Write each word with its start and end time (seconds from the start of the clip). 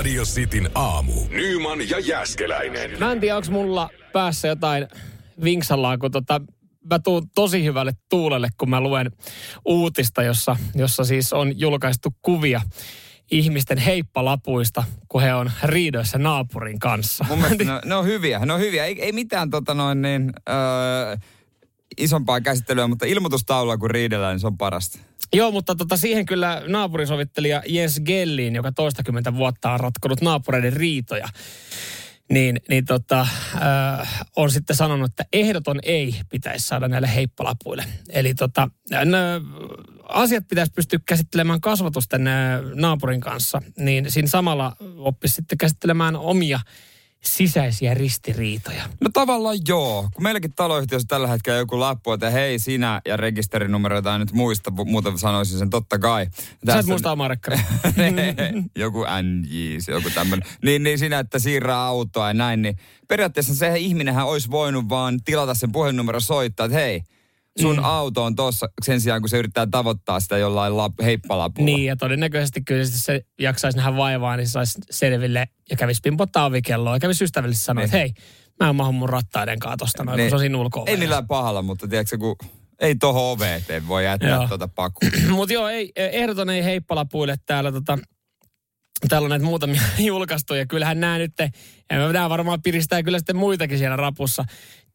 Radio 0.00 0.24
Cityn 0.24 0.70
aamu. 0.74 1.12
Nyman 1.30 1.88
ja 1.90 1.98
Jäskeläinen. 1.98 2.98
Mä 2.98 3.12
en 3.12 3.20
tiedä, 3.20 3.36
onko 3.36 3.50
mulla 3.50 3.90
päässä 4.12 4.48
jotain 4.48 4.88
vinksallaan, 5.44 5.98
kun 5.98 6.10
tota, 6.10 6.40
mä 6.90 6.98
tuun 6.98 7.30
tosi 7.34 7.64
hyvälle 7.64 7.92
tuulelle, 8.10 8.48
kun 8.58 8.70
mä 8.70 8.80
luen 8.80 9.10
uutista, 9.64 10.22
jossa, 10.22 10.56
jossa 10.74 11.04
siis 11.04 11.32
on 11.32 11.60
julkaistu 11.60 12.08
kuvia 12.22 12.60
ihmisten 13.30 13.78
heippalapuista, 13.78 14.84
kun 15.08 15.22
he 15.22 15.34
on 15.34 15.50
riidoissa 15.62 16.18
naapurin 16.18 16.78
kanssa. 16.78 17.24
Mun 17.28 17.38
mielestä 17.38 17.64
ne, 17.72 17.80
ne 17.84 17.94
on 17.94 18.04
hyviä, 18.04 18.38
ne 18.38 18.52
on 18.52 18.60
hyviä. 18.60 18.84
Ei, 18.84 19.02
ei 19.02 19.12
mitään 19.12 19.50
tota 19.50 19.74
noin 19.74 20.02
niin, 20.02 20.32
öö, 20.48 21.16
isompaa 22.00 22.40
käsittelyä, 22.40 22.88
mutta 22.88 23.06
ilmoitustaulua 23.06 23.78
kun 23.78 23.90
riidellään, 23.90 24.32
niin 24.32 24.40
se 24.40 24.46
on 24.46 24.58
parasta. 24.58 24.98
Joo, 25.32 25.50
mutta 25.50 25.74
tota, 25.74 25.96
siihen 25.96 26.26
kyllä 26.26 26.62
naapurisovittelija 26.66 27.62
Jens 27.66 28.00
Gellin, 28.00 28.54
joka 28.54 28.72
toistakymmentä 28.72 29.34
vuotta 29.34 29.72
on 29.72 29.80
ratkonut 29.80 30.20
naapureiden 30.20 30.72
riitoja, 30.72 31.28
niin, 32.30 32.60
niin 32.68 32.84
tota, 32.84 33.20
äh, 33.20 34.24
on 34.36 34.50
sitten 34.50 34.76
sanonut, 34.76 35.10
että 35.10 35.24
ehdoton 35.32 35.80
ei 35.82 36.14
pitäisi 36.28 36.66
saada 36.66 36.88
näille 36.88 37.14
heippalapuille. 37.14 37.84
Eli 38.08 38.34
tota, 38.34 38.68
nö, 39.04 39.40
asiat 40.08 40.48
pitäisi 40.48 40.72
pystyä 40.72 40.98
käsittelemään 41.06 41.60
kasvatusten 41.60 42.26
äh, 42.26 42.60
naapurin 42.74 43.20
kanssa, 43.20 43.62
niin 43.78 44.10
siinä 44.10 44.28
samalla 44.28 44.76
oppisi 44.96 45.34
sitten 45.34 45.58
käsittelemään 45.58 46.16
omia 46.16 46.60
sisäisiä 47.22 47.94
ristiriitoja. 47.94 48.82
No 49.00 49.10
tavallaan 49.12 49.58
joo. 49.68 50.08
Kun 50.14 50.22
meilläkin 50.22 50.52
taloyhtiössä 50.56 51.08
tällä 51.08 51.26
hetkellä 51.26 51.58
joku 51.58 51.80
lappu, 51.80 52.12
että 52.12 52.30
hei 52.30 52.58
sinä 52.58 53.00
ja 53.06 53.16
rekisterinumero 53.16 53.96
jotain 53.96 54.20
nyt 54.20 54.32
muista, 54.32 54.70
muuten 54.70 55.18
sanoisin 55.18 55.58
sen 55.58 55.70
totta 55.70 55.98
kai. 55.98 56.26
Sä 56.66 56.78
et 56.78 56.86
muista 56.86 57.12
omaa 57.12 57.28
joku 58.76 59.04
NJ, 59.22 59.78
joku 59.88 60.10
tämmöinen. 60.10 60.48
Niin, 60.62 60.82
niin 60.82 60.98
sinä, 60.98 61.18
että 61.18 61.38
siirrää 61.38 61.84
autoa 61.84 62.28
ja 62.28 62.34
näin, 62.34 62.62
niin 62.62 62.76
periaatteessa 63.08 63.54
se 63.54 63.78
ihminenhän 63.78 64.26
olisi 64.26 64.50
voinut 64.50 64.88
vaan 64.88 65.20
tilata 65.24 65.54
sen 65.54 65.72
puhelinnumero 65.72 66.20
soittaa, 66.20 66.66
että 66.66 66.78
hei, 66.78 67.02
sun 67.60 67.76
mm. 67.76 67.84
auto 67.84 68.24
on 68.24 68.36
tuossa 68.36 68.68
sen 68.82 69.00
sijaan, 69.00 69.22
kun 69.22 69.28
se 69.28 69.38
yrittää 69.38 69.66
tavoittaa 69.70 70.20
sitä 70.20 70.38
jollain 70.38 70.76
lap, 70.76 70.92
heippalapulla. 71.02 71.64
Niin, 71.64 71.84
ja 71.84 71.96
todennäköisesti 71.96 72.62
kyllä 72.66 72.84
se 72.84 73.24
jaksaisi 73.40 73.78
nähdä 73.78 73.96
vaivaa, 73.96 74.36
niin 74.36 74.48
saisi 74.48 74.78
selville 74.90 75.48
ja 75.70 75.76
kävisi 75.76 76.00
pimpottaa 76.02 76.44
ovikelloa 76.44 76.96
ja 76.96 77.00
kävisi 77.00 77.24
ystävällisesti 77.24 77.64
sanoa, 77.64 77.80
niin. 77.80 77.84
että 77.84 77.96
hei, 77.96 78.12
mä 78.60 78.68
en 78.68 78.76
mahu 78.76 78.92
mun 78.92 79.08
rattaiden 79.08 79.58
kaatosta 79.58 80.04
noin, 80.04 80.16
niin. 80.16 80.24
kun 80.24 80.30
se 80.30 80.34
on 80.36 80.40
siinä 80.40 80.58
ulko 80.58 80.84
Ei 80.86 80.96
millään 80.96 81.26
pahalla, 81.26 81.62
mutta 81.62 81.88
tiedätkö, 81.88 82.18
kun 82.18 82.36
ei 82.80 82.94
tohon 82.94 83.22
ove 83.22 83.54
eteen 83.54 83.88
voi 83.88 84.04
jättää 84.04 84.48
tuota 84.48 84.68
pakua. 84.68 85.08
Mutta 85.36 85.52
joo, 85.52 85.68
ei, 85.68 85.92
ehdoton 85.96 86.50
ei 86.50 86.64
heippalapuille 86.64 87.36
täällä 87.46 87.72
tota, 87.72 87.98
Täällä 89.08 89.26
on 89.26 89.30
näitä 89.30 89.44
muutamia 89.44 89.82
julkaistu 89.98 90.54
ja 90.54 90.66
kyllähän 90.66 91.00
nämä 91.00 91.18
nyt, 91.18 91.32
nämä 91.90 92.28
varmaan 92.28 92.62
piristää 92.62 93.02
kyllä 93.02 93.18
sitten 93.18 93.36
muitakin 93.36 93.78
siellä 93.78 93.96
rapussa. 93.96 94.44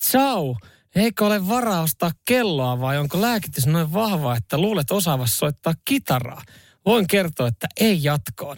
Ciao! 0.03 0.57
Eikö 0.95 1.25
ole 1.25 1.47
varaa 1.47 1.81
ostaa 1.81 2.11
kelloa 2.25 2.79
vai 2.79 2.97
onko 2.97 3.21
lääkitys 3.21 3.67
noin 3.67 3.93
vahva, 3.93 4.35
että 4.35 4.57
luulet 4.57 4.91
osaavassa 4.91 5.37
soittaa 5.37 5.73
kitaraa? 5.85 6.41
Voin 6.85 7.07
kertoa, 7.07 7.47
että 7.47 7.67
ei 7.79 8.03
jatkoon. 8.03 8.57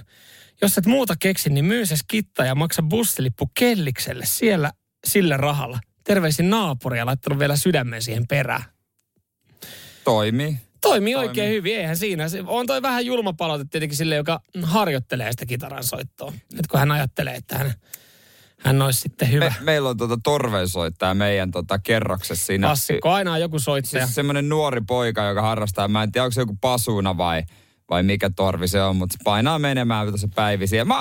Jos 0.61 0.77
et 0.77 0.85
muuta 0.85 1.16
keksi, 1.19 1.49
niin 1.49 1.66
myy 1.66 1.85
se 1.85 1.95
skitta 1.95 2.45
ja 2.45 2.55
maksa 2.55 2.81
bussilippu 2.81 3.52
Kellikselle 3.59 4.25
siellä 4.25 4.71
sillä 5.07 5.38
rahalla. 5.38 5.79
Terveisin 6.03 6.49
naapuria 6.49 7.05
laittanut 7.05 7.39
vielä 7.39 7.55
sydämen 7.55 8.02
siihen 8.02 8.27
perään. 8.27 8.63
Toimii. 10.03 10.57
Toimii 10.81 11.16
oikein 11.16 11.49
hyvin, 11.49 11.77
eihän 11.77 11.97
siinä. 11.97 12.25
On 12.45 12.67
toi 12.67 12.81
vähän 12.81 13.05
julma 13.05 13.33
palaute 13.33 13.66
tietenkin 13.69 13.97
sille, 13.97 14.16
joka 14.16 14.41
harjoittelee 14.63 15.31
sitä 15.31 15.45
kitaran 15.45 15.83
soittoa. 15.83 16.33
Nyt 16.53 16.67
kun 16.67 16.79
hän 16.79 16.91
ajattelee, 16.91 17.35
että 17.35 17.57
hän 17.57 17.73
hän 18.59 18.81
olisi 18.81 19.00
sitten 19.00 19.31
hyvä. 19.31 19.45
Me, 19.45 19.66
meillä 19.66 19.89
on 19.89 19.97
tuota 19.97 20.17
torveensoittaja 20.23 21.13
meidän 21.13 21.52
tota 21.52 21.80
kerroksessa 21.80 22.45
siinä. 22.45 22.67
Klassikko, 22.67 23.09
aina 23.09 23.33
on 23.33 23.41
joku 23.41 23.59
soittaja. 23.59 24.06
Siis 24.06 24.16
semmoinen 24.16 24.50
nuori 24.50 24.81
poika, 24.88 25.23
joka 25.25 25.41
harrastaa, 25.41 25.88
mä 25.88 26.03
en 26.03 26.12
tiedä 26.12 26.25
onko 26.25 26.31
se 26.31 26.41
joku 26.41 26.57
pasuna 26.62 27.18
vai, 27.18 27.44
vai 27.90 28.03
mikä 28.03 28.29
torvi 28.29 28.68
se 28.68 28.84
on, 28.84 28.95
mutta 28.95 29.13
se 29.13 29.23
painaa 29.23 29.59
menemään 29.59 30.07
tuossa 30.07 30.28
päivisiä. 30.35 30.85
Mä, 30.85 30.95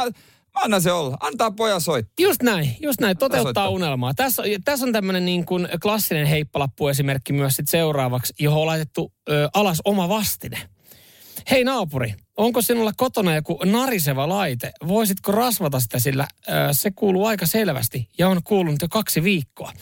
Mä 0.56 0.62
annan 0.64 0.82
se 0.82 0.92
olla. 0.92 1.16
Antaa 1.20 1.50
pojan 1.50 1.80
soittaa. 1.80 2.12
Just 2.20 2.42
näin, 2.42 2.76
just 2.80 3.00
näin. 3.00 3.16
Toteuttaa 3.16 3.68
unelmaa. 3.68 4.14
Tässä, 4.14 4.42
tässä 4.64 4.86
on 4.86 4.92
tämmöinen 4.92 5.24
niin 5.24 5.46
kuin 5.46 5.68
klassinen 5.82 6.26
heippalappuesimerkki 6.26 7.32
myös 7.32 7.56
sit 7.56 7.68
seuraavaksi, 7.68 8.34
johon 8.38 8.60
on 8.60 8.66
laitettu 8.66 9.12
ö, 9.28 9.48
alas 9.54 9.78
oma 9.84 10.08
vastine. 10.08 10.58
Hei 11.50 11.64
naapuri, 11.64 12.14
onko 12.36 12.62
sinulla 12.62 12.92
kotona 12.96 13.34
joku 13.34 13.58
nariseva 13.64 14.28
laite? 14.28 14.72
Voisitko 14.88 15.32
rasvata 15.32 15.80
sitä, 15.80 15.98
sillä 15.98 16.22
äh, 16.22 16.68
se 16.72 16.90
kuuluu 16.90 17.26
aika 17.26 17.46
selvästi 17.46 18.08
ja 18.18 18.28
on 18.28 18.42
kuulunut 18.44 18.82
jo 18.82 18.88
kaksi 18.90 19.22
viikkoa. 19.22 19.72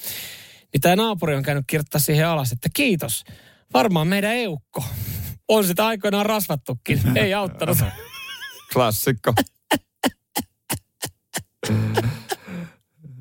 Niin 0.73 0.81
tämä 0.81 0.97
naapuri 0.97 1.35
on 1.35 1.43
käynyt 1.43 1.65
kirjoittaa 1.67 2.01
siihen 2.01 2.27
alas, 2.27 2.53
että 2.53 2.69
kiitos. 2.75 3.25
Varmaan 3.73 4.09
meidän 4.09 4.35
eukko. 4.35 4.85
On 5.49 5.65
sitä 5.65 5.87
aikoinaan 5.87 6.27
rasvattukin. 6.27 7.19
Ei 7.19 7.35
auttanut. 7.35 7.79
Klassikko. 8.73 9.35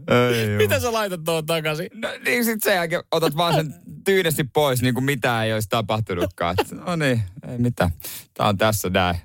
Ei 0.07 0.57
Mitä 0.57 0.79
sä 0.79 0.93
laitat 0.93 1.23
tuon 1.23 1.45
takaisin? 1.45 1.89
No, 1.93 2.09
niin 2.25 2.45
sit 2.45 2.63
sen 2.63 2.75
jälkeen 2.75 3.03
otat 3.11 3.37
vaan 3.37 3.53
sen 3.53 3.73
tyynesti 4.05 4.43
pois, 4.43 4.81
niin 4.81 4.93
kuin 4.93 5.03
mitään 5.03 5.45
ei 5.45 5.53
olisi 5.53 5.69
tapahtunutkaan. 5.69 6.55
no 6.85 6.95
niin, 6.95 7.21
ei 7.51 7.57
mitään. 7.57 7.91
Tää 8.33 8.47
on 8.47 8.57
tässä 8.57 8.89
näin. 8.89 9.15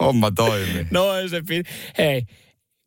Homma 0.00 0.30
toimii. 0.30 0.86
No 0.90 1.14
ei 1.14 1.28
se 1.28 1.42
pit... 1.46 1.66
Hei, 1.98 2.26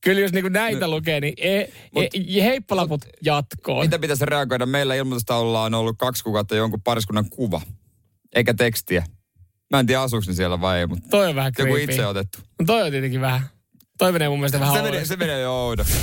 Kyllä 0.02 0.22
jos 0.22 0.34
niinku 0.34 0.50
näitä 0.50 0.86
no, 0.86 0.92
lukee, 0.92 1.20
niin 1.22 1.34
e, 1.38 1.68
mut, 1.92 2.04
e, 2.04 2.44
heippalaput 2.44 3.06
mut, 3.06 3.14
jatkoon. 3.22 3.86
Mitä 3.86 4.00
pitäisi 4.00 4.26
reagoida? 4.26 4.66
Meillä 4.66 4.96
ilmoitustaululla 4.96 5.64
on 5.64 5.74
ollut 5.74 5.98
kaksi 5.98 6.24
kuukautta 6.24 6.56
jonkun 6.56 6.82
pariskunnan 6.82 7.30
kuva, 7.30 7.62
eikä 8.36 8.54
tekstiä. 8.54 9.06
Mä 9.72 9.80
en 9.80 9.86
tiedä 9.86 10.02
asuuko 10.02 10.34
siellä 10.34 10.62
vai 10.62 10.80
ei, 10.80 10.88
mutta 10.88 11.10
toi 11.10 11.30
on 11.30 11.36
vähän 11.36 11.52
joku 11.60 11.76
itse 11.76 12.06
otettu. 12.06 12.40
No 12.60 12.66
toi 12.66 12.84
on 12.84 12.92
tietenkin 12.92 13.22
vähän. 13.22 13.42
Toi 13.98 14.12
menee 14.12 14.30
mun 14.30 14.40
mielestä 14.40 14.60
vähän 14.60 14.76
se 14.76 14.82
menee, 14.82 15.06
se 15.06 15.16
menee 15.16 15.42
jo 15.42 15.66
oudoksi. 15.66 15.94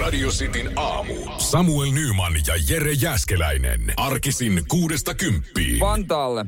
Radio 0.00 0.28
Cityn 0.28 0.72
aamu. 0.76 1.14
Samuel 1.38 1.90
Nyman 1.92 2.32
ja 2.46 2.54
Jere 2.68 2.92
Jäskeläinen. 2.92 3.80
Arkisin 3.96 4.62
kuudesta 4.68 5.14
kymppiin. 5.14 5.80
Vantaalle 5.80 6.46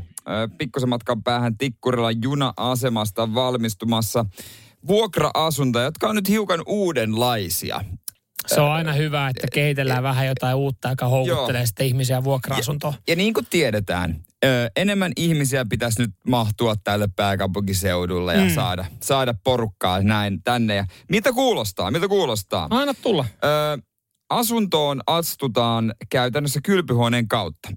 pikkusen 0.58 0.88
matkan 0.88 1.22
päähän 1.22 1.58
Tikkurilla 1.58 2.10
juna-asemasta 2.10 3.34
valmistumassa 3.34 4.24
vuokra-asuntoja, 4.86 5.84
jotka 5.84 6.08
on 6.08 6.14
nyt 6.14 6.28
hiukan 6.28 6.62
uudenlaisia. 6.66 7.84
Se 8.46 8.60
on 8.60 8.72
aina 8.72 8.92
hyvä, 8.92 9.28
että 9.28 9.46
kehitellään 9.52 10.02
vähän 10.02 10.26
jotain 10.26 10.56
uutta, 10.56 10.90
joka 10.90 11.08
houkuttelee 11.08 11.60
Joo. 11.60 11.66
sitten 11.66 11.86
ihmisiä 11.86 12.24
vuokra-asuntoon. 12.24 12.94
Ja, 12.94 13.12
ja 13.12 13.16
niin 13.16 13.34
kuin 13.34 13.46
tiedetään, 13.50 14.24
ö, 14.44 14.70
enemmän 14.76 15.12
ihmisiä 15.16 15.64
pitäisi 15.68 16.02
nyt 16.02 16.10
mahtua 16.28 16.74
tälle 16.84 17.08
pääkaupunkiseudulle 17.16 18.34
ja 18.34 18.44
mm. 18.44 18.54
saada, 18.54 18.84
saada 19.02 19.34
porukkaa 19.44 20.02
näin 20.02 20.42
tänne. 20.42 20.74
Ja 20.74 20.86
miltä 21.10 21.32
kuulostaa? 21.32 21.90
Miltä 21.90 22.08
kuulostaa? 22.08 22.66
Aina 22.70 22.94
tulla. 22.94 23.24
Ö, 23.44 23.82
asuntoon 24.30 25.00
astutaan 25.06 25.94
käytännössä 26.10 26.60
kylpyhuoneen 26.64 27.28
kautta. 27.28 27.68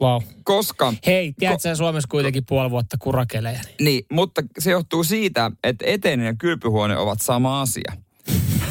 Wow. 0.00 0.22
Koska... 0.44 0.94
Hei, 1.06 1.32
tiedätkö 1.38 1.72
ko- 1.72 1.76
Suomessa 1.76 2.08
kuitenkin 2.10 2.42
puoli 2.48 2.70
vuotta 2.70 2.96
kurakeleja? 3.00 3.60
Niin. 3.62 3.74
niin, 3.80 4.06
mutta 4.12 4.42
se 4.58 4.70
johtuu 4.70 5.04
siitä, 5.04 5.50
että 5.64 5.84
eteinen 5.88 6.26
ja 6.26 6.34
kylpyhuone 6.38 6.96
ovat 6.96 7.20
sama 7.20 7.60
asia. 7.60 7.92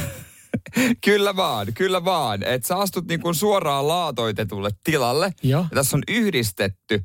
kyllä 1.05 1.35
vaan, 1.35 1.67
kyllä 1.73 2.05
vaan. 2.05 2.43
Että 2.43 2.67
sä 2.67 2.77
astut 2.77 3.07
niin 3.07 3.21
kuin 3.21 3.35
suoraan 3.35 3.87
laatoitetulle 3.87 4.69
tilalle. 4.83 5.33
Joo. 5.43 5.61
Ja 5.61 5.75
tässä 5.75 5.97
on 5.97 6.03
yhdistetty 6.07 7.03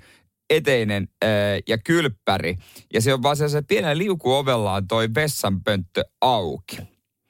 eteinen 0.50 1.08
ää, 1.22 1.30
ja 1.68 1.78
kylppäri. 1.78 2.56
Ja 2.92 3.00
se 3.00 3.14
on 3.14 3.22
vaan 3.22 3.36
se, 3.36 3.48
se 3.48 3.62
pienen 3.62 3.98
liukuovellaan 3.98 4.88
toi 4.88 5.08
vessanpönttö 5.14 6.04
auki. 6.20 6.78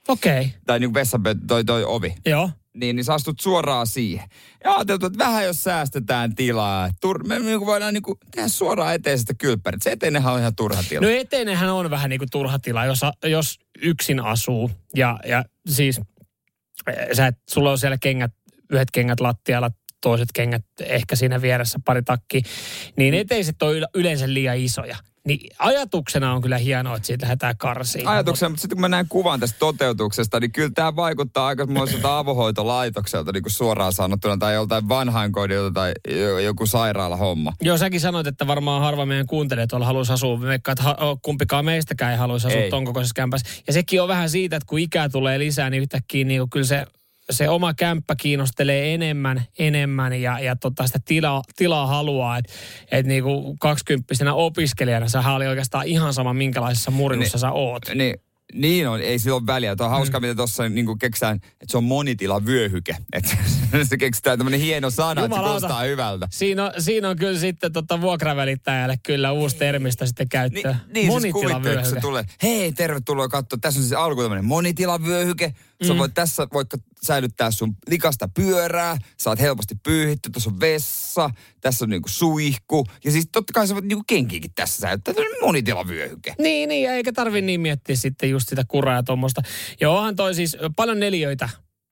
Okei. 0.09 0.41
Okay. 0.41 0.50
Tai 0.67 0.81
niin 0.81 0.88
kuin 0.88 0.94
vessanpönttö, 0.94 1.44
toi, 1.49 1.65
toi 1.65 1.85
ovi. 1.85 2.15
Joo. 2.26 2.50
Niin, 2.75 2.97
niin 2.97 3.05
sä 3.05 3.15
astut 3.15 3.41
suoraan 3.41 3.87
siihen. 3.87 4.29
Ja 4.65 4.75
ajateltu, 4.75 5.06
että 5.06 5.19
vähän 5.19 5.44
jos 5.44 5.65
säästetään 5.65 6.35
tilaa. 6.35 6.88
Tur- 6.88 7.26
me 7.26 7.38
niin 7.38 7.61
voidaan 7.61 7.94
niin 7.94 8.03
kuin 8.03 8.19
tehdä 8.35 8.49
suoraan 8.49 8.94
eteisestä 8.94 9.35
kylppärit. 9.35 9.82
Se 9.82 9.91
eteinenhän 9.91 10.32
on 10.32 10.41
ihan 10.41 10.56
turha 10.56 10.82
tila. 10.88 11.00
No 11.00 11.09
eteinenhän 11.09 11.71
on 11.71 11.91
vähän 11.91 12.11
niin 12.11 12.19
kuin 12.19 12.31
turha 12.31 12.59
tila, 12.59 12.85
jos, 12.85 13.00
jos 13.25 13.59
yksin 13.82 14.21
asuu. 14.21 14.71
Ja, 14.97 15.19
ja 15.26 15.44
siis 15.69 16.00
sä 17.12 17.26
et, 17.26 17.37
sulla 17.50 17.71
on 17.71 17.79
siellä 17.79 17.99
kengät, 17.99 18.32
yhdet 18.71 18.91
kengät 18.91 19.21
lattialla, 19.21 19.71
toiset 20.00 20.29
kengät 20.35 20.65
ehkä 20.81 21.17
siinä 21.17 21.43
vieressä 21.43 21.79
pari 21.85 22.03
takki, 22.03 22.43
niin 22.97 23.15
eteiset 23.15 23.62
on 23.62 23.75
yleensä 23.95 24.35
liian 24.35 24.56
isoja. 24.59 24.97
Niin 25.27 25.50
ajatuksena 25.59 26.35
on 26.35 26.43
kyllä 26.43 26.59
hienoa, 26.59 26.97
että 26.97 27.06
siitä 27.06 27.27
lähdetään 27.27 27.56
karsiin. 27.59 28.09
Ajatuksena, 28.09 28.49
mutta 28.49 28.61
sitten 28.61 28.77
kun 28.77 28.81
mä 28.81 28.89
näen 28.89 29.06
kuvan 29.09 29.41
tästä 29.41 29.59
toteutuksesta, 29.59 30.41
niin 30.41 30.53
kyllä 30.53 30.71
tämä 30.75 30.97
vaikuttaa 30.97 31.47
aikamoiselta 31.47 32.19
avohoitolaitokselta 32.19 33.33
niin 33.33 33.43
kuin 33.43 33.53
suoraan 33.53 33.93
sanottuna, 33.93 34.37
tai 34.37 34.55
joltain 34.55 34.89
vanhainkodilta 34.89 35.71
tai 35.75 35.93
jo- 36.09 36.39
joku 36.39 36.67
sairaalahomma. 36.67 37.53
Joo, 37.62 37.79
säkin 37.79 38.00
sanoit, 38.00 38.27
että 38.27 38.47
varmaan 38.47 38.83
harva 38.83 39.06
meidän 39.06 39.27
kuuntelijat 39.27 39.71
tuolla 39.71 39.87
haluaisi 39.87 40.12
asua. 40.12 40.41
Veikkaa, 40.41 40.73
että 40.73 40.83
ha- 40.85 40.97
kumpikaan 41.23 41.65
meistäkään 41.65 42.12
ei 42.12 42.19
haluaisi 42.19 42.47
asua 42.47 42.61
Ei. 42.61 42.71
ton 42.71 42.85
kokoisessa 42.85 43.15
kämpässä. 43.15 43.49
Ja 43.67 43.73
sekin 43.73 44.03
on 44.03 44.09
vähän 44.09 44.31
siitä, 44.31 44.56
että 44.56 44.67
kun 44.67 44.79
ikää 44.79 45.09
tulee 45.09 45.39
lisää, 45.39 45.71
niin 45.71 45.83
yhtäkkiä 45.83 46.25
niin 46.25 46.50
kyllä 46.50 46.67
se, 46.67 46.87
se 47.31 47.49
oma 47.49 47.75
kämppä 47.75 48.17
kiinnostelee 48.17 48.95
enemmän, 48.95 49.45
enemmän 49.59 50.13
ja, 50.21 50.41
ja 50.41 50.57
tota 50.57 50.87
sitä 50.87 50.99
tilaa, 51.05 51.43
tilaa 51.57 51.87
haluaa. 51.87 52.39
Että 52.39 52.53
et 52.93 53.07
niin 53.07 53.23
kuin 53.25 53.59
kaksikymppisenä 53.59 54.35
opiskelijana 54.35 55.09
sä 55.09 55.33
oli 55.33 55.47
oikeastaan 55.47 55.87
ihan 55.87 56.15
sama, 56.15 56.33
minkälaisessa 56.33 56.91
murjussa 56.91 57.37
Niin. 57.37 57.41
sä 57.41 57.51
oot. 57.53 57.83
Niin, 57.95 58.15
niin 58.55 58.89
on, 58.89 59.01
ei 59.01 59.19
sillä 59.19 59.37
ole 59.37 59.47
väliä. 59.47 59.77
Tuo 59.77 59.87
on 59.87 59.93
hauska, 59.93 60.19
mm. 60.19 60.23
miten 60.25 60.37
tuossa 60.37 60.69
niin 60.69 60.99
keksään, 60.99 61.37
että 61.37 61.67
se 61.69 61.77
on 61.77 61.85
monitila 61.85 62.45
vyöhyke. 62.47 62.97
Että 63.13 63.37
se 63.89 63.97
keksitään 63.97 64.39
tämmöinen 64.39 64.61
hieno 64.61 64.91
sana, 64.91 65.11
että 65.11 65.21
se 65.21 65.25
Jumalauta. 65.25 65.61
kuulostaa 65.61 65.83
hyvältä. 65.83 66.29
Siinä 66.31 66.65
on, 66.65 66.73
siinä 66.79 67.09
on 67.09 67.17
kyllä 67.17 67.39
sitten 67.39 67.73
tota 67.73 68.01
vuokravälittäjälle 68.01 68.97
kyllä 69.03 69.33
uusi 69.33 69.57
termistä 69.57 70.07
sitten 70.07 70.25
Niin, 70.25 70.29
käyttöön. 70.31 70.77
niin 70.95 70.95
siis 70.95 71.09
Monitilavyöhyke. 71.35 71.83
kun 71.83 71.91
se 71.95 72.01
tulee, 72.01 72.25
hei 72.43 72.73
tervetuloa 72.73 73.29
katsoa, 73.29 73.59
tässä 73.63 73.81
on 73.81 73.85
siis 73.85 74.01
alku 74.01 74.23
tämmöinen 74.23 74.45
monitilavyöhyke. 74.45 75.55
Sä 75.87 75.93
Mm. 75.93 75.99
voit 75.99 76.15
tässä 76.15 76.47
vaikka 76.53 76.79
säilyttää 77.03 77.51
sun 77.51 77.77
likasta 77.91 78.29
pyörää, 78.29 78.97
saat 79.17 79.41
helposti 79.41 79.75
pyyhitty, 79.83 80.31
tuossa 80.31 80.51
on 80.51 80.61
vessa, 80.61 81.31
tässä 81.61 81.85
on 81.85 81.89
niinku 81.91 82.09
suihku. 82.09 82.87
Ja 83.05 83.11
siis 83.11 83.29
totta 83.33 83.53
kai 83.53 83.67
sä 83.67 83.75
voit 83.75 83.85
niinku 83.85 84.05
kenkiäkin 84.07 84.51
tässä 84.55 84.81
säilyttää, 84.81 85.15
tämmöinen 85.15 85.41
monitilavyöhyke. 85.43 86.35
Niin, 86.39 86.69
niin, 86.69 86.91
eikä 86.91 87.13
tarvi 87.13 87.41
niin 87.41 87.61
miettiä 87.61 87.97
sitten 87.97 88.31
just 88.31 88.49
sitä 88.49 88.65
kuraa 88.69 88.95
ja 88.95 89.03
tuommoista. 89.03 89.43
Joo, 89.81 89.97
onhan 89.97 90.17
toi 90.17 90.35
siis 90.35 90.57
paljon 90.77 91.01
neljöitä. 91.01 91.49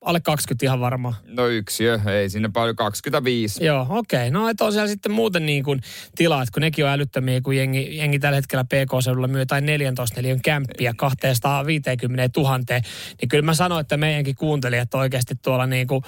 Alle 0.06 0.20
20 0.20 0.66
ihan 0.66 0.80
varmaan. 0.80 1.14
No 1.24 1.46
yksiö, 1.46 2.00
ei 2.06 2.30
sinne 2.30 2.50
paljon, 2.52 2.76
25. 2.76 3.64
Joo, 3.64 3.86
okei. 3.88 4.28
Okay. 4.28 4.30
No, 4.30 4.48
että 4.48 4.64
on 4.64 4.72
siellä 4.72 4.88
sitten 4.88 5.12
muuten 5.12 5.46
niin 5.46 5.64
kuin 5.64 5.80
tilat, 6.14 6.50
kun 6.50 6.60
nekin 6.60 6.84
on 6.84 6.90
älyttömiä, 6.90 7.40
kun 7.40 7.56
jengi, 7.56 7.96
jengi 7.96 8.18
tällä 8.18 8.36
hetkellä 8.36 8.64
PK-seudulla 8.64 9.28
myy 9.28 9.40
jotain 9.40 9.66
14 9.66 10.16
neliön 10.16 10.42
kämppiä 10.42 10.94
250 10.96 12.40
000. 12.40 12.58
Niin 12.58 13.28
kyllä 13.28 13.44
mä 13.44 13.54
sanoin, 13.54 13.80
että 13.80 13.96
meidänkin 13.96 14.34
kuuntelijat 14.34 14.94
oikeasti 14.94 15.34
tuolla 15.42 15.66
niin 15.66 15.86
kuin, 15.86 16.02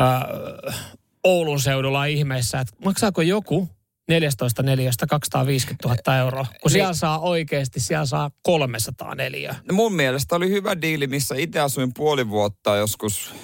äh, 0.00 0.90
Oulun 1.24 1.60
seudulla 1.60 2.04
ihmeessä, 2.04 2.60
että 2.60 2.74
maksaako 2.84 3.22
joku 3.22 3.68
14 4.10 4.62
neliöstä 4.62 5.06
250 5.06 5.88
000 5.88 6.18
euroa, 6.18 6.46
kun 6.62 6.70
siellä 6.70 6.94
saa 6.94 7.18
oikeasti, 7.18 7.80
siellä 7.80 8.06
saa 8.06 8.30
300 8.42 9.14
neliöä. 9.14 9.54
No 9.68 9.74
mun 9.74 9.94
mielestä 9.94 10.36
oli 10.36 10.50
hyvä 10.50 10.80
diili, 10.82 11.06
missä 11.06 11.34
itse 11.38 11.60
asuin 11.60 11.94
puoli 11.94 12.28
vuotta 12.28 12.76
joskus, 12.76 13.34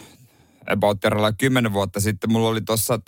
about 0.67 1.01
terralla 1.01 1.33
kymmenen 1.33 1.73
vuotta 1.73 2.01
sitten. 2.01 2.33
Mulla 2.33 2.49
oli 2.49 2.61
tuossa 2.61 3.01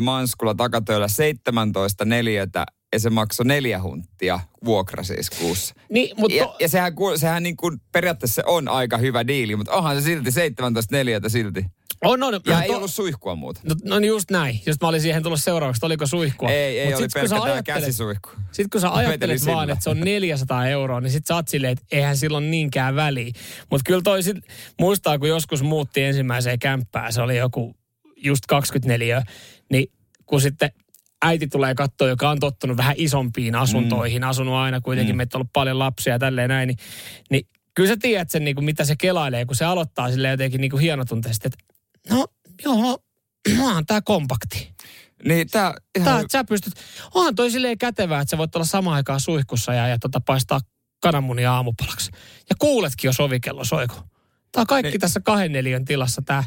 Manskulla 0.00 0.54
takatöillä 0.54 1.08
17 1.08 2.04
neliötä 2.04 2.66
ja 2.92 3.00
se 3.00 3.10
maksoi 3.10 3.46
neljä 3.46 3.82
hunttia 3.82 4.40
vuokra 4.64 5.02
siis 5.02 5.30
kuussa. 5.30 5.74
Niin, 5.90 6.16
mutta 6.16 6.36
Ja, 6.36 6.54
ja 6.60 6.68
sehän, 6.68 6.92
sehän 7.16 7.42
niin 7.42 7.56
kuin 7.56 7.80
periaatteessa 7.92 8.42
on 8.46 8.68
aika 8.68 8.98
hyvä 8.98 9.26
diili, 9.26 9.56
mutta 9.56 9.72
onhan 9.72 9.96
se 9.96 10.04
silti 10.04 10.30
17 10.30 10.96
neliötä 10.96 11.28
silti. 11.28 11.66
On, 12.10 12.22
on. 12.22 12.40
Ja 12.46 12.54
no, 12.54 12.60
ei 12.62 12.68
to- 12.68 12.76
ollut 12.76 12.90
suihkua 12.90 13.34
muuta. 13.34 13.60
No, 13.64 13.74
no 13.84 13.98
niin 13.98 14.08
just 14.08 14.30
näin. 14.30 14.60
Just 14.66 14.80
mä 14.80 14.88
olin 14.88 15.00
siihen 15.00 15.22
tullut 15.22 15.42
seuraavaksi, 15.42 15.86
oliko 15.86 16.06
suihkua. 16.06 16.50
Ei, 16.50 16.78
ei 16.78 16.86
Mut 16.90 17.00
oli 17.00 17.50
ajattelet- 17.50 17.64
käsisuihku. 17.64 18.30
Sitten 18.52 18.70
kun 18.70 18.80
sä 18.80 18.94
ajattelet 18.94 19.40
sillä. 19.40 19.54
vaan, 19.54 19.70
että 19.70 19.84
se 19.84 19.90
on 19.90 20.00
400 20.00 20.66
euroa, 20.68 21.00
niin 21.00 21.10
sit 21.10 21.26
sä 21.26 21.34
oot 21.34 21.48
silleen, 21.48 21.72
että 21.72 21.84
eihän 21.92 22.16
silloin 22.16 22.50
niinkään 22.50 22.96
väliä. 22.96 23.32
Mutta 23.70 23.84
kyllä 23.86 24.02
toi 24.02 24.22
sit, 24.22 24.36
muistaa, 24.80 25.18
kun 25.18 25.28
joskus 25.28 25.62
muutti 25.62 26.02
ensimmäiseen 26.02 26.58
kämppään, 26.58 27.12
se 27.12 27.22
oli 27.22 27.36
joku 27.36 27.76
just 28.16 28.46
24, 28.46 29.22
niin 29.70 29.86
kun 30.26 30.40
sitten 30.40 30.70
äiti 31.22 31.46
tulee 31.46 31.74
katsoa, 31.74 32.08
joka 32.08 32.30
on 32.30 32.40
tottunut 32.40 32.76
vähän 32.76 32.94
isompiin 32.98 33.54
asuntoihin, 33.54 34.22
mm. 34.22 34.28
asunut 34.28 34.54
aina 34.54 34.80
kuitenkin, 34.80 35.14
mm. 35.14 35.16
meitä 35.16 35.36
on 35.36 35.38
ollut 35.38 35.52
paljon 35.52 35.78
lapsia 35.78 36.12
ja 36.12 36.18
tälleen 36.18 36.48
näin, 36.48 36.66
niin, 36.66 36.78
niin 37.30 37.48
kyllä 37.74 37.88
sä 37.88 37.96
tiedät 38.02 38.30
sen, 38.30 38.44
niin 38.44 38.54
kuin, 38.54 38.64
mitä 38.64 38.84
se 38.84 38.94
kelailee, 39.00 39.44
kun 39.44 39.56
se 39.56 39.64
aloittaa 39.64 40.10
sille 40.10 40.28
jotenkin 40.28 40.60
niin 40.60 40.78
hienotunteisesti, 40.78 41.48
että 41.48 41.58
no 42.10 42.26
joo, 42.64 42.98
onhan 43.60 43.86
tää 43.86 44.00
kompakti. 44.00 44.74
Niin 45.24 45.48
tää 45.50 45.74
ihan... 45.98 46.14
Tää, 46.16 46.24
sä 46.32 46.44
pystyt, 46.44 46.74
onhan 47.14 47.34
toi 47.34 47.50
silleen 47.50 47.78
kätevää, 47.78 48.20
että 48.20 48.30
sä 48.30 48.38
voit 48.38 48.56
olla 48.56 48.64
samaan 48.66 48.96
aikaan 48.96 49.20
suihkussa 49.20 49.74
ja, 49.74 49.88
ja 49.88 49.98
tota, 49.98 50.20
paistaa 50.20 50.60
kananmunia 51.02 51.52
aamupalaksi. 51.52 52.10
Ja 52.50 52.56
kuuletkin, 52.58 53.08
jos 53.08 53.20
ovikello 53.20 53.64
soiko. 53.64 53.94
Tää 54.52 54.60
on 54.60 54.66
kaikki 54.66 54.90
Niin. 54.90 55.00
tässä 55.00 55.20
kahden 55.20 55.52
neliön 55.52 55.84
tilassa, 55.84 56.22
tää 56.22 56.44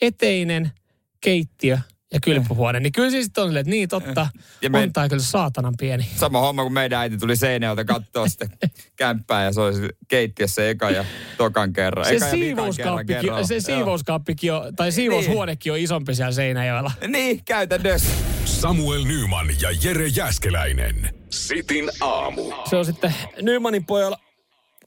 eteinen, 0.00 0.72
keittiö 1.20 1.78
ja 2.12 2.20
kylpyhuone. 2.20 2.80
Niin 2.80 2.92
kyllä 2.92 3.10
siis 3.10 3.30
on 3.38 3.46
silleen, 3.48 3.60
että 3.60 3.70
niin 3.70 3.88
totta, 3.88 4.26
Ja 4.62 4.70
me- 4.70 4.82
on 4.82 4.92
tää 4.92 5.08
kyllä 5.08 5.22
saatanan 5.22 5.74
pieni. 5.78 6.06
Sama 6.16 6.40
homma, 6.40 6.62
kun 6.62 6.72
meidän 6.72 7.00
äiti 7.00 7.18
tuli 7.18 7.36
Seinäjältä 7.36 7.84
katsoa 7.84 8.28
sitten 8.28 8.48
kämppää 8.96 9.44
ja 9.44 9.52
se 9.52 9.60
oli 9.60 9.88
keittiössä 10.08 10.68
eka 10.68 10.90
ja 10.90 11.04
tokan 11.36 11.72
kerran. 11.72 12.04
Se 12.04 12.10
eka 12.10 12.18
kerran 12.24 12.38
siivouskaappikin, 12.38 13.20
kerralla. 13.20 13.46
se 13.46 13.60
siivouskaappikin 13.60 14.52
on, 14.52 14.76
tai 14.76 14.92
siivoushuonekin 14.92 15.72
on 15.72 15.78
isompi 15.78 16.14
siellä 16.14 16.32
Seinäjoella. 16.32 16.92
Niin, 17.06 17.44
käytännössä. 17.44 18.08
Samuel 18.44 19.04
Nyman 19.04 19.46
ja 19.60 19.68
Jere 19.84 20.06
Jäskeläinen. 20.06 21.14
Sitin 21.30 21.90
aamu. 22.00 22.52
se 22.70 22.76
on 22.76 22.84
sitten 22.84 23.14
Nymanin 23.42 23.86
pojalla 23.86 24.18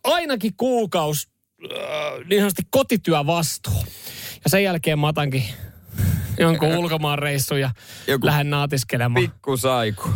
ainakin 0.04 0.52
kuukaus 0.58 1.30
äh, 1.64 1.80
niin 2.30 2.42
sanotusti 2.42 2.64
kotityövastuu. 2.70 3.84
Ja 4.44 4.50
sen 4.50 4.64
jälkeen 4.64 5.00
mä 5.00 5.08
otankin 5.08 5.44
jonkun 6.40 6.78
ulkomaan 6.78 7.20
reissun 7.20 7.60
ja 7.62 7.72
Joku 8.08 8.26
lähden 8.26 8.50
naatiskelemaan. 8.50 9.26
Pikkusaiku. 9.26 10.10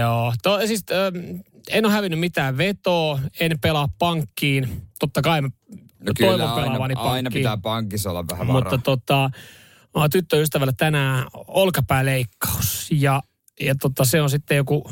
Joo. 0.00 0.32
To, 0.42 0.66
siis, 0.66 0.84
ähm, 0.92 1.40
en 1.70 1.84
ole 1.86 1.92
hävinnyt 1.92 2.20
mitään 2.20 2.56
vetoa, 2.56 3.20
en 3.40 3.58
pelaa 3.60 3.88
pankkiin. 3.98 4.82
Totta 4.98 5.22
kai 5.22 5.40
mä 5.40 5.48
No 6.06 6.12
toivon 6.18 6.34
kyllä 6.34 6.54
aina, 6.54 6.78
pankkiin. 6.78 6.98
aina 6.98 7.30
pitää 7.30 7.56
pankissa 7.56 8.10
olla 8.10 8.24
vähän 8.30 8.46
varaa. 8.46 8.62
Mutta 8.62 8.78
tota, 8.78 9.30
mä 9.94 10.00
oon 10.00 10.10
tyttöystävällä 10.10 10.72
tänään 10.76 11.26
olkapääleikkaus. 11.34 12.88
Ja, 12.90 13.22
ja 13.60 13.74
tota, 13.74 14.04
se 14.04 14.22
on 14.22 14.30
sitten 14.30 14.56
joku 14.56 14.90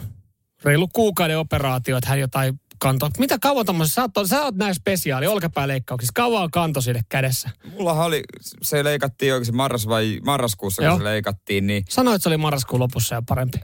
reilu 0.64 0.88
kuukauden 0.88 1.38
operaatio, 1.38 1.96
että 1.96 2.10
hän 2.10 2.20
jotain 2.20 2.60
kanto. 2.82 3.10
Mitä 3.18 3.38
kauan 3.38 3.66
tommosessa, 3.66 4.02
sä 4.02 4.20
oot, 4.20 4.28
sä 4.28 4.42
oot 4.42 4.56
näin 4.56 4.74
spesiaali 4.74 5.26
olkapääleikkauksissa. 5.26 6.12
Kauan 6.14 6.50
kanto 6.50 6.80
sille 6.80 7.00
kädessä. 7.08 7.50
Mullahan 7.72 8.06
oli, 8.06 8.22
se 8.62 8.84
leikattiin 8.84 9.34
oikein 9.34 9.56
marras 9.56 9.88
vai 9.88 10.20
marraskuussa, 10.24 10.82
Joo. 10.82 10.92
kun 10.92 11.00
se 11.00 11.04
leikattiin, 11.04 11.66
niin 11.66 11.84
Sanoit, 11.88 12.14
että 12.14 12.22
se 12.22 12.28
oli 12.28 12.36
marraskuun 12.36 12.80
lopussa 12.80 13.14
ja 13.14 13.22
parempi. 13.28 13.58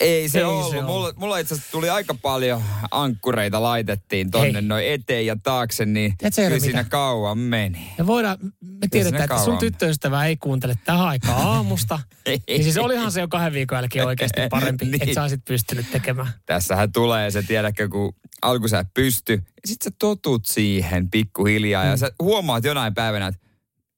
Ei 0.00 0.28
se 0.28 0.38
Ei 0.38 0.44
ollut. 0.44 0.70
se 0.70 0.80
mulla, 0.80 0.88
ollut. 0.94 1.16
mulla 1.16 1.38
itse 1.38 1.54
asiassa 1.54 1.72
tuli 1.72 1.90
aika 1.90 2.14
paljon 2.14 2.62
ankkureita 2.90 3.62
laitettiin 3.62 4.30
tonne 4.30 4.52
Hei. 4.52 4.62
noin 4.62 4.86
eteen 4.86 5.26
ja 5.26 5.36
taakse, 5.42 5.86
niin 5.86 6.14
Jere, 6.22 6.48
kyllä 6.48 6.60
siinä 6.60 6.78
mitä? 6.80 6.90
kauan 6.90 7.38
meni. 7.38 7.92
Ja 7.98 8.06
voidaan, 8.06 8.38
me 8.60 8.88
tiedetään, 8.90 9.22
että 9.24 9.44
sun 9.44 9.58
tyttöystävä 9.58 10.26
ei 10.26 10.36
kuuntele 10.36 10.74
tähän 10.84 11.06
aikaan 11.06 11.46
aamusta. 11.46 12.00
niin 12.48 12.62
siis 12.64 12.76
olihan 12.78 13.12
se 13.12 13.20
jo 13.20 13.28
kahden 13.28 13.52
viikon 13.52 13.76
jälkeen 13.78 14.06
oikeasti 14.06 14.40
parempi, 14.50 14.84
Niin. 14.84 15.02
että 15.02 15.14
sä 15.14 15.22
olisit 15.22 15.44
pystynyt 15.44 15.86
tekemään. 15.92 16.32
Tässähän 16.46 16.92
tulee 16.92 17.30
se, 17.30 17.42
tiedätkö, 17.42 17.88
kun 17.88 18.14
alku 18.42 18.68
sä 18.68 18.78
et 18.78 18.88
pysty, 18.94 19.32
ja 19.32 19.40
sit 19.66 19.82
sä 19.82 19.90
totut 19.98 20.46
siihen 20.46 21.10
pikkuhiljaa, 21.10 21.84
Mm. 21.84 21.90
ja 21.90 21.96
sä 21.96 22.10
huomaat 22.22 22.64
jonain 22.64 22.94
päivänä, 22.94 23.26
että 23.26 23.40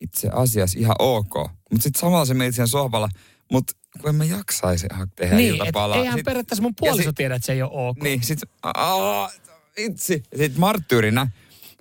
itse 0.00 0.28
asiassa 0.32 0.78
ihan 0.78 0.96
ok. 0.98 1.34
Mutta 1.70 1.82
sitten 1.82 2.00
samalla 2.00 2.24
se 2.24 2.34
siinä 2.50 2.66
sohvalla, 2.66 3.08
mutta 3.52 3.72
kun 4.00 4.08
en 4.10 4.14
mä 4.14 4.24
jaksaisi 4.24 4.86
tehdä 5.16 5.36
Niin, 5.36 5.54
iltapalaa. 5.54 5.96
eihän 5.98 6.14
Sit- 6.18 6.24
periaatteessa 6.24 6.62
mun 6.62 6.74
puoliso 6.80 7.08
sit- 7.08 7.14
tiedä, 7.16 7.34
että 7.34 7.46
se 7.46 7.52
ei 7.52 7.62
ole 7.62 7.88
ok. 7.88 8.02
Niin, 8.02 8.22
sit, 8.22 8.38
aa, 8.62 9.30
itse. 9.76 10.14
Ja 10.32 10.38
sit 10.38 10.56
marttyyrinä 10.56 11.26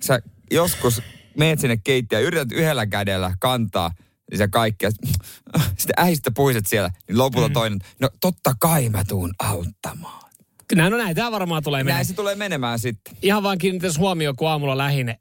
sä 0.00 0.20
joskus 0.50 1.02
meet 1.38 1.60
sinne 1.60 1.76
keittiöön, 1.84 2.24
yrität 2.24 2.52
yhdellä 2.52 2.86
kädellä 2.86 3.34
kantaa 3.40 3.90
niin 4.30 4.38
se 4.38 4.48
kaikkea. 4.48 4.90
Sitten 5.76 5.94
ähistä 6.04 6.30
puiset 6.30 6.66
siellä, 6.66 6.90
niin 7.08 7.18
lopulta 7.18 7.48
mm. 7.48 7.54
toinen, 7.54 7.78
no 8.00 8.08
totta 8.20 8.54
kai 8.60 8.88
mä 8.88 9.04
tuun 9.08 9.34
auttamaan. 9.38 10.26
Näin, 10.74 10.90
no 10.90 10.96
näin, 10.98 11.16
tämä 11.16 11.32
varmaan 11.32 11.62
tulee 11.62 11.78
menemään. 11.80 11.96
Näin 11.96 12.06
se 12.06 12.14
tulee 12.14 12.34
menemään 12.34 12.78
sitten. 12.78 13.16
Ihan 13.22 13.42
vaan 13.42 13.58
kiinnittäisi 13.58 13.98
huomioon, 13.98 14.36
kun 14.36 14.48
aamulla 14.48 14.78
lähin. 14.78 15.14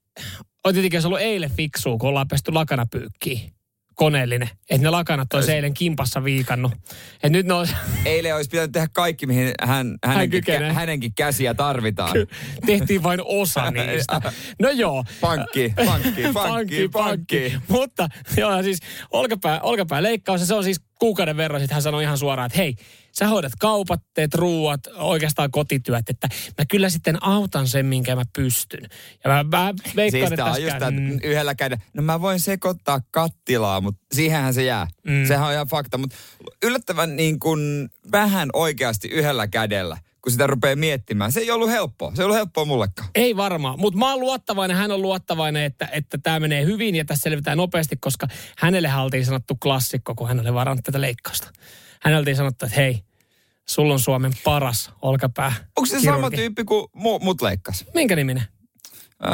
On 0.64 0.74
tietenkin 0.74 1.02
se 1.02 1.08
ollut 1.08 1.20
eilen 1.22 1.52
fiksua, 1.52 1.98
kun 1.98 2.10
ollaan 2.10 2.28
pesty 2.28 2.52
lakanapyykkiin. 2.52 3.55
Koneellinen. 3.96 4.50
Että 4.70 4.84
ne 4.84 4.90
lakanat 4.90 5.34
olisi 5.34 5.52
eilen 5.52 5.74
kimpassa 5.74 6.24
viikannut. 6.24 6.72
Et 7.24 7.32
nyt 7.32 7.46
ne 7.46 7.54
on, 7.54 7.68
Eilen 8.06 8.36
olisi 8.36 8.50
pitänyt 8.50 8.72
tehdä 8.72 8.88
kaikki, 8.94 9.25
mihin 9.25 9.52
hän, 9.62 9.98
hänenkin, 10.06 10.44
kykenee. 10.44 10.68
kä, 10.70 10.74
hänenkin 10.74 11.14
käsiä 11.16 11.54
tarvitaan. 11.54 12.12
tehtiin 12.66 13.04
vain 13.04 13.22
osa 13.25 13.72
niistä. 13.72 14.22
No 14.60 14.70
joo. 14.70 15.04
Pankki, 15.22 15.74
pankki, 15.86 16.24
pankki, 16.34 16.88
pankki. 16.88 17.54
Mutta 17.68 18.08
joo, 18.38 18.64
siis 18.64 18.80
olkapää, 19.12 19.60
olkapää 19.62 20.04
leikkaus, 20.04 20.40
ja 20.42 20.48
se 20.48 20.56
on 20.56 20.64
siis 20.64 20.82
kuukauden 21.00 21.38
verran, 21.38 21.62
sitten 21.62 21.75
hän 21.75 21.82
sanoi 21.82 22.04
ihan 22.04 22.18
suoraan, 22.18 22.46
että 22.46 22.58
hei, 22.58 22.75
sä 23.20 23.28
hoidat 23.28 23.54
kaupat, 23.60 24.02
teet 24.14 24.34
ruuat, 24.34 24.80
oikeastaan 24.98 25.52
kotityöt, 25.52 26.10
että 26.10 26.28
mä 26.58 26.66
kyllä 26.66 26.90
sitten 26.90 27.24
autan 27.24 27.68
sen, 27.68 27.86
minkä 27.86 28.16
mä 28.16 28.24
pystyn. 28.36 28.90
Ja 29.24 29.30
mä, 29.32 29.44
mä 29.44 29.74
veikkaan, 29.96 30.28
Siis 30.28 30.40
että 30.40 30.58
just 30.60 30.78
tää, 30.80 30.92
mm. 30.92 31.20
yhdellä 31.24 31.56
kädellä, 31.56 31.84
no 31.94 32.04
mä 32.04 32.22
voin 32.22 32.40
sekoittaa 32.40 33.02
kattilaa, 33.12 33.82
mutta 33.82 34.02
siihenhän 34.14 34.54
se 34.54 34.64
jää. 34.64 34.88
Mm. 35.08 35.26
Sehän 35.28 35.48
on 35.48 35.54
ihan 35.54 35.68
fakta, 35.68 35.98
mutta 35.98 36.16
yllättävän 36.64 37.16
niin 37.16 37.40
kuin 37.40 37.90
vähän 38.12 38.50
oikeasti 38.54 39.08
yhdellä 39.08 39.48
kädellä, 39.48 39.98
kun 40.22 40.32
sitä 40.32 40.48
rupeaa 40.48 40.76
miettimään. 40.76 41.32
Se 41.32 41.40
ei 41.40 41.52
ollut 41.52 41.70
helppoa. 41.70 42.12
Se 42.16 42.22
ei 42.22 42.24
ollut 42.24 42.38
helppoa 42.38 42.66
mullekaan. 42.66 43.10
Ei 43.16 43.38
varmaan, 43.38 43.80
mutta 43.80 44.00
mä 44.00 44.12
oon 44.12 44.20
luottavainen, 44.20 44.78
hän 44.78 44.92
on 44.92 45.02
luottavainen, 45.02 45.64
että, 45.64 45.90
että 45.92 46.18
tämä 46.24 46.40
menee 46.40 46.66
hyvin 46.66 46.96
ja 46.96 47.06
tässä 47.06 47.24
selvitään 47.24 47.58
nopeasti, 47.58 47.96
koska 47.96 48.28
hänelle 48.58 48.96
oltiin 48.96 49.26
sanottu 49.26 49.56
klassikko, 49.56 50.16
kun 50.16 50.28
hän 50.28 50.40
oli 50.40 50.54
varannut 50.54 50.86
tätä 50.86 51.02
leikkausta. 51.02 51.52
Hänelle 52.06 52.20
oltiin 52.20 52.36
sanottu, 52.36 52.66
että 52.66 52.78
hei, 52.78 53.02
sulla 53.66 53.94
on 53.94 54.00
Suomen 54.00 54.32
paras 54.44 54.92
olkapää. 55.02 55.54
Onko 55.78 55.86
se 55.86 56.00
sama 56.00 56.32
tyyppi 56.32 56.64
kuin 56.64 56.88
mu, 56.94 57.20
mut 57.20 57.42
leikkas? 57.42 57.86
Minkä 57.94 58.16
niminen? 58.16 58.44
Öö, 59.24 59.32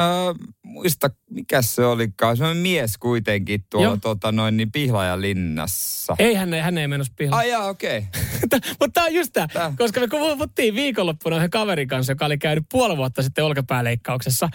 muista, 0.62 1.10
mikä 1.30 1.62
se 1.62 1.84
olikaan. 1.84 2.36
Se 2.36 2.44
on 2.44 2.56
mies 2.56 2.98
kuitenkin 2.98 3.64
tuolla 3.70 3.86
Joo. 3.86 3.96
tota, 3.96 4.32
noin, 4.32 4.56
niin 4.56 4.72
Pihlajalinnassa. 4.72 6.16
Ei, 6.18 6.34
hän 6.34 6.54
ei, 6.54 6.60
hän 6.60 6.78
ei 6.78 6.88
menossa 6.88 7.12
pihalle. 7.16 7.54
Ai 7.54 7.68
okei. 7.68 8.04
Okay. 8.44 8.70
Mutta 8.80 8.94
tämä 8.94 9.06
on 9.06 9.14
just 9.14 9.32
tämä, 9.32 9.48
Tää. 9.48 9.72
koska 9.78 10.00
me 10.00 10.08
puhuttiin 10.08 10.74
viikonloppuna 10.74 11.36
yhden 11.36 11.50
kaverin 11.50 11.88
kanssa, 11.88 12.12
joka 12.12 12.26
oli 12.26 12.38
käynyt 12.38 12.64
puoli 12.72 12.96
vuotta 12.96 13.22
sitten 13.22 13.44
olkapääleikkauksessa, 13.44 14.48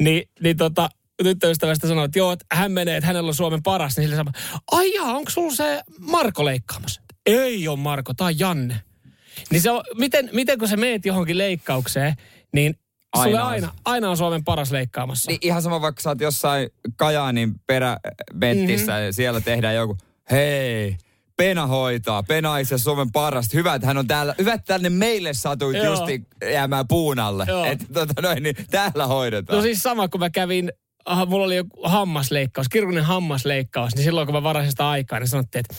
niin, 0.00 0.28
niin 0.40 0.56
tota, 0.56 0.88
tyttöystävästä 1.22 1.88
sanoi, 1.88 2.04
että 2.04 2.18
joo, 2.18 2.32
että 2.32 2.44
hän 2.52 2.72
menee, 2.72 2.96
että 2.96 3.06
hänellä 3.06 3.28
on 3.28 3.34
Suomen 3.34 3.62
paras, 3.62 3.96
niin 3.96 4.04
sille 4.04 4.16
sanoi, 4.16 4.32
ai 4.72 4.94
jaa, 4.94 5.12
onko 5.16 5.30
sulla 5.30 5.54
se 5.54 5.82
Marko 5.98 6.44
leikkaamassa? 6.44 7.03
Ei 7.26 7.68
ole 7.68 7.78
Marko, 7.78 8.14
tämä 8.14 8.28
on 8.28 8.38
Janne. 8.38 8.80
Niin 9.50 9.62
se 9.62 9.70
on, 9.70 9.84
miten, 9.98 10.28
miten 10.32 10.58
kun 10.58 10.68
sä 10.68 10.76
meet 10.76 11.06
johonkin 11.06 11.38
leikkaukseen, 11.38 12.14
niin 12.52 12.74
sulle 13.16 13.38
Aina 13.38 13.44
on 13.44 13.50
aina, 13.50 13.72
aina 13.84 14.10
on 14.10 14.16
Suomen 14.16 14.44
paras 14.44 14.70
leikkaamassa. 14.70 15.30
Niin 15.30 15.38
ihan 15.42 15.62
sama, 15.62 15.80
vaikka 15.80 16.02
sä 16.02 16.08
oot 16.10 16.20
jossain 16.20 16.70
Kajaanin 16.96 17.54
peräbettissä 17.66 18.86
Mhm. 18.86 18.90
mm-hmm. 18.92 19.06
ja 19.06 19.12
siellä 19.12 19.40
tehdään 19.40 19.74
joku, 19.74 19.96
hei, 20.30 20.96
Pena 21.36 21.66
hoitaa, 21.66 22.22
Pena 22.22 22.58
itse 22.58 22.78
Suomen 22.78 23.12
parasta. 23.12 23.56
Hyvä, 23.56 23.74
että 23.74 23.86
hän 23.86 23.98
on 23.98 24.06
täällä, 24.06 24.34
hyvä, 24.38 24.52
että 24.52 24.66
tänne 24.66 24.90
meille 24.90 25.34
satuit 25.34 25.76
Joo. 25.76 25.86
justi 25.86 26.26
jäämään 26.52 26.88
puun 26.88 27.18
alle. 27.18 27.46
Että 27.70 27.84
tota 27.92 28.22
noin, 28.22 28.42
niin 28.42 28.56
täällä 28.70 29.06
hoidetaan. 29.06 29.56
No 29.56 29.62
siis 29.62 29.82
sama, 29.82 30.08
kun 30.08 30.20
mä 30.20 30.30
kävin, 30.30 30.72
ah, 31.04 31.28
mulla 31.28 31.44
oli 31.44 31.56
joku 31.56 31.80
hammasleikkaus, 31.88 32.68
kirurginen 32.68 33.04
hammasleikkaus, 33.04 33.94
niin 33.94 34.04
silloin 34.04 34.26
kun 34.26 34.34
mä 34.34 34.42
varasin 34.42 34.70
sitä 34.70 34.88
aikaa, 34.88 35.20
niin 35.20 35.28
sanottiin, 35.28 35.60
että 35.60 35.74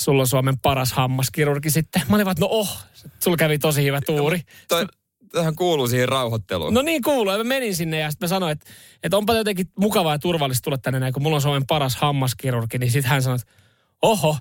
sulla 0.00 0.22
on 0.22 0.28
Suomen 0.28 0.58
paras 0.58 0.92
hammaskirurgi 0.92 1.70
sitten. 1.70 2.02
Mä 2.08 2.16
olin 2.16 2.26
vaan, 2.26 2.32
että 2.32 2.44
no 2.44 2.48
oh, 2.50 2.78
sulla 3.20 3.36
kävi 3.36 3.58
tosi 3.58 3.84
hyvä 3.84 4.00
tuuri. 4.06 4.40
Toi, 4.68 4.86
tähän 5.32 5.56
kuuluu 5.56 5.88
siihen 5.88 6.08
rauhoitteluun. 6.08 6.74
No 6.74 6.82
niin 6.82 7.02
kuuluu. 7.02 7.32
Ja 7.32 7.38
mä 7.38 7.44
menin 7.44 7.76
sinne 7.76 7.98
ja 7.98 8.10
sitten 8.10 8.26
mä 8.26 8.28
sanoin, 8.28 8.52
että, 8.52 8.66
että 9.02 9.16
onpa 9.16 9.34
jotenkin 9.34 9.66
mukavaa 9.78 10.14
ja 10.14 10.18
turvallista 10.18 10.64
tulla 10.64 10.78
tänne 10.78 11.00
näin, 11.00 11.12
kun 11.12 11.22
mulla 11.22 11.36
on 11.36 11.42
Suomen 11.42 11.66
paras 11.66 11.96
hammaskirurgi. 11.96 12.78
Niin 12.78 12.90
sitten 12.90 13.10
hän 13.10 13.22
sanoi, 13.22 13.36
että 13.36 13.52
oho, 14.02 14.36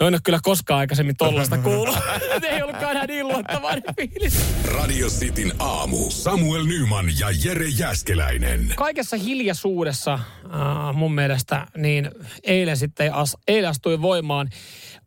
no 0.00 0.06
en 0.06 0.14
ole 0.14 0.20
kyllä 0.24 0.38
koskaan 0.42 0.80
aikaisemmin 0.80 1.16
tollasta 1.16 1.58
kuullut. 1.58 1.98
Ei 2.50 2.62
ollutkaan 2.62 3.06
niin 3.08 3.28
luottavainen 3.28 3.82
fiilis. 3.96 4.44
Radio 4.64 5.08
Cityn 5.08 5.52
aamu. 5.58 6.10
Samuel 6.10 6.64
Nyman 6.64 7.06
ja 7.18 7.26
Jere 7.44 7.68
Jäskeläinen. 7.68 8.72
Kaikessa 8.76 9.16
hiljaisuudessa 9.16 10.14
äh, 10.14 10.94
mun 10.94 11.14
mielestä 11.14 11.66
niin 11.76 12.10
eilen 12.42 12.76
sitten 12.76 13.14
as, 13.14 13.36
eilen 13.48 13.70
astui 13.70 14.02
voimaan 14.02 14.50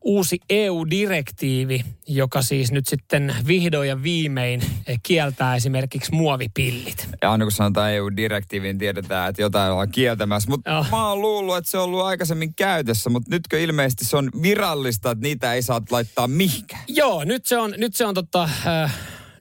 uusi 0.02 0.40
EU-direktiivi, 0.50 1.86
joka 2.08 2.42
siis 2.42 2.72
nyt 2.72 2.88
sitten 2.88 3.36
vihdoin 3.48 3.90
ja 3.90 4.04
viimein 4.04 4.62
kieltää 5.04 5.56
esimerkiksi 5.56 6.12
muovipillit. 6.12 7.08
Ja 7.22 7.32
aina 7.32 7.46
kun 7.46 7.52
sanotaan 7.52 7.92
EU-direktiiviin, 7.92 8.78
tiedetään, 8.78 9.30
että 9.30 9.42
jotain 9.42 9.72
ollaan 9.72 9.92
kieltämässä. 9.92 10.50
Mutta 10.50 10.72
Joo. 10.72 10.86
mä 10.92 11.10
oon 11.10 11.22
luullut, 11.22 11.58
että 11.58 11.72
se 11.72 11.78
on 11.78 11.84
ollut 11.84 12.02
aikaisemmin 12.02 12.56
käytössä, 12.56 13.10
mutta 13.10 13.30
nytkö 13.32 13.60
ilmeisesti 13.60 14.06
se 14.06 14.18
on 14.18 14.30
virallista, 14.42 15.12
että 15.12 15.24
niitä 15.24 15.54
ei 15.54 15.62
saa 15.62 15.82
laittaa 15.92 16.28
mihinkään. 16.28 16.84
Joo, 16.88 17.24
nyt 17.24 17.46
se 17.46 17.58
on, 17.58 17.74
nyt 17.78 17.96
se 17.96 18.06
on 18.06 18.14
tota, 18.14 18.50
äh, 18.68 18.94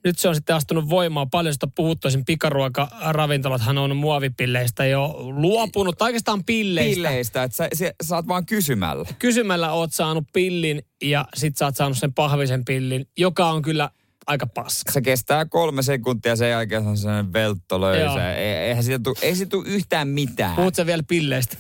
nyt 0.05 0.19
se 0.19 0.29
on 0.29 0.35
sitten 0.35 0.57
astunut 0.57 0.89
voimaan. 0.89 1.31
Paljon 1.31 1.55
sitä 1.55 1.67
puhuttuisin 1.75 2.25
pikaruokaravintolathan 2.25 3.79
on 3.79 3.97
muovipilleistä 3.97 4.87
jo 4.87 5.17
luopunut, 5.19 5.99
tai 5.99 6.09
oikeastaan 6.09 6.45
pilleistä. 6.45 6.95
Pilleistä, 6.95 7.43
että 7.43 7.57
sä, 7.57 7.69
sä, 7.75 7.93
sä 8.03 8.17
oot 8.17 8.29
vaan 8.29 8.47
kysymällä. 8.47 9.05
Kysymällä 9.19 9.73
oot 9.73 9.93
saanut 9.93 10.25
pillin 10.33 10.83
ja 11.03 11.25
sit 11.35 11.57
sä 11.57 11.65
oot 11.65 11.77
saanut 11.77 11.99
sen 11.99 12.15
pahvisen 12.15 12.65
pillin, 12.65 13.07
joka 13.19 13.51
on 13.51 13.63
kyllä 13.63 13.91
aika 14.27 14.47
paska. 14.47 14.93
Se 14.93 15.01
kestää 15.01 15.45
kolme 15.45 15.83
sekuntia, 15.83 16.37
sen 16.37 16.51
jälkeen 16.51 16.83
se 16.83 16.89
on 16.89 16.97
sellainen 16.97 17.33
veltto 17.33 17.81
löysä. 17.81 18.35
Ei, 18.35 18.55
eihän 18.55 18.85
siitä 18.85 18.99
tuu, 19.03 19.17
ei 19.23 19.37
siitä 19.37 19.51
tuu 19.51 19.65
yhtään 19.67 20.09
mitään. 20.09 20.57
Puhut 20.57 20.75
sä 20.75 20.87
vielä 20.87 21.03
pilleistä? 21.09 21.57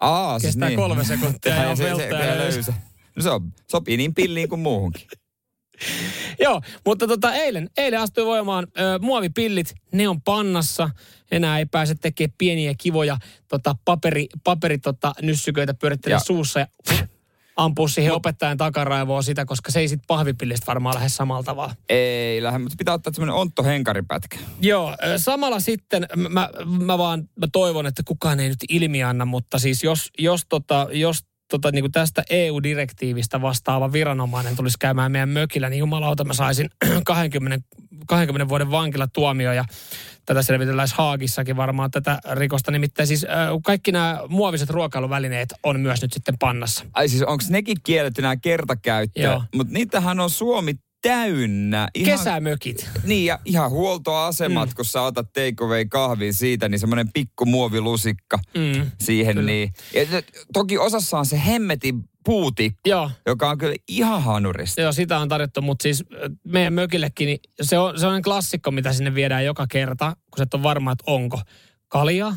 Aa, 0.00 0.38
siis 0.38 0.48
kestää 0.48 0.68
niin. 0.68 0.76
kolme 0.76 1.04
sekuntia 1.04 1.54
ja 1.62 1.70
on 1.70 1.76
se, 1.76 1.82
se, 1.82 1.88
veltto 1.88 2.16
ja 2.16 2.32
se, 2.32 2.38
löysä. 2.38 2.72
No 3.16 3.22
se 3.22 3.30
on, 3.30 3.52
sopii 3.70 3.96
niin 3.96 4.14
pilliin 4.14 4.48
kuin 4.48 4.60
muuhunkin. 4.60 5.08
Joo, 6.44 6.60
mutta 6.86 7.06
tota, 7.06 7.34
eilen, 7.34 7.70
eilen 7.76 8.00
astui 8.00 8.26
voimaan 8.26 8.66
ö, 8.78 8.98
muovipillit, 9.02 9.74
ne 9.92 10.08
on 10.08 10.22
pannassa. 10.22 10.90
Enää 11.30 11.58
ei 11.58 11.66
pääse 11.66 11.94
tekemään 11.94 12.34
pieniä 12.38 12.74
kivoja 12.78 13.16
tota, 13.48 13.76
paperi, 13.84 14.26
paperi 14.44 14.78
tota, 14.78 15.12
nyssyköitä 15.22 15.74
pyörittää 15.74 16.10
Ja- 16.10 16.18
suussa 16.20 16.60
ja 16.60 16.66
ampua 17.56 17.88
siihen 17.88 18.12
opettajan 18.12 18.56
takaraivoa 18.56 19.22
sitä, 19.22 19.44
koska 19.44 19.72
se 19.72 19.80
ei 19.80 19.88
sit 19.88 20.00
pahvipillistä 20.06 20.66
varmaan 20.66 20.94
lähde 20.94 21.08
samalla 21.08 21.42
tavalla. 21.42 21.74
Ei 21.88 22.42
lähde, 22.42 22.58
mutta 22.58 22.74
pitää 22.78 22.94
ottaa 22.94 23.12
semmoinen 23.12 23.34
Ontto 23.34 23.62
Henkaripätkä. 23.62 24.38
Joo, 24.60 24.96
samalla 25.16 25.60
sitten 25.60 26.06
mä, 26.16 26.28
mä, 26.28 26.50
mä 26.80 26.98
vaan 26.98 27.28
mä 27.36 27.46
toivon, 27.52 27.86
että 27.86 28.02
kukaan 28.06 28.40
ei 28.40 28.48
nyt 28.48 28.64
ilmi 28.68 29.02
anna, 29.02 29.24
mutta 29.24 29.58
siis 29.58 29.84
jos, 29.84 30.10
jos, 30.18 30.42
tota, 30.48 30.86
jos 30.92 31.24
tota, 31.50 31.70
niin 31.70 31.82
kuin 31.82 31.92
tästä 31.92 32.22
EU-direktiivistä 32.30 33.42
vastaava 33.42 33.92
viranomainen 33.92 34.56
tulisi 34.56 34.76
käymään 34.78 35.12
meidän 35.12 35.28
mökillä, 35.28 35.70
niin 35.70 35.78
jumalauta 35.78 36.24
mä 36.24 36.34
saisin 36.34 36.70
20, 37.04 37.68
20 38.06 38.48
vuoden 38.48 38.70
vankilatuomio 38.70 39.52
ja 39.52 39.64
tätä 40.26 40.42
selvitelläisi 40.42 40.94
Haagissakin 40.98 41.56
varmaan 41.56 41.90
tätä 41.90 42.18
rikosta. 42.32 42.70
Nimittäin 42.70 43.06
siis 43.06 43.24
ö, 43.24 43.28
kaikki 43.64 43.92
nämä 43.92 44.20
muoviset 44.28 44.70
ruokailuvälineet 44.70 45.48
on 45.62 45.80
myös 45.80 46.02
nyt 46.02 46.12
sitten 46.12 46.38
pannassa. 46.38 46.84
Ai 46.92 47.08
siis 47.08 47.22
onko 47.22 47.44
nekin 47.48 47.76
kielletty 47.82 48.22
nämä 48.22 48.36
kertakäyttö? 48.36 49.20
Mutta 49.54 49.72
niitähän 49.72 50.20
on 50.20 50.30
Suomi 50.30 50.74
täynnä. 51.02 51.88
Ihan, 51.94 52.18
Kesämökit. 52.18 52.90
Niin 53.04 53.26
ja 53.26 53.38
ihan 53.44 53.70
huoltoasemat, 53.70 54.68
mm. 54.68 54.74
kun 54.74 54.84
sä 54.84 55.02
otat 55.02 55.32
takeaway 55.32 55.84
kahvin 55.84 56.34
siitä, 56.34 56.68
niin 56.68 56.78
semmoinen 56.78 57.12
pikku 57.12 57.46
muovilusikka 57.46 58.38
Mm. 58.54 58.90
siihen. 59.00 59.34
Kyllä. 59.36 59.46
Niin. 59.46 59.72
Ja 59.94 60.22
toki 60.52 60.78
osassa 60.78 61.18
on 61.18 61.26
se 61.26 61.40
hemmetin 61.46 62.04
puutikku, 62.24 62.80
Joo, 62.86 63.10
joka 63.26 63.50
on 63.50 63.58
kyllä 63.58 63.74
ihan 63.88 64.22
hanurista. 64.22 64.80
Joo, 64.80 64.92
sitä 64.92 65.18
on 65.18 65.28
tarjottu, 65.28 65.62
mutta 65.62 65.82
siis 65.82 66.04
meidän 66.44 66.72
mökillekin, 66.72 67.26
niin 67.26 67.38
se 67.62 67.78
on 67.78 67.98
sellainen 68.00 68.22
klassikko, 68.22 68.70
mitä 68.70 68.92
sinne 68.92 69.14
viedään 69.14 69.44
joka 69.44 69.66
kerta, 69.66 70.16
kun 70.30 70.38
sä 70.38 70.42
et 70.42 70.54
ole 70.54 70.62
varma, 70.62 70.92
että 70.92 71.04
onko 71.06 71.40
kaljaa. 71.88 72.36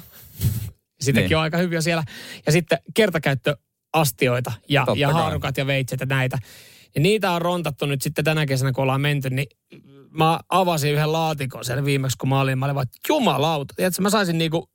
Sitäkin 1.02 1.28
Niin. 1.30 1.38
on 1.38 1.44
aika 1.44 1.58
hyviä 1.58 1.82
siellä. 1.82 2.04
Ja 2.46 2.52
sitten 2.52 2.78
kertakäyttöastioita 2.94 4.52
ja, 4.70 4.86
Totta 4.86 5.00
ja 5.00 5.08
kai. 5.12 5.22
haarukat 5.22 5.58
ja 5.58 5.68
veitset 5.68 6.00
ja 6.00 6.06
näitä. 6.06 6.38
Ja 6.96 7.02
niitä 7.02 7.32
on 7.32 7.42
rontattu 7.42 7.86
nyt 7.86 8.02
sitten 8.02 8.26
tänä 8.26 8.46
kesänä, 8.46 8.72
kun 8.72 8.82
ollaan 8.82 9.02
menty, 9.02 9.30
niin 9.30 9.48
mä 10.10 10.40
avasin 10.50 10.94
yhden 10.94 11.12
laatikon 11.12 11.66
siellä 11.66 11.86
viimeksi, 11.86 12.18
kun 12.18 12.30
mä 12.30 12.42
olin. 12.42 12.60
Mä 12.60 12.66
olin 12.66 12.76
vaan, 12.76 12.88
jumalauta. 13.10 13.74
Tiedätkö, 13.78 14.02
mä 14.02 14.10
saisin 14.10 14.38
niinku, 14.38 14.70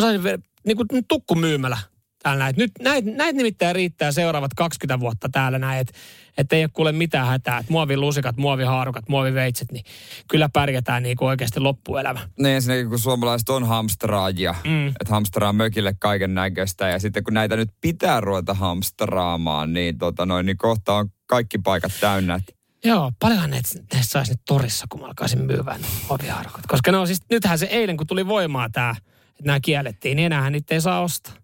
saisin 0.00 0.42
niinku 0.66 0.84
tukkumyymälä 1.08 1.78
täällä 2.22 2.44
näin. 2.44 2.54
Nyt 2.58 2.72
näitä 2.80 3.10
näit 3.10 3.36
nimittäin 3.36 3.74
riittää 3.74 4.12
seuraavat 4.12 4.54
20 4.56 5.00
vuotta 5.00 5.28
täällä 5.28 5.58
näin, 5.58 5.80
että 5.80 5.92
et 6.38 6.52
ei 6.52 6.64
ole 6.64 6.70
kuule 6.72 6.92
mitään 6.92 7.26
hätää. 7.26 7.58
Että 7.58 7.72
muovilusikat, 7.72 8.36
muovihaarukat, 8.36 9.08
muoviveitset, 9.08 9.72
niin 9.72 9.84
kyllä 10.28 10.48
pärjätään 10.52 11.02
niinku 11.02 11.26
oikeasti 11.26 11.60
loppuelämä. 11.60 12.20
Niin 12.38 12.54
ensinnäkin, 12.54 12.88
kun 12.88 12.98
suomalaiset 12.98 13.48
on 13.48 13.66
hamstraajia, 13.66 14.54
mm. 14.64 14.88
että 14.88 15.10
hamstraa 15.10 15.52
mökille 15.52 15.94
kaiken 15.98 16.34
näköistä. 16.34 16.88
Ja 16.88 16.98
sitten 16.98 17.24
kun 17.24 17.34
näitä 17.34 17.56
nyt 17.56 17.70
pitää 17.80 18.20
ruveta 18.20 18.54
hamstraamaan, 18.54 19.72
niin, 19.72 19.98
tota 19.98 20.26
noin, 20.26 20.46
niin 20.46 20.58
kohta 20.58 20.94
on 20.94 21.08
kaikki 21.26 21.58
paikat 21.58 21.92
täynnä. 22.00 22.34
Et 22.34 22.60
Joo, 22.84 23.12
paljonhan 23.20 23.50
näitä 23.50 23.68
näitä 23.74 24.08
saisi 24.08 24.32
nyt 24.32 24.40
torissa, 24.46 24.86
kun 24.88 25.00
mä 25.00 25.06
alkaisin 25.06 25.40
myyvään 25.40 25.80
muovihaarukot. 26.08 26.66
Koska 26.68 26.92
ne 26.92 26.98
on 26.98 27.06
siis, 27.06 27.20
nythän 27.30 27.58
se 27.58 27.66
eilen, 27.66 27.96
kun 27.96 28.06
tuli 28.06 28.26
voimaan 28.26 28.72
tämä, 28.72 28.90
että 29.30 29.44
nämä 29.44 29.60
kiellettiin, 29.60 30.16
niin 30.16 30.26
enäähän 30.26 30.52
niitä 30.52 30.74
ei 30.74 30.80
saa 30.80 31.00
ostaa. 31.00 31.34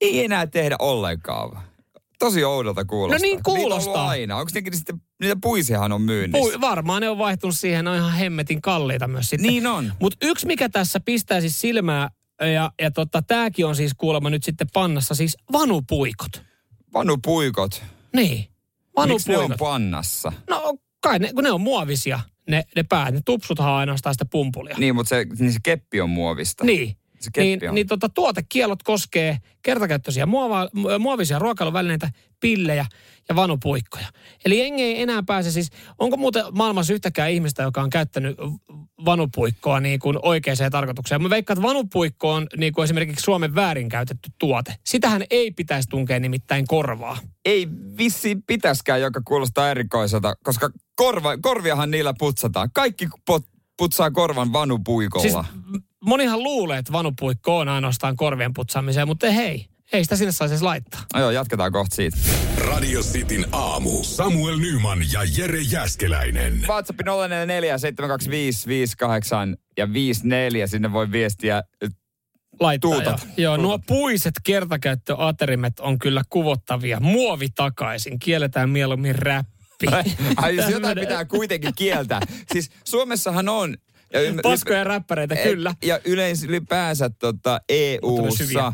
Ei 0.00 0.24
enää 0.24 0.46
tehdä 0.46 0.76
ollenkaan. 0.78 1.62
Tosi 2.18 2.44
oudolta 2.44 2.84
kuulostaa. 2.84 3.18
No 3.18 3.22
niin 3.22 3.36
Niitä 3.36 3.50
on 3.50 3.56
kuulostaa. 3.56 4.08
aina. 4.08 4.36
Onko 4.36 4.50
nekin 4.54 4.76
sitten, 4.76 5.02
niitä 5.20 5.36
puisiahan 5.42 5.92
on 5.92 6.02
myynnissä? 6.02 6.50
Pui, 6.52 6.60
varmaan 6.60 7.02
ne 7.02 7.08
on 7.08 7.18
vaihtunut 7.18 7.56
siihen, 7.58 7.84
ne 7.84 7.90
on 7.90 7.96
ihan 7.96 8.12
hemmetin 8.12 8.62
kalliita 8.62 9.08
myös 9.08 9.30
sitten. 9.30 9.48
Niin 9.50 9.66
on. 9.66 9.92
Mutta 10.00 10.26
yksi, 10.26 10.46
mikä 10.46 10.68
tässä 10.68 11.00
pistää 11.00 11.40
siis 11.40 11.60
silmää, 11.60 12.08
ja, 12.54 12.72
ja 12.82 12.90
tota, 12.90 13.22
tämäkin 13.22 13.66
on 13.66 13.76
siis 13.76 13.92
kuulemma 13.94 14.30
nyt 14.30 14.44
sitten 14.44 14.66
pannassa, 14.72 15.14
siis 15.14 15.36
vanupuikot. 15.52 16.42
Vanupuikot. 16.94 17.82
Niin, 18.16 18.38
Miksi 18.38 19.28
ne 19.30 19.36
on 19.38 19.42
Vanupuikot. 19.42 19.58
pannassa? 19.58 20.32
No 20.50 20.74
kai 21.02 21.18
ne, 21.18 21.32
kun 21.32 21.44
ne 21.44 21.50
on 21.50 21.60
muovisia, 21.60 22.20
ne, 22.48 22.64
ne 22.76 22.82
päät, 22.82 23.14
ne 23.14 23.20
tupsuthan 23.24 23.72
ainoastaan 23.72 24.14
sitä 24.14 24.24
pumpulia. 24.24 24.76
Niin, 24.78 24.94
mutta 24.94 25.08
se, 25.08 25.26
niin 25.38 25.52
se 25.52 25.58
keppi 25.62 26.00
on 26.00 26.10
muovista. 26.10 26.64
Niin. 26.64 26.96
Se 27.20 27.30
Niin, 27.36 27.68
on. 27.68 27.74
niin 27.74 27.86
tota, 27.86 28.08
tuotekielot 28.08 28.82
koskee 28.82 29.38
kertakäyttöisiä 29.62 30.26
muova, 30.26 30.64
mu- 30.64 30.98
muovisia 30.98 31.38
ruokailuvälineitä, 31.38 32.10
pillejä 32.40 32.86
ja 33.28 33.36
vanupuikkoja. 33.36 34.06
Eli 34.44 34.58
jengi 34.58 34.82
ei 34.82 35.02
enää 35.02 35.22
pääse 35.26 35.50
siis, 35.50 35.70
onko 35.98 36.16
muuten 36.16 36.44
maailmassa 36.52 36.92
yhtäkään 36.92 37.30
ihmistä, 37.30 37.62
joka 37.62 37.82
on 37.82 37.90
käyttänyt 37.90 38.36
vanupuikkoa 39.04 39.80
niin 39.80 40.00
kuin 40.00 40.18
oikeaan 40.22 40.70
tarkoitukseen? 40.70 41.22
Mä 41.22 41.30
veikkaan, 41.30 41.58
että 41.58 41.68
vanupuikko 41.68 42.32
on 42.34 42.46
niin 42.56 42.72
kuin 42.72 42.84
esimerkiksi 42.84 43.24
Suomen 43.24 43.54
väärinkäytetty 43.54 44.30
tuote. 44.38 44.74
Sitähän 44.86 45.22
ei 45.30 45.50
pitäisi 45.50 45.88
tunkea 45.88 46.20
nimittäin 46.20 46.66
korvaa. 46.66 47.18
Ei 47.44 47.68
vissiin 47.98 48.42
pitäskään, 48.42 49.00
joka 49.00 49.20
kuulostaa 49.24 49.70
erikoiselta, 49.70 50.34
koska 50.44 50.70
korva, 50.94 51.38
korviahan 51.38 51.90
niillä 51.90 52.14
putsataan. 52.18 52.68
Kaikki 52.74 53.08
pot, 53.26 53.42
putsaa 53.78 54.10
korvan 54.10 54.52
vanupuikolla. 54.52 55.22
Siis 55.42 55.82
monihan 56.04 56.42
luulee, 56.42 56.78
että 56.78 56.92
vanupuikko 56.92 57.58
on 57.58 57.68
ainoastaan 57.68 58.16
korvien 58.16 58.54
putsaamiseen, 58.54 59.08
mutta 59.08 59.26
ei. 59.26 59.66
Ei 59.92 60.04
sitä 60.04 60.16
sinne 60.16 60.32
saisi 60.32 60.54
edes 60.54 60.62
laittaa. 60.62 61.00
No 61.14 61.20
joo, 61.20 61.30
jatketaan 61.30 61.72
kohta 61.72 61.96
siitä. 61.96 62.16
Radio 62.56 63.00
Cityn 63.00 63.46
aamu. 63.52 64.02
Samuel 64.02 64.56
Nyman 64.56 64.98
ja 65.12 65.20
Jere 65.38 65.60
Jäskeläinen. 65.60 66.62
WhatsApp 66.68 67.00
044 67.04 67.78
725 67.78 68.68
58 68.68 69.56
ja 69.78 69.92
54. 69.92 70.66
Sinne 70.66 70.92
voi 70.92 71.12
viestiä. 71.12 71.62
laittaa. 72.60 72.90
Tuutat. 72.90 73.20
Joo, 73.24 73.34
joo 73.36 73.56
nuo 73.56 73.78
puiset 73.86 74.34
kertakäyttöaterimet 74.42 75.80
on 75.80 75.98
kyllä 75.98 76.22
kuvottavia. 76.30 77.00
Muovi 77.00 77.48
takaisin. 77.48 78.18
Kielletään 78.18 78.70
mieluummin 78.70 79.14
räppi. 79.14 79.86
Ai 80.36 80.56
jos 80.56 80.70
jotain 80.70 80.98
pitää 80.98 81.24
kuitenkin 81.24 81.74
kieltää. 81.76 82.20
Siis 82.52 82.70
Suomessahan 82.84 83.48
on... 83.48 83.76
Ja 84.12 84.20
ymmär- 84.30 84.42
Paskoja 84.42 84.84
räppäreitä, 84.84 85.36
kyllä. 85.36 85.74
Ja 85.84 86.00
yleensä 86.04 86.46
ylipäänsä 86.46 87.10
tota. 87.10 87.60
EU-ssa, 87.68 88.72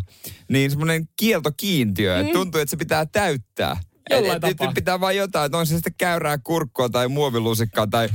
niin 0.48 0.70
semmoinen 0.70 1.08
kieltokiintiö, 1.16 2.18
että 2.20 2.32
tuntuu, 2.32 2.60
että 2.60 2.70
se 2.70 2.76
pitää 2.76 3.06
täyttää. 3.06 3.74
Mm. 3.74 3.80
Jollain 4.16 4.36
Et- 4.36 4.44
et- 4.44 4.56
tapaa. 4.56 4.66
Nyt 4.66 4.74
pitää 4.74 5.00
vaan 5.00 5.16
jotain, 5.16 5.46
että 5.46 5.58
on 5.58 5.66
se 5.66 5.74
sitten 5.74 5.94
käyrää 5.98 6.38
kurkkua 6.38 6.88
tai 6.88 7.08
muovilusikkaa 7.08 7.86
tai 7.86 8.08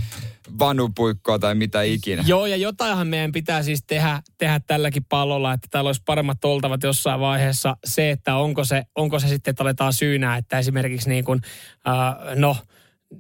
vanupuikkoa 0.59 1.39
tai 1.39 1.55
mitä 1.55 1.81
ikinä. 1.81 2.23
Joo, 2.27 2.45
ja 2.45 2.55
jotainhan 2.55 3.07
meidän 3.07 3.31
pitää 3.31 3.63
siis 3.63 3.83
tehdä, 3.87 4.21
tehdä 4.37 4.59
tälläkin 4.67 5.05
pallolla, 5.09 5.53
että 5.53 5.67
täällä 5.71 5.87
olisi 5.87 6.01
paremmat 6.05 6.45
oltavat 6.45 6.83
jossain 6.83 7.19
vaiheessa. 7.19 7.77
Se, 7.85 8.09
että 8.11 8.35
onko 8.35 8.63
se, 8.63 8.83
onko 8.95 9.19
se 9.19 9.27
sitten, 9.27 9.51
että 9.51 9.63
aletaan 9.63 9.93
syynää, 9.93 10.37
että 10.37 10.59
esimerkiksi 10.59 11.09
niin 11.09 11.25
kuin, 11.25 11.41
äh, 11.87 12.35
no, 12.35 12.57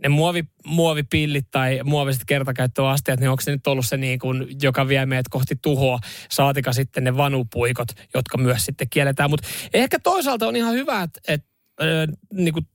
ne 0.03 0.09
muovi, 0.09 0.43
muovipillit 0.65 1.47
tai 1.51 1.79
muoviset 1.83 2.21
kertakäyttöastiat, 2.27 3.19
niin 3.19 3.29
onko 3.29 3.41
se 3.41 3.51
nyt 3.51 3.67
ollut 3.67 3.85
se 3.85 3.97
niin 3.97 4.19
kuin, 4.19 4.47
joka 4.61 4.87
vie 4.87 5.05
meidät 5.05 5.27
kohti 5.29 5.55
tuhoa, 5.61 5.99
saatika 6.29 6.73
sitten 6.73 7.03
ne 7.03 7.17
vanupuikot, 7.17 7.87
jotka 8.13 8.37
myös 8.37 8.65
sitten 8.65 8.89
kielletään. 8.89 9.29
Mutta 9.29 9.47
ehkä 9.73 9.99
toisaalta 9.99 10.47
on 10.47 10.55
ihan 10.55 10.73
hyvä, 10.73 11.01
että, 11.01 11.19
että 11.27 11.47
äh, 11.81 11.87
niin 12.33 12.53
kuin 12.53 12.67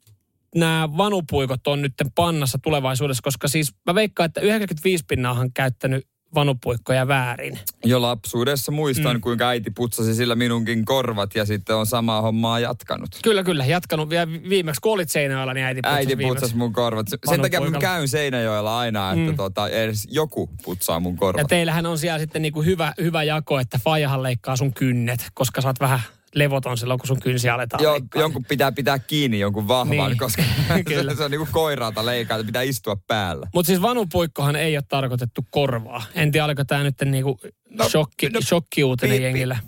nämä 0.55 0.89
vanupuikot 0.97 1.67
on 1.67 1.83
nyt 1.83 1.95
pannassa 2.15 2.59
tulevaisuudessa, 2.63 3.23
koska 3.23 3.49
siis 3.49 3.75
mä 3.87 3.95
veikkaan, 3.95 4.27
että 4.27 4.41
95 4.41 5.05
pinnaahan 5.09 5.53
käyttänyt 5.53 6.07
vanupuikkoja 6.37 7.09
väärin. 7.09 7.59
Jo 7.85 8.03
lapsuudessa 8.03 8.73
muistan, 8.73 9.17
Mm. 9.17 9.21
kuinka 9.21 9.49
äiti 9.49 9.71
putsasi 9.71 10.15
sillä 10.15 10.35
minunkin 10.35 10.85
korvat 10.85 11.35
ja 11.35 11.45
sitten 11.45 11.77
on 11.77 11.87
samaa 11.87 12.21
hommaa 12.23 12.61
jatkanut. 12.61 13.09
Kyllä, 13.25 13.43
kyllä. 13.45 13.67
Jatkanut 13.67 14.11
vielä 14.11 14.29
viimeksi, 14.49 14.81
kun 14.81 14.93
olit 14.93 15.11
Seinäjoella, 15.11 15.55
niin 15.55 15.67
äiti 15.67 15.81
putsasi 15.83 15.97
Äiti 15.99 16.17
putsasi 16.17 16.57
mun 16.57 16.73
korvat. 16.73 17.09
Se- 17.09 17.19
Sen 17.31 17.43
takia 17.43 17.61
mä 17.61 17.79
käyn 17.79 18.09
Seinäjoella 18.09 18.79
aina, 18.79 19.13
että 19.13 19.31
Mm. 19.31 19.37
tota, 19.37 19.69
edes 19.69 20.09
joku 20.11 20.51
putsaa 20.65 21.01
mun 21.01 21.13
Ja 21.15 21.19
korvat. 21.19 21.47
teillähän 21.49 21.87
on 21.87 21.99
siellä 21.99 22.19
sitten 22.19 22.43
niinku 22.43 22.63
hyvä, 22.63 22.93
hyvä 23.01 23.23
jako, 23.23 23.59
että 23.61 23.81
Fajahan 23.85 24.23
leikkaa 24.23 24.57
sun 24.57 24.73
kynnet, 24.75 25.27
koska 25.35 25.61
sä 25.61 25.69
oot 25.69 25.81
vähän 25.81 26.01
levoton 26.37 26.79
silloin, 26.79 27.01
kun 27.01 27.07
sun 27.07 27.21
kynsiä 27.21 27.55
aletaan 27.55 27.83
Joo, 27.83 27.93
leikkaa. 27.93 28.23
jonkun 28.23 28.45
pitää 28.45 28.73
pitää 28.73 28.99
kiinni 28.99 29.39
jonkun 29.41 29.69
vahvan, 29.69 29.91
Niin. 29.97 30.07
niin. 30.07 30.19
koska 30.19 30.43
Kyllä. 30.87 31.13
se, 31.13 31.17
se 31.17 31.25
on 31.25 31.31
niinku 31.31 31.49
koiraalta 31.53 32.07
leikata, 32.07 32.45
pitää 32.45 32.63
istua 32.63 32.97
päällä. 33.07 33.47
Mutta 33.55 33.67
siis 33.67 33.83
vanupuikkohan 33.83 34.57
ei 34.57 34.77
ole 34.77 34.85
tarkoitettu 34.89 35.41
korvaa. 35.51 36.03
En 36.15 36.33
tiedä, 36.33 36.45
oliko 36.45 36.65
tämä 36.65 36.83
nyt 36.83 36.95
niinku 37.05 37.39
no, 37.71 37.85
No, 37.85 37.89
shokki, 37.89 38.29
no, 38.29 38.41
shokkiuutinen 38.41 39.15
pi- 39.17 39.19
pi- 39.19 39.25
jengillä. 39.25 39.59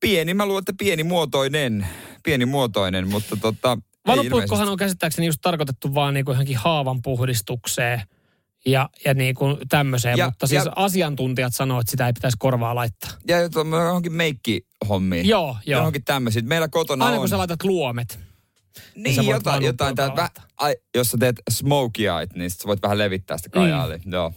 Pieni, 0.00 0.34
mä 0.34 0.46
luulen, 0.46 0.60
että 0.60 0.72
pienimuotoinen, 0.78 1.86
pienimuotoinen, 2.22 3.08
mutta 3.08 3.36
tota... 3.36 3.78
Vanupuikkohan 4.06 4.68
on 4.68 4.76
käsittääkseni 4.76 5.26
just 5.26 5.38
tarkoitettu 5.42 5.94
vaan 5.94 6.14
niinku 6.14 6.30
johonkin 6.30 6.56
haavan 6.56 7.02
puhdistukseen 7.02 8.02
ja, 8.66 8.88
ja 9.04 9.14
niinku 9.14 9.58
tämmöiseen, 9.68 10.18
Ja- 10.18 10.26
mutta 10.26 10.46
siis 10.46 10.64
ja- 10.64 10.72
asiantuntijat 10.76 11.54
sanoo, 11.54 11.80
että 11.80 11.90
sitä 11.90 12.06
ei 12.06 12.12
pitäisi 12.12 12.36
korvaa 12.40 12.74
laittaa. 12.74 13.10
Ja 13.28 13.36
johonkin 13.40 14.12
meikkihommiin. 14.12 15.28
Joo, 15.28 15.56
joo. 15.66 15.78
Johonkin 15.80 16.04
tämmöisiin. 16.04 16.48
Meillä 16.48 16.68
kotona 16.68 17.04
Aina 17.04 17.14
on... 17.16 17.20
kun 17.20 17.28
sä 17.28 17.38
laitat 17.38 17.64
luomet. 17.64 18.18
niin, 18.94 19.16
voit 19.16 19.28
jotain, 19.28 19.62
jotain 19.62 19.94
tää, 19.94 20.16
vä, 20.16 20.30
ai, 20.56 20.76
jos 20.94 21.10
sä 21.10 21.18
teet 21.18 21.36
smokey 21.50 22.06
eyed, 22.06 22.30
niin 22.34 22.50
sit 22.50 22.60
sä 22.60 22.66
voit 22.66 22.82
vähän 22.82 22.98
levittää 22.98 23.36
sitä 23.36 23.48
kajaali. 23.48 23.98
Mm. 24.04 24.12
Joo. 24.12 24.32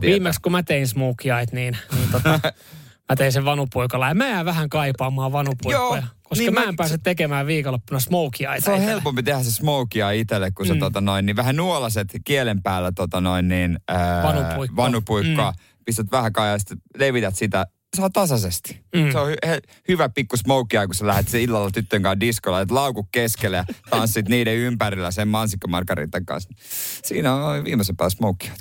Viimeksi 0.00 0.40
kun 0.40 0.52
mä 0.52 0.62
tein 0.62 0.88
smokiait, 0.88 1.52
niin, 1.52 1.76
niin 1.96 2.08
tota, 2.12 2.40
mä 3.10 3.16
tein 3.16 3.32
sen 3.32 3.44
vanupuikolla. 3.44 4.08
Ja 4.08 4.14
mä 4.14 4.28
jään 4.28 4.46
vähän 4.46 4.68
kaipaamaan 4.68 5.32
vanupuikkoja. 5.32 5.78
Joo, 6.02 6.02
koska 6.22 6.42
niin 6.44 6.54
mä 6.54 6.60
mä- 6.60 6.66
en 6.68 6.76
pääse 6.76 6.98
tekemään 6.98 7.46
viikonloppuna 7.46 8.00
smokiaita. 8.00 8.64
Se 8.64 8.70
on 8.70 8.76
itselle. 8.76 8.92
helpompi 8.92 9.22
tehdä 9.22 9.42
se 9.42 9.52
smokea 9.52 10.10
itselle, 10.10 10.50
kun 10.50 10.66
sä 10.66 10.74
Mm. 10.74 10.80
tota 10.80 11.00
noin, 11.00 11.26
niin 11.26 11.36
vähän 11.36 11.56
nuolaset 11.56 12.08
kielen 12.24 12.62
päällä 12.62 12.92
tota 12.92 13.20
noin, 13.20 13.48
niin, 13.48 13.78
ää, 13.88 14.22
Vanupuikkoa. 14.22 14.76
vanupuikkoa. 14.84 15.52
Pistät 15.84 16.06
vähän 16.12 16.32
kajaa 16.32 16.52
ja 16.52 16.58
sitten 16.58 16.78
levität 16.98 17.36
sitä. 17.36 17.66
Saa 17.96 18.10
tasaisesti. 18.10 18.80
Mm. 18.96 19.12
Se 19.12 19.18
on 19.18 19.30
hy- 19.32 19.46
he, 19.48 19.60
hyvä 19.88 20.08
pikku 20.08 20.36
smokea, 20.36 20.86
kun 20.86 20.94
sä 20.94 21.06
lähdet 21.06 21.28
se 21.28 21.42
illalla 21.42 21.70
tyttön 21.70 22.02
kanssa 22.02 22.20
diskolla, 22.20 22.60
että 22.60 22.74
laukut 22.74 23.06
keskelle 23.12 23.56
ja 23.56 23.64
tanssit 23.90 24.28
niiden 24.34 24.56
ympärillä 24.56 25.10
sen 25.10 25.28
mansikkamargaritan 25.28 26.24
kanssa. 26.26 26.50
Siinä 27.04 27.34
on 27.34 27.64
viimeisen 27.64 27.96
päällä 27.96 28.10
smokea. 28.10 28.52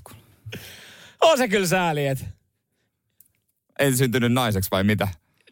On 1.21 1.38
se 1.38 1.47
kyllä 1.47 1.67
sääli, 1.67 2.07
et. 2.07 2.25
En 3.79 3.97
syntynyt 3.97 4.33
naiseksi 4.33 4.71
vai 4.71 4.83
mitä? 4.83 5.07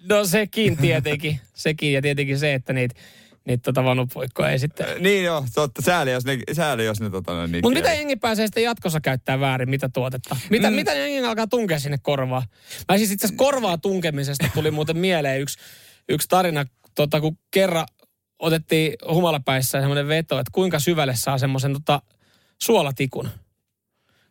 No 0.10 0.26
sekin 0.26 0.78
tietenkin. 0.78 1.40
sekin 1.54 1.94
ja 1.94 2.02
tietenkin 2.02 2.40
se, 2.40 2.54
että 2.54 2.74
niitä 2.74 2.96
niitä 3.48 3.64
tota 3.64 3.84
vanupuikkoja 3.84 4.50
ei 4.50 4.60
sitten... 4.60 4.86
Niin 5.00 5.24
joo, 5.24 5.46
totta. 5.54 5.82
Sääli, 5.82 6.12
jos 6.12 6.26
ne, 6.26 6.38
sääli, 6.54 6.86
jos 6.86 7.02
ne 7.02 7.10
tota 7.10 7.48
niin 7.48 7.66
Mutta 7.66 7.80
mitä 7.80 7.94
jengi 7.94 8.16
pääsee 8.16 8.48
sitten 8.48 8.64
jatkossa 8.64 9.02
käyttää 9.02 9.40
väärin, 9.40 9.70
mitä 9.70 9.90
tuotetta? 9.94 10.38
Mitä, 10.50 10.70
mm. 10.70 10.76
mitä 10.76 10.94
jengi 10.94 11.28
alkaa 11.28 11.48
tunkea 11.48 11.80
sinne 11.80 11.98
korvaa? 12.02 12.44
Mä 12.90 12.98
siis 12.98 13.12
itse 13.12 13.28
asiassa 13.28 13.44
korvaa 13.44 13.78
tunkemisesta 13.78 14.50
tuli 14.54 14.72
muuten 14.72 14.98
mieleen 14.98 15.42
yksi, 15.42 15.58
yksi 16.10 16.28
tarina, 16.28 16.66
tota, 16.96 17.22
kun 17.22 17.38
kerran 17.52 17.86
otettiin 18.40 18.94
humalapäissä 19.12 19.80
semmoinen 19.80 20.08
veto, 20.08 20.40
että 20.40 20.52
kuinka 20.52 20.80
syvälle 20.80 21.16
saa 21.16 21.38
semmoisen 21.38 21.74
tota, 21.74 22.02
suolatikun. 22.62 23.30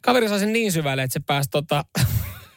Kaveri 0.00 0.28
sai 0.28 0.38
sen 0.38 0.52
niin 0.52 0.72
syvälle, 0.72 1.02
että 1.02 1.12
se 1.12 1.20
pääsi 1.26 1.50
tota, 1.50 1.84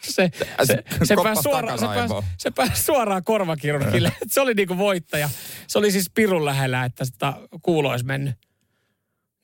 se, 0.02 0.30
se, 0.64 0.84
se, 1.04 1.16
pääsi 1.24 1.42
suoraan, 1.42 1.80
se, 1.80 1.86
pääsi, 1.86 2.14
se 2.38 2.52
pääsi 2.52 2.84
suoraan 2.84 3.24
korvakirurgille. 3.24 4.12
Se 4.28 4.42
oli 4.42 4.54
niinku 4.54 4.78
voittaja. 4.78 5.30
Se 5.68 5.78
oli 5.80 5.92
siis 5.92 6.10
pirun 6.16 6.46
lähellä, 6.46 6.86
että 6.86 7.06
sitä 7.06 7.34
kuulo 7.62 7.90
olisi 7.90 8.06
mennyt. 8.06 8.36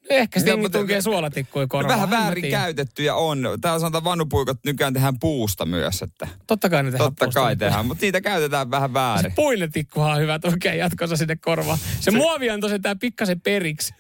Ehkä 0.10 0.40
No, 0.40 0.42
sitten 0.42 0.60
mutta- 0.60 0.78
tunkee 0.78 1.02
suolatikkuja 1.02 1.68
korvaan. 1.68 1.96
Vähän 1.96 2.10
väärin 2.10 2.52
käytettyjä 2.52 3.16
on. 3.16 3.48
Täällä 3.62 3.80
sanotaan 3.80 4.04
vanupuikot 4.04 4.58
nykyään 4.66 4.94
tehdään 4.94 5.20
puusta 5.20 5.66
myös, 5.66 6.02
että 6.02 6.28
Totta 6.48 6.70
kai 6.70 6.84
ne 6.84 6.92
tehdään 6.92 7.10
totta 7.10 7.26
puusta, 7.26 7.40
kai 7.42 7.56
tehdään, 7.56 7.86
mutta 7.86 8.02
niitä 8.02 8.22
käytetään 8.22 8.72
vähän 8.72 8.94
väärin. 8.94 9.32
Se 9.32 9.36
puinen 9.36 9.72
tikkuhan 9.72 10.12
on 10.12 10.20
hyvä 10.22 10.40
tunkea 10.40 10.74
jatkossa 10.74 11.18
sinne 11.18 11.36
korvaan. 11.36 11.78
Se, 11.78 12.02
se 12.02 12.12
muovi 12.12 12.50
on 12.50 12.60
tosiaan 12.62 12.82
tää 12.82 12.96
pikkasen 12.96 13.42
periksi. 13.42 13.94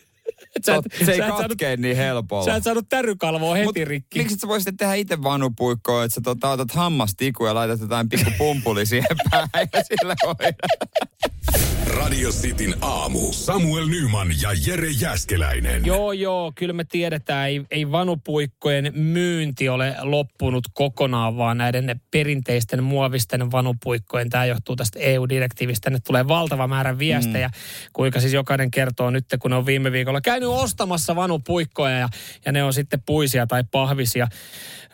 Sä 0.65 0.75
et- 0.75 1.05
se 1.05 1.11
ei 1.11 1.19
katkee 1.19 1.77
niin 1.77 1.97
helpolla. 1.97 2.45
Sä 2.45 2.55
et 2.55 2.63
saanut 2.63 2.85
tärykalvoa 2.89 3.53
heti 3.55 3.65
Mut 3.65 3.75
rikki. 3.77 4.19
Miksi 4.19 4.35
sä 4.37 4.47
voisit 4.47 4.77
tehdä 4.77 4.93
itse 4.93 5.23
vanupuikkoa, 5.23 6.03
että 6.03 6.15
sä 6.15 6.21
tota, 6.23 6.49
otat 6.49 6.71
hammastikun 6.71 7.47
ja 7.47 7.55
laitat 7.55 7.79
jotain 7.79 8.09
pikku 8.09 8.31
pumpuli 8.37 8.85
siihen 8.85 9.17
päähän 9.31 9.67
ja 9.73 9.83
sillä 9.83 10.15
hoidat. 10.25 11.74
Radio 11.95 12.29
Cityn 12.29 12.75
aamu. 12.81 13.19
Samuel 13.31 13.85
Nyman 13.87 14.27
ja 14.41 14.49
Jere 14.67 14.89
Jäskeläinen. 15.01 15.85
Joo, 15.85 16.11
joo, 16.11 16.51
kyllä 16.55 16.73
me 16.73 16.83
tiedetään, 16.83 17.49
ei, 17.49 17.61
ei 17.71 17.91
vanupuikkojen 17.91 18.91
myynti 18.95 19.69
ole 19.69 19.95
loppunut 20.01 20.63
kokonaan, 20.73 21.37
vaan 21.37 21.57
näiden 21.57 22.01
perinteisten 22.11 22.83
muovisten 22.83 23.51
vanupuikkojen, 23.51 24.29
tämä 24.29 24.45
johtuu 24.45 24.75
tästä 24.75 24.99
EU-direktiivistä, 24.99 25.89
ne 25.89 25.97
tulee 26.07 26.27
valtava 26.27 26.67
määrä 26.67 26.97
viestejä, 26.97 27.47
mm. 27.47 27.53
kuinka 27.93 28.19
siis 28.19 28.33
jokainen 28.33 28.71
kertoo 28.71 29.09
nyt, 29.09 29.25
kun 29.39 29.51
ne 29.51 29.57
on 29.57 29.65
viime 29.65 29.91
viikolla 29.91 30.21
käynyt 30.21 30.49
ostamassa 30.49 31.15
vanupuikkoja 31.15 31.97
ja, 31.97 32.09
ja 32.45 32.51
ne 32.51 32.63
on 32.63 32.73
sitten 32.73 33.01
puisia 33.05 33.47
tai 33.47 33.63
pahvisia. 33.71 34.27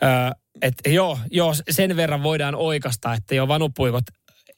Öö, 0.02 0.10
et 0.62 0.74
joo, 0.86 1.18
joo, 1.30 1.54
sen 1.70 1.96
verran 1.96 2.22
voidaan 2.22 2.54
oikasta, 2.54 3.14
että 3.14 3.34
jo 3.34 3.48
vanupuikot 3.48 4.04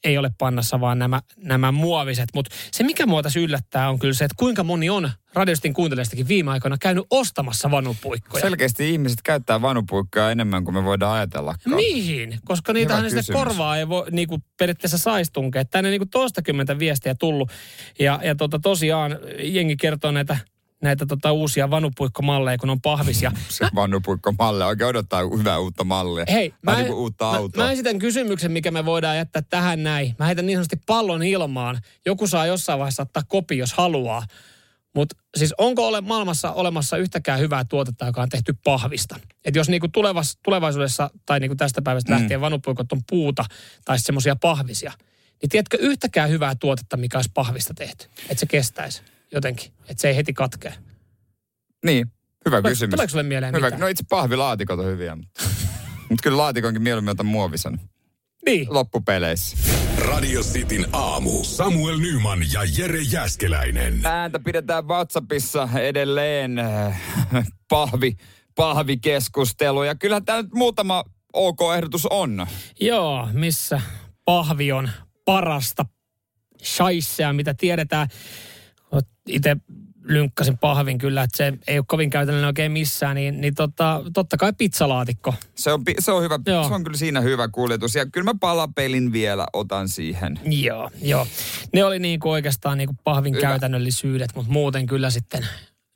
ei 0.04 0.18
ole 0.18 0.30
pannassa, 0.38 0.80
vaan 0.80 0.98
nämä, 0.98 1.20
nämä 1.36 1.72
muoviset. 1.72 2.28
Mutta 2.34 2.54
se, 2.70 2.84
mikä 2.84 3.06
mua 3.06 3.22
tässä 3.22 3.40
yllättää, 3.40 3.90
on 3.90 3.98
kyllä 3.98 4.14
se, 4.14 4.24
että 4.24 4.34
kuinka 4.38 4.64
moni 4.64 4.90
on 4.90 5.10
radiostin 5.34 5.74
kuuntelijastakin 5.74 6.28
viime 6.28 6.50
aikoina 6.50 6.76
käynyt 6.80 7.06
ostamassa 7.10 7.70
vanupuikkoja. 7.70 8.42
Selkeästi 8.42 8.90
ihmiset 8.90 9.18
käyttää 9.22 9.62
vanupuikkoja 9.62 10.30
enemmän 10.30 10.64
kuin 10.64 10.74
me 10.74 10.84
voidaan 10.84 11.16
ajatella. 11.16 11.54
Mihin? 11.66 12.38
Koska 12.44 12.72
niitähän 12.72 13.10
sitä 13.10 13.32
korvaa 13.32 13.76
ei 13.76 13.88
voi 13.88 14.06
niinku, 14.10 14.38
periaatteessa 14.58 14.98
saisi 14.98 15.32
tunkea. 15.32 15.64
Tänne 15.64 15.90
niinku 15.90 16.06
toistakymmentä 16.06 16.78
viestiä 16.78 17.14
tullut. 17.14 17.50
Ja, 17.98 18.20
ja 18.24 18.34
tota, 18.34 18.58
tosiaan 18.58 19.18
jengi 19.38 19.76
kertoo 19.76 20.10
näitä 20.10 20.36
näitä 20.84 21.06
tota, 21.06 21.32
uusia 21.32 21.70
vanupuikkomalleja, 21.70 22.58
kun 22.58 22.70
on 22.70 22.80
pahvisia. 22.80 23.32
Se 23.48 23.68
vanupuikkomalle, 23.74 24.64
oikein 24.64 24.88
odottaa 24.88 25.22
hyvää 25.38 25.58
uutta 25.58 25.84
mallia. 25.84 26.24
Hei, 26.28 26.54
mä, 26.62 26.76
niin 26.76 26.94
uutta 26.94 27.24
mä, 27.24 27.30
autoa. 27.30 27.64
mä 27.64 27.72
esitän 27.72 27.98
kysymyksen, 27.98 28.52
mikä 28.52 28.70
me 28.70 28.84
voidaan 28.84 29.16
jättää 29.16 29.42
tähän 29.42 29.82
näin. 29.82 30.16
Mä 30.18 30.26
heitän 30.26 30.46
niin 30.46 30.56
sanotusti 30.56 30.80
pallon 30.86 31.22
ilmaan. 31.22 31.80
Joku 32.06 32.26
saa 32.26 32.46
jossain 32.46 32.78
vaiheessa 32.78 33.02
ottaa 33.02 33.22
kopi, 33.28 33.58
jos 33.58 33.72
haluaa. 33.72 34.22
Mutta 34.94 35.16
siis 35.36 35.54
onko 35.58 35.88
ole 35.88 36.00
maailmassa 36.00 36.52
olemassa 36.52 36.96
yhtäkään 36.96 37.40
hyvää 37.40 37.64
tuotetta, 37.64 38.06
joka 38.06 38.22
on 38.22 38.28
tehty 38.28 38.54
pahvista? 38.64 39.16
Et 39.44 39.56
jos 39.56 39.68
niinku 39.68 39.88
tulevas, 39.88 40.38
tulevaisuudessa 40.42 41.10
tai 41.26 41.40
niinku 41.40 41.56
tästä 41.56 41.82
päivästä 41.82 42.12
mm. 42.12 42.18
lähtien 42.18 42.40
vanupuikot 42.40 42.92
on 42.92 43.00
puuta 43.10 43.44
tai 43.84 43.98
semmoisia 43.98 44.36
pahvisia, 44.36 44.92
niin 45.42 45.50
tiedätkö 45.50 45.76
yhtäkään 45.80 46.30
hyvää 46.30 46.54
tuotetta, 46.54 46.96
mikä 46.96 47.18
olisi 47.18 47.30
pahvista 47.34 47.74
tehty? 47.74 48.06
Että 48.28 48.40
se 48.40 48.46
kestäisi 48.46 49.02
jotenkin, 49.32 49.72
että 49.88 50.00
se 50.00 50.08
ei 50.08 50.16
heti 50.16 50.32
katkee. 50.32 50.74
Niin, 51.84 52.06
hyvä 52.46 52.60
Tule- 52.62 52.70
kysymys. 52.70 52.90
Tuleeko 52.90 53.10
sulle 53.10 53.22
mieleen 53.22 53.54
Hyvä. 53.54 53.66
mitään? 53.66 53.80
No 53.80 53.86
itse 53.86 54.04
pahvilaatikot 54.10 54.78
on 54.78 54.86
hyviä, 54.86 55.16
mutta, 55.16 55.42
mutta 56.10 56.22
kyllä 56.22 56.36
laatikonkin 56.38 56.82
mieluummin 56.82 57.10
otan 57.12 57.26
muovisen 57.26 57.80
Niin. 58.46 58.66
loppupeleissä. 58.70 59.56
Radio 59.98 60.40
Cityn 60.42 60.86
aamu. 60.92 61.44
Samuel 61.44 61.98
Nyman 61.98 62.38
ja 62.52 62.60
Jere 62.78 63.00
Jäskeläinen. 63.00 64.00
Ääntä 64.06 64.38
pidetään 64.38 64.88
WhatsAppissa 64.88 65.68
edelleen 65.80 66.56
pahvi, 67.70 68.16
pahvikeskustelu. 68.54 69.82
Ja 69.84 69.94
kyllä 69.94 70.20
tämä 70.20 70.42
nyt 70.42 70.52
muutama 70.54 71.04
OK-ehdotus 71.32 72.06
on. 72.06 72.46
Joo, 72.80 73.28
missä 73.32 73.80
pahvi 74.24 74.72
on 74.72 74.90
parasta 75.24 75.86
shaissea, 76.64 77.32
mitä 77.32 77.54
tiedetään. 77.54 78.08
Itse 79.28 79.56
lynkkasin 80.04 80.58
pahvin 80.58 80.98
kyllä, 80.98 81.22
että 81.22 81.36
se 81.36 81.52
ei 81.66 81.78
ole 81.78 81.84
kovin 81.88 82.10
käytännöllinen 82.10 82.46
oikein 82.46 82.72
missään, 82.72 83.16
niin, 83.16 83.40
niin 83.40 83.54
tota, 83.54 84.02
totta 84.14 84.36
kai 84.36 84.52
pizzalaatikko. 84.58 85.34
Se 85.54 85.72
on, 85.72 85.82
se 85.98 86.12
on 86.12 86.22
hyvä, 86.22 86.38
Joo. 86.46 86.68
se 86.68 86.74
on 86.74 86.84
kyllä 86.84 86.98
siinä 86.98 87.20
hyvä 87.20 87.48
kuljetus. 87.48 87.94
Ja 87.94 88.06
kyllä 88.06 88.24
mä 88.24 88.38
palapelin 88.40 89.12
vielä 89.12 89.46
otan 89.52 89.88
siihen. 89.88 90.40
Joo, 90.44 90.90
joo. 91.02 91.26
Ne 91.72 91.84
oli 91.84 91.98
niin 91.98 92.20
kuin 92.20 92.32
oikeastaan 92.32 92.78
niin 92.78 92.88
kuin 92.88 92.98
pahvin 93.04 93.34
Hyvä. 93.34 93.40
käytännöllisyydet, 93.40 94.30
mutta 94.34 94.52
muuten 94.52 94.86
kyllä 94.86 95.10
sitten 95.10 95.46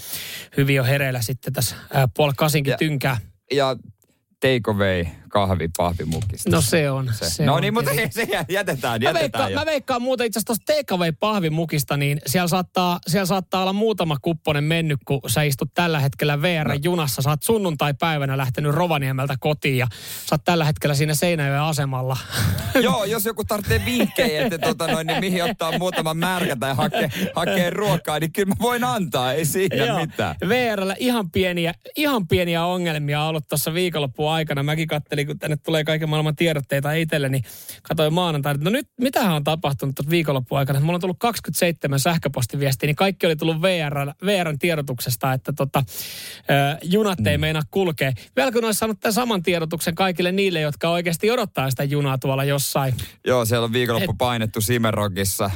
hyvin 0.57 0.81
on 0.81 0.87
hereillä 0.87 1.21
sitten 1.21 1.53
tässä 1.53 1.75
ää, 1.93 2.07
puoli 2.15 2.33
kasinkin 2.37 2.71
Ja- 2.71 2.77
tynkää. 2.77 3.17
Ja 3.53 3.75
take 4.43 4.71
away 4.71 5.05
kahvi 5.33 5.69
pahvimukista. 5.77 6.49
No 6.49 6.61
se 6.61 6.91
on. 6.91 7.09
Se, 7.13 7.29
se 7.29 7.45
no 7.45 7.53
on 7.53 7.61
niin, 7.61 7.73
mutta 7.73 7.91
se 8.09 8.23
jä- 8.23 8.45
jätetään, 8.49 9.01
Mä 9.01 9.09
jätetään 9.09 9.21
veikkaan, 9.21 9.51
jo. 9.51 9.59
mä 9.59 9.65
veikkaan 9.65 10.01
muuten 10.01 10.27
itse 10.27 10.39
asiassa 10.39 10.63
tuosta 10.65 10.73
takeaway-pahvimukista, 10.73 11.97
niin 11.97 12.21
siellä 12.27 12.47
saattaa, 12.47 12.99
siellä 13.07 13.25
saattaa 13.25 13.61
olla 13.61 13.73
muutama 13.73 14.17
kupponen 14.21 14.63
mennyt, 14.63 14.99
kun 15.05 15.21
sä 15.27 15.43
istut 15.43 15.73
tällä 15.73 15.99
hetkellä 15.99 16.41
VR-junassa. 16.41 17.21
Sä 17.21 17.29
oot 17.29 17.43
sunnuntai-päivänä 17.43 18.37
lähtenyt 18.37 18.71
Rovaniemeltä 18.71 19.35
kotiin 19.39 19.77
ja 19.77 19.87
sä 20.25 20.35
oot 20.35 20.43
tällä 20.45 20.65
hetkellä 20.65 20.95
siinä 20.95 21.15
Seinäjoen 21.15 21.61
asemalla. 21.61 22.17
Joo, 22.83 23.03
jos 23.03 23.25
joku 23.25 23.43
tarvitsee 23.43 23.81
vinkkejä, 23.85 24.41
että 24.41 24.57
tota 24.57 24.87
noin, 24.87 25.07
niin 25.07 25.19
mihin 25.19 25.43
ottaa 25.43 25.77
muutama 25.77 26.13
märkä 26.13 26.55
tai 26.55 26.75
hakee, 26.75 27.09
hakee 27.35 27.69
ruokaa, 27.69 28.19
niin 28.19 28.33
kyllä 28.33 28.47
mä 28.47 28.55
voin 28.61 28.83
antaa, 28.83 29.33
ei 29.33 29.45
siinä 29.45 29.75
Joo. 29.75 29.99
mitään. 29.99 30.35
VRllä 30.47 30.95
ihan 30.99 31.31
pieniä, 31.31 31.73
ihan 31.95 32.27
pieniä 32.27 32.65
ongelmia 32.65 33.21
on 33.21 33.27
ollut 33.27 33.47
tuossa 33.47 33.73
viikonloppuun 33.73 34.31
aikana. 34.33 34.63
Mäkin 34.63 34.87
kattelin, 34.87 35.27
kun 35.27 35.39
tänne 35.39 35.57
tulee 35.57 35.83
kaiken 35.83 36.09
maailman 36.09 36.35
tiedotteita 36.35 36.91
itselleni. 36.91 37.41
Katoin 37.83 38.13
maanantaina, 38.13 38.55
että 38.55 38.69
no 38.69 38.71
nyt, 38.71 38.87
mitähän 39.01 39.35
on 39.35 39.43
tapahtunut 39.43 39.95
tuossa 39.95 40.09
viikonloppuun 40.09 40.59
aikana. 40.59 40.79
Mulla 40.79 40.95
on 40.95 41.01
tullut 41.01 41.19
27 41.19 41.99
sähköpostiviestiä, 41.99 42.87
niin 42.87 42.95
kaikki 42.95 43.25
oli 43.25 43.35
tullut 43.35 43.61
VR, 43.61 44.13
VRn 44.25 44.59
tiedotuksesta, 44.59 45.33
että 45.33 45.53
tota, 45.53 45.83
ö, 46.37 46.77
junat 46.83 47.27
ei 47.27 47.37
meinaa 47.37 47.63
kulkea. 47.71 48.11
Vielä 48.35 48.51
kun 48.51 48.65
olisi 48.65 48.77
saanut 48.77 48.99
tämän 48.99 49.13
saman 49.13 49.43
tiedotuksen 49.43 49.95
kaikille 49.95 50.31
niille, 50.31 50.61
jotka 50.61 50.89
oikeasti 50.89 51.31
odottaa 51.31 51.69
sitä 51.69 51.83
junaa 51.83 52.17
tuolla 52.17 52.43
jossain. 52.43 52.93
Joo, 53.27 53.45
siellä 53.45 53.65
on 53.65 53.73
viikonloppu 53.73 54.13
painettu 54.13 54.61
Simerokissa. 54.61 55.51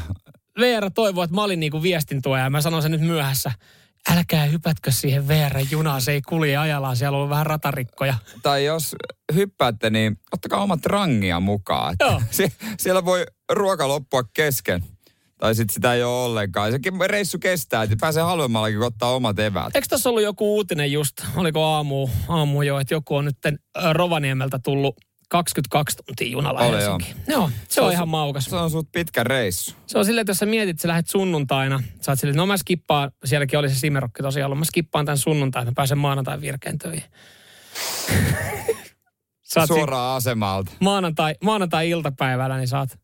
VR 0.60 0.92
toivoo, 0.96 1.24
että 1.24 1.36
mä 1.36 1.44
olin 1.44 1.60
niin 1.60 1.72
kuin 1.72 1.84
viestintuoja 1.84 2.44
ja 2.44 2.50
mä 2.50 2.62
sanon 2.62 2.82
sen 2.82 2.92
nyt 2.92 3.02
myöhässä. 3.02 3.52
Älkää 4.12 4.46
hypätkö 4.46 4.92
siihen 4.92 5.28
VR-junaan, 5.28 6.02
se 6.02 6.12
ei 6.12 6.22
kulje 6.22 6.58
ajallaan, 6.58 6.96
siellä 6.98 7.18
on 7.18 7.30
vähän 7.30 7.46
ratarikkoja. 7.46 8.14
Tai 8.44 8.66
jos 8.66 8.96
hyppäätte, 9.34 9.90
niin 9.90 10.20
ottakaa 10.32 10.64
omat 10.64 10.86
rangia 10.86 11.40
mukaan. 11.40 11.94
Että 11.94 12.06
Joo. 12.06 12.22
Sie- 12.32 12.52
siellä 12.78 13.06
voi 13.06 13.26
ruoka 13.52 13.88
loppua 13.88 14.24
kesken. 14.24 14.84
Tai 15.38 15.56
sitten 15.56 15.74
sitä 15.74 15.94
ei 15.94 16.04
ole 16.04 16.26
ollenkaan. 16.26 16.72
Sekin 16.72 16.94
reissu 17.06 17.40
kestää, 17.40 17.84
että 17.84 17.96
pääsee 18.02 18.24
halvemmallakin, 18.24 18.78
kun 18.78 18.88
ottaa 18.88 19.16
omat 19.16 19.40
eväät. 19.40 19.76
Eikö 19.76 19.88
tässä 19.90 20.10
ollut 20.10 20.24
joku 20.24 20.56
uutinen 20.56 20.92
just, 20.92 21.14
oliko 21.36 21.64
aamu, 21.64 22.10
aamu 22.28 22.62
jo, 22.62 22.80
että 22.80 22.94
joku 22.94 23.16
on 23.16 23.26
nyt 23.26 23.38
Rovaniemeltä 23.92 24.60
tullut 24.64 24.96
22 25.28 25.98
tuntia 26.06 26.28
junalla 26.28 26.60
Oli 26.60 26.78
Helsinkiin. 26.78 27.16
Joo, 27.28 27.50
se, 27.50 27.56
Se 27.70 27.82
on 27.82 27.88
on 27.88 27.94
ihan 27.94 28.10
maukas. 28.10 28.46
Se 28.46 28.56
on 28.56 28.72
sut 28.72 28.88
pitkä 28.92 29.24
reissu. 29.24 29.76
Se 29.88 29.98
on 29.98 30.06
silleen, 30.06 30.22
että 30.22 30.30
jos 30.32 30.38
sä 30.38 30.46
mietit, 30.46 30.70
että 30.70 30.82
sä 30.82 30.88
lähdet 30.88 31.08
sunnuntaina, 31.10 31.84
sä 32.02 32.12
oot 32.12 32.20
silleen, 32.20 32.38
no 32.38 32.46
mä 32.46 32.58
skippaan, 32.58 33.12
sielläkin 33.26 33.60
oli 33.60 33.70
se 33.70 33.76
Simerokki 33.76 34.24
tosiaan 34.24 34.46
ollut, 34.46 34.60
mä 34.60 34.66
skippaan 34.66 35.06
tämän 35.06 35.18
sunnuntain, 35.18 35.68
mä 35.68 35.72
pääsen 35.76 35.98
maanantai 35.98 36.42
virkeen 36.42 36.78
töihin. 36.78 37.04
Suoraan 39.68 40.18
asemalta. 40.18 40.72
maanantai, 40.80 41.36
maanantai-iltapäivällä, 41.44 42.58
niin 42.58 42.68
saat. 42.68 43.00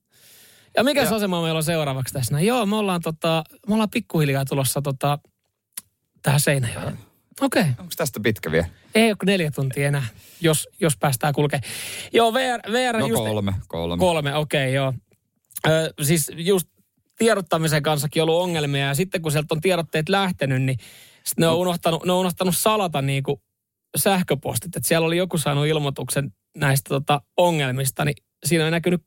Ja 0.77 0.83
mikä 0.83 1.01
Ja- 1.01 1.09
se 1.09 1.15
asema 1.15 1.41
meillä 1.41 1.57
on 1.57 1.63
seuraavaksi 1.63 2.13
tässä? 2.13 2.33
näin? 2.33 2.47
Joo, 2.47 2.65
me 2.65 2.75
ollaan, 2.75 3.01
tota, 3.01 3.43
me 3.67 3.73
ollaan 3.73 3.89
pikkuhiljaa 3.89 4.45
tulossa 4.45 4.81
tota, 4.81 5.19
tähän 6.21 6.39
Seinäjoelle. 6.39 6.93
Okei. 7.41 7.62
Okay. 7.62 7.74
Onko 7.78 7.93
tästä 7.98 8.19
pitkä 8.19 8.52
vielä? 8.52 8.67
Ei 8.96 9.10
ole 9.10 9.15
kuin 9.15 9.28
neljä 9.28 9.52
tuntia 9.52 9.88
enää, 9.88 10.06
jos, 10.41 10.67
jos 10.80 10.98
päästään 10.98 11.34
kulkemaan. 11.34 11.69
Joo, 12.13 12.34
VR, 12.34 12.72
VR 12.72 12.98
No 12.98 13.08
just... 13.08 13.24
kolme, 13.24 13.54
kolme. 13.67 14.00
Kolme, 14.00 14.36
okei, 14.36 14.63
okay, 14.63 14.74
joo. 14.74 14.93
Ö, 15.67 15.93
siis 16.02 16.32
just 16.36 16.67
tiedottamisen 17.17 17.84
kanssakin 17.84 18.24
ollut 18.24 18.41
ongelmia 18.41 18.86
ja 18.86 18.96
sitten 18.96 19.22
kun 19.22 19.32
sieltä 19.32 19.56
on 19.56 19.62
tiedotteet 19.62 20.10
lähtenyt, 20.10 20.62
niin 20.62 20.78
sit 21.24 21.38
ne 21.38 21.48
on 21.48 21.58
unohtanut, 21.58 22.06
ne 22.06 22.12
on 22.12 22.19
unohtanut 22.19 22.58
salata 22.58 23.02
niinku 23.02 23.41
sähköpostit. 23.98 24.76
Että 24.76 24.88
siellä 24.88 25.08
oli 25.08 25.17
joku 25.17 25.38
saanut 25.38 25.67
ilmoituksen 25.67 26.34
näistä 26.58 26.89
tota, 26.89 27.22
ongelmista, 27.38 28.06
niin 28.06 28.15
siinä 28.46 28.65
on 28.65 28.72
näkynyt 28.72 29.02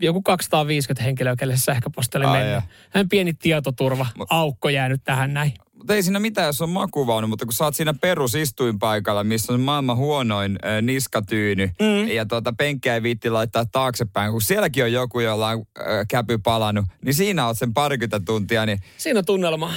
joku 0.00 0.22
250 0.22 1.04
henkilöä, 1.04 1.36
kelle 1.36 1.56
se 1.56 1.62
sähköposti 1.62 2.18
oli 2.18 2.26
Ai 2.26 2.38
mennyt. 2.38 2.64
Hän 2.90 3.08
pieni 3.08 3.34
tietoturva, 3.34 4.06
aukko 4.30 4.68
jäänyt 4.68 5.00
tähän 5.04 5.34
näin. 5.34 5.52
Mutta 5.76 5.94
ei 5.94 6.02
siinä 6.02 6.20
mitään, 6.20 6.46
jos 6.46 6.62
on 6.62 6.70
makuvaunu, 6.70 7.26
mutta 7.26 7.44
kun 7.44 7.52
sä 7.52 7.64
oot 7.64 7.76
siinä 7.76 7.94
perusistuinpaikalla, 7.94 9.24
missä 9.24 9.52
on 9.52 9.60
maailman 9.60 9.96
huonoin 9.96 10.58
äh, 10.64 10.82
niskatyyny 10.82 11.66
mm. 11.66 12.08
ja 12.08 12.26
tuota, 12.26 12.52
penkkiä 12.58 12.94
ei 12.94 13.02
viitti 13.02 13.30
laittaa 13.30 13.64
taaksepäin, 13.72 14.32
kun 14.32 14.42
sielläkin 14.42 14.84
on 14.84 14.92
joku, 14.92 15.20
jolla 15.20 15.48
on 15.48 15.64
äh, 15.80 15.86
käpy 16.08 16.38
palannut, 16.38 16.84
niin 17.04 17.14
siinä 17.14 17.46
oot 17.46 17.58
sen 17.58 17.74
parikymmentä 17.74 18.20
tuntia, 18.26 18.66
niin 18.66 18.78
Siinä 18.96 19.18
on 19.18 19.24
tunnelma. 19.24 19.72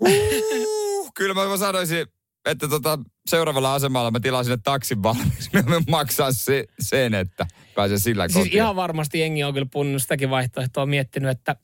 uh, 0.00 1.12
kyllä 1.14 1.34
mä 1.34 1.56
sanoisin, 1.56 2.06
että 2.46 2.68
tota, 2.68 2.98
seuraavalla 3.26 3.74
asemalla 3.74 4.10
mä 4.10 4.20
tilaan 4.20 4.44
sinne 4.44 4.58
taksin 4.64 5.02
valmis. 5.02 5.52
Mä 5.52 5.80
maksaa 5.90 6.32
se, 6.32 6.64
sen, 6.80 7.14
että 7.14 7.46
pääsen 7.74 8.00
sillä 8.00 8.28
Siis 8.28 8.38
kotiin. 8.38 8.54
ihan 8.54 8.76
varmasti 8.76 9.20
jengi 9.20 9.44
on 9.44 9.54
kyllä 9.54 9.68
punnut 9.72 10.02
sitäkin 10.02 10.30
vaihtoehtoa 10.30 10.86
miettinyt, 10.86 11.30
että, 11.30 11.56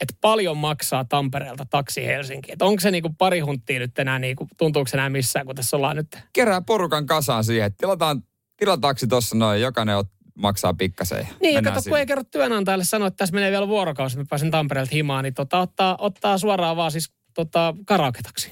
että 0.00 0.14
paljon 0.20 0.56
maksaa 0.56 1.04
Tampereelta 1.04 1.66
taksi 1.70 2.06
Helsinkiin. 2.06 2.52
Että 2.52 2.64
onko 2.64 2.80
se 2.80 2.90
niinku 2.90 3.14
pari 3.18 3.40
hunttia 3.40 3.78
nyt 3.78 3.98
enää, 3.98 4.18
niinku, 4.18 4.48
tuntuuko 4.58 4.88
se 4.88 4.96
enää 4.96 5.08
missään, 5.08 5.46
kun 5.46 5.54
tässä 5.54 5.76
ollaan 5.76 5.96
nyt. 5.96 6.18
Kerää 6.32 6.60
porukan 6.60 7.06
kasaan 7.06 7.44
siihen, 7.44 7.66
että 7.66 7.76
tilataan, 7.78 8.22
tilataksi 8.56 9.06
tuossa 9.06 9.36
noin, 9.36 9.60
jokainen 9.60 9.96
ot, 9.96 10.08
maksaa 10.34 10.74
pikkasen. 10.74 11.28
Niin, 11.40 11.64
kato, 11.64 11.80
kun 11.88 11.98
ei 11.98 12.06
kerro 12.06 12.24
työnantajalle 12.24 12.84
sanoa, 12.84 13.08
että 13.08 13.16
tässä 13.16 13.34
menee 13.34 13.50
vielä 13.50 13.68
vuorokausi, 13.68 14.14
että 14.14 14.24
mä 14.24 14.28
pääsen 14.30 14.50
Tampereelta 14.50 14.90
himaan, 14.94 15.24
niin 15.24 15.34
tota, 15.34 15.58
ottaa, 15.58 15.96
ottaa 16.00 16.38
suoraan 16.38 16.76
vaan 16.76 16.90
siis 16.90 17.12
tota, 17.34 17.74
karaoketaksi. 17.86 18.50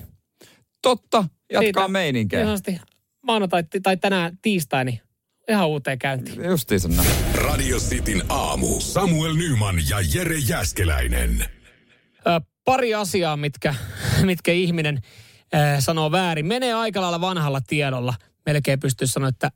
Totta, 0.82 1.24
jatkaa 1.52 1.62
Siitä- 1.62 1.88
meininkiä. 1.88 2.40
Ihan 2.40 2.59
maanantai 3.22 3.64
tai 3.82 3.96
tänään 3.96 4.38
tiistai, 4.42 4.85
niin 4.85 5.00
ihan 5.48 5.68
uuteen 5.68 5.98
käyntiin. 5.98 6.44
Justiinsa 6.44 6.88
näin. 6.88 7.26
Radio 7.57 7.79
Cityn 7.79 8.23
aamu. 8.29 8.81
Samuel 8.81 9.35
Nyman 9.35 9.77
ja 9.88 9.97
Jere 10.14 10.38
Jäskeläinen. 10.38 11.45
Ö, 12.27 12.40
pari 12.64 12.95
asiaa, 12.95 13.37
mitkä, 13.37 13.75
mitkä 14.31 14.53
ihminen 14.53 15.01
ö, 15.55 15.81
sanoo 15.81 16.12
väärin. 16.12 16.47
Menee 16.47 16.75
aika 16.75 17.01
lailla 17.01 17.21
vanhalla 17.21 17.61
tiedolla. 17.61 18.14
Melkein 18.47 18.81
pystyy 18.81 19.07
sanoa, 19.07 19.29
että 19.29 19.51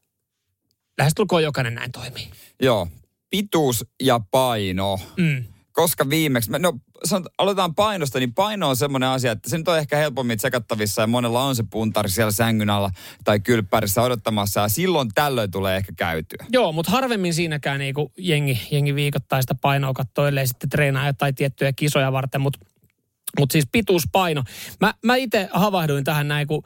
lähestulkoon 0.99 1.43
jokainen 1.43 1.75
näin 1.75 1.93
toimii. 1.93 2.31
Joo, 2.63 2.89
pituus 3.31 3.85
ja 4.03 4.21
paino. 4.31 4.99
Mm. 5.17 5.45
Koska 5.73 6.11
viimeksi, 6.11 6.51
no 6.59 6.79
sanot, 7.05 7.33
aloitetaan 7.39 7.75
painosta, 7.75 8.19
niin 8.19 8.35
paino 8.35 8.69
on 8.69 8.77
semmoinen 8.77 9.09
asia, 9.09 9.33
että 9.33 9.51
se 9.51 9.59
nyt 9.59 9.69
on 9.69 9.79
ehkä 9.79 9.97
helpommin 9.97 10.39
tsekattavissa 10.39 11.03
ja 11.03 11.07
monella 11.07 11.43
on 11.43 11.57
se 11.57 11.65
puntari 11.71 12.11
siellä 12.11 12.33
sängyn 12.33 12.71
alla 12.71 12.91
tai 13.25 13.41
kylppärissä 13.41 14.03
odottamassa 14.03 14.61
ja 14.61 14.69
silloin 14.69 15.09
tällöin 15.15 15.51
tulee 15.51 15.77
ehkä 15.77 15.93
käytyä. 15.97 16.47
Joo, 16.53 16.73
mutta 16.73 16.93
harvemmin 16.93 17.35
siinäkään 17.35 17.79
niinku 17.79 18.13
jengi, 18.19 18.69
jengi 18.71 18.95
viikoittaista 18.95 19.55
painoa 19.55 19.93
katsoo, 19.93 20.27
ellei 20.27 20.47
sitten 20.47 20.71
treenaa 20.71 21.07
jotain 21.07 21.35
tiettyjä 21.35 21.73
kisoja 21.73 22.13
varten, 22.13 22.41
mutta 22.41 22.59
mut 23.39 23.51
siis 23.51 23.69
pituuspaino. 23.73 24.45
Mä, 24.81 24.95
mä 25.05 25.17
itse 25.17 25.49
havahduin 25.53 26.05
tähän 26.05 26.29
näin, 26.29 26.47
kun 26.47 26.63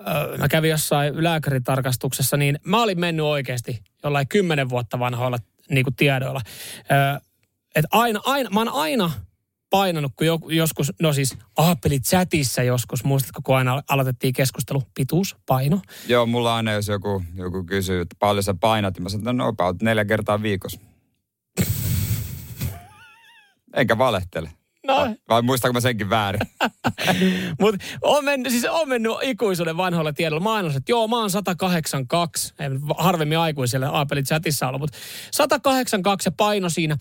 ö, 0.00 0.38
mä 0.38 0.48
kävin 0.48 0.70
jossain 0.70 1.24
lääkäritarkastuksessa, 1.24 2.36
niin 2.36 2.58
mä 2.64 2.82
olin 2.82 3.00
mennyt 3.00 3.26
oikeasti 3.26 3.82
jollain 4.04 4.28
kymmenen 4.28 4.68
vuotta 4.68 4.98
vanhoilla 4.98 5.38
niinku 5.70 5.90
tiedoilla. 5.90 6.40
Ö, 6.78 7.25
et 7.76 7.84
aina, 7.90 8.20
aina, 8.24 8.50
mä 8.50 8.60
oon 8.60 8.68
aina 8.68 9.10
painanut, 9.70 10.12
kun 10.16 10.26
jo, 10.26 10.38
joskus, 10.48 10.92
no 11.02 11.12
siis 11.12 11.38
Aapelit 11.56 12.02
chatissa 12.02 12.62
joskus, 12.62 13.04
muistatko, 13.04 13.40
kun 13.44 13.56
aina 13.56 13.82
aloitettiin 13.88 14.34
keskustelu, 14.34 14.82
pituus, 14.94 15.36
paino. 15.46 15.80
Joo, 16.08 16.26
mulla 16.26 16.56
aina 16.56 16.72
jos 16.72 16.88
joku, 16.88 17.22
joku 17.34 17.64
kysyy, 17.64 18.00
että 18.00 18.16
paljon 18.18 18.42
sä 18.42 18.54
painat, 18.54 18.94
niin 18.94 19.02
mä 19.02 19.08
sanon, 19.08 19.22
että 19.22 19.32
no 19.32 19.48
about 19.48 19.82
neljä 19.82 20.04
kertaa 20.04 20.42
viikossa. 20.42 20.80
Enkä 23.76 23.98
valehtele. 23.98 24.50
No. 24.86 25.14
Vai, 25.28 25.42
muistaako 25.42 25.72
mä 25.72 25.80
senkin 25.80 26.10
väärin? 26.10 26.40
Mutta 27.60 27.84
on 28.02 28.24
mennyt, 28.24 28.52
siis 28.52 28.64
on 28.64 28.88
mennyt 28.88 29.12
ikuisuuden 29.22 29.76
vanhoilla 29.76 30.12
tiedolla. 30.12 30.42
Mä 30.42 30.54
aina 30.54 30.68
että 30.68 30.92
joo, 30.92 31.08
mä 31.08 31.16
oon 31.16 31.30
182. 31.30 32.54
Ei, 32.58 32.68
harvemmin 32.98 33.38
aikuiselle 33.38 33.86
Aapelin 33.86 34.24
chatissa 34.24 34.68
ollut, 34.68 34.80
mutta 34.80 34.98
182 35.30 36.28
ja 36.28 36.32
paino 36.36 36.68
siinä 36.68 36.96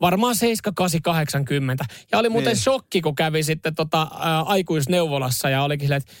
varmaan 0.00 0.34
7880. 0.34 1.84
Ja 2.12 2.18
oli 2.18 2.28
muuten 2.28 2.50
Niin. 2.52 2.62
shokki, 2.62 3.00
kun 3.00 3.14
kävi 3.14 3.42
sitten 3.42 3.74
tota, 3.74 4.02
ä, 4.02 4.40
aikuisneuvolassa 4.40 5.50
ja 5.50 5.62
olikin 5.62 5.84
silleen, 5.88 6.02
että 6.02 6.12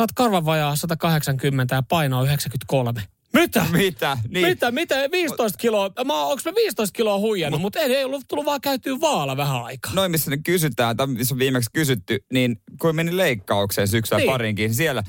oot 0.00 0.12
karvan 0.14 0.44
vajaa 0.44 0.76
180 0.76 1.74
ja 1.74 1.82
paino 1.88 2.18
on 2.18 2.24
93. 2.24 3.02
Mitä? 3.40 3.66
Mitä? 3.72 4.18
Niin. 4.28 4.48
Mitä, 4.48 4.70
mitä, 4.70 4.94
15 5.12 5.58
kiloa, 5.58 5.90
mä, 6.04 6.24
onks 6.24 6.44
mä 6.44 6.52
15 6.54 6.96
kiloa 6.96 7.18
huijannut, 7.18 7.60
mutta 7.60 7.78
ei, 7.78 7.96
ei 7.96 8.04
ollut 8.04 8.24
tullut 8.28 8.46
vaan 8.46 8.60
käytyä 8.60 9.00
vaala 9.00 9.36
vähän 9.36 9.64
aikaa. 9.64 9.92
Noin, 9.94 10.10
missä 10.10 10.30
ne 10.30 10.36
kysytään, 10.36 10.96
tai 10.96 11.06
missä 11.06 11.34
on 11.34 11.38
viimeksi 11.38 11.70
kysytty, 11.72 12.18
niin 12.32 12.60
kun 12.80 12.96
meni 12.96 13.16
leikkaukseen 13.16 13.88
syksyllä 13.88 14.18
Niin. 14.18 14.30
parinkin, 14.30 14.62
niin 14.66 14.74
siellä 14.74 15.02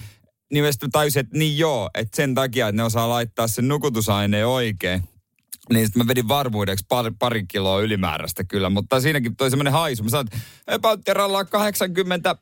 niin 0.53 0.63
mä 0.63 0.71
sitten 0.71 0.91
tajusin, 0.91 1.19
että 1.19 1.37
niin 1.37 1.57
joo, 1.57 1.89
että 1.93 2.15
sen 2.15 2.35
takia, 2.35 2.67
että 2.67 2.77
ne 2.77 2.83
osaa 2.83 3.09
laittaa 3.09 3.47
sen 3.47 3.67
nukutusaineen 3.67 4.47
oikein. 4.47 5.03
Niin 5.73 5.85
sitten 5.85 6.03
mä 6.03 6.07
vedin 6.07 6.27
varmuudeksi 6.27 6.85
pari, 6.89 7.11
pari 7.19 7.45
kiloa 7.47 7.81
ylimääräistä 7.81 8.43
kyllä, 8.43 8.69
mutta 8.69 9.01
siinäkin 9.01 9.35
toi 9.35 9.49
semmoinen 9.49 9.73
haisu. 9.73 10.03
Mä 10.03 10.09
sanoin, 10.09 10.27
että 10.27 10.39
about 10.67 11.01
teralla 11.05 11.45
80, 11.45 12.35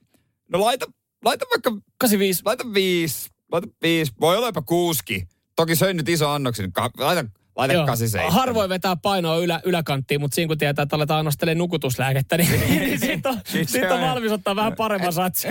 no 0.52 0.62
laita, 0.62 0.86
laita 1.26 1.45
vaikka, 1.50 1.71
85. 1.98 2.41
laita 2.45 2.74
viisi, 2.74 3.30
laita 3.52 3.67
viisi, 3.82 4.12
voi 4.19 4.38
olla 4.38 4.48
jopa 4.48 4.62
kuuski. 4.62 5.28
Toki 5.56 5.76
söin 5.76 5.98
nyt 5.98 6.10
iso 6.10 6.30
annoksen, 6.30 6.63
niin 6.63 6.74
ka- 6.74 6.91
laita, 6.98 7.26
laita 7.56 7.74
Joo. 7.74 7.86
87. 7.86 8.32
Harvoin 8.34 8.70
vetää 8.70 8.96
painoa 8.96 9.38
ylä, 9.38 9.62
yläkanttiin, 9.65 10.22
mutta 10.22 10.36
siinä 10.36 10.48
kun 10.48 10.58
tietää, 10.58 10.84
että 10.84 10.96
aletaan 10.96 11.20
annostelemaan 11.20 11.58
nukutuslääkettä, 11.58 12.38
niin, 12.38 12.60
niin 12.70 13.00
siitä 13.00 13.30
on, 13.30 13.38
Siis 13.46 13.72
siitä 13.72 13.88
se 13.88 13.94
on 13.94 14.04
on- 14.04 14.10
valmis 14.10 14.32
ottaa 14.32 14.56
vähän 14.56 14.76
paremman 14.76 15.13
satsi. 15.13 15.48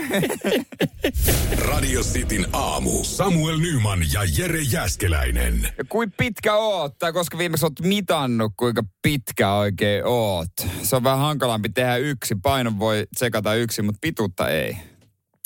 Radio 1.69 2.01
Cityn 2.03 2.47
aamu. 2.53 3.05
Samuel 3.05 3.59
Nyman 3.59 3.99
ja 4.13 4.21
Jere 4.39 4.61
Jäskeläinen. 4.73 5.69
Ja 5.79 5.85
kuin 5.89 6.13
pitkä 6.17 6.55
oot, 6.57 6.99
tai 6.99 7.13
koska 7.13 7.39
viimeksi 7.39 7.67
oot 7.67 7.81
mitannut, 7.81 8.53
kuinka 8.57 8.83
pitkä 9.03 9.53
oikein 9.53 10.05
oot. 10.07 10.49
Se 10.83 10.97
on 10.97 11.05
vähän 11.05 11.19
hankalampi 11.19 11.69
tehdä 11.69 11.97
yksi. 11.97 12.35
Painon 12.43 12.79
voi 12.79 13.07
tsekata 13.17 13.55
yksi, 13.55 13.83
mutta 13.83 13.99
pituutta 14.01 14.49
ei. 14.49 14.77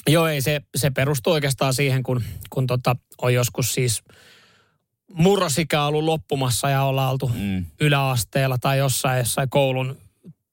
Joo, 0.09 0.27
ei 0.27 0.43
se, 0.43 0.61
se 0.77 0.91
perustuu 0.91 1.33
oikeastaan 1.33 1.75
siihen, 1.75 2.03
kun, 2.03 2.23
kun 2.51 2.67
tota, 2.67 2.97
on 3.23 3.35
joskus 3.35 3.75
siis 3.75 4.03
murrosikä 5.15 5.83
ollut 5.85 6.05
loppumassa 6.05 6.71
ja 6.71 6.83
ollaan 6.83 7.11
oltu 7.13 7.31
Mm. 7.35 7.65
yläasteella 7.81 8.59
tai 8.59 8.79
jossain, 8.79 9.19
jossain 9.19 9.51
koulun 9.51 9.97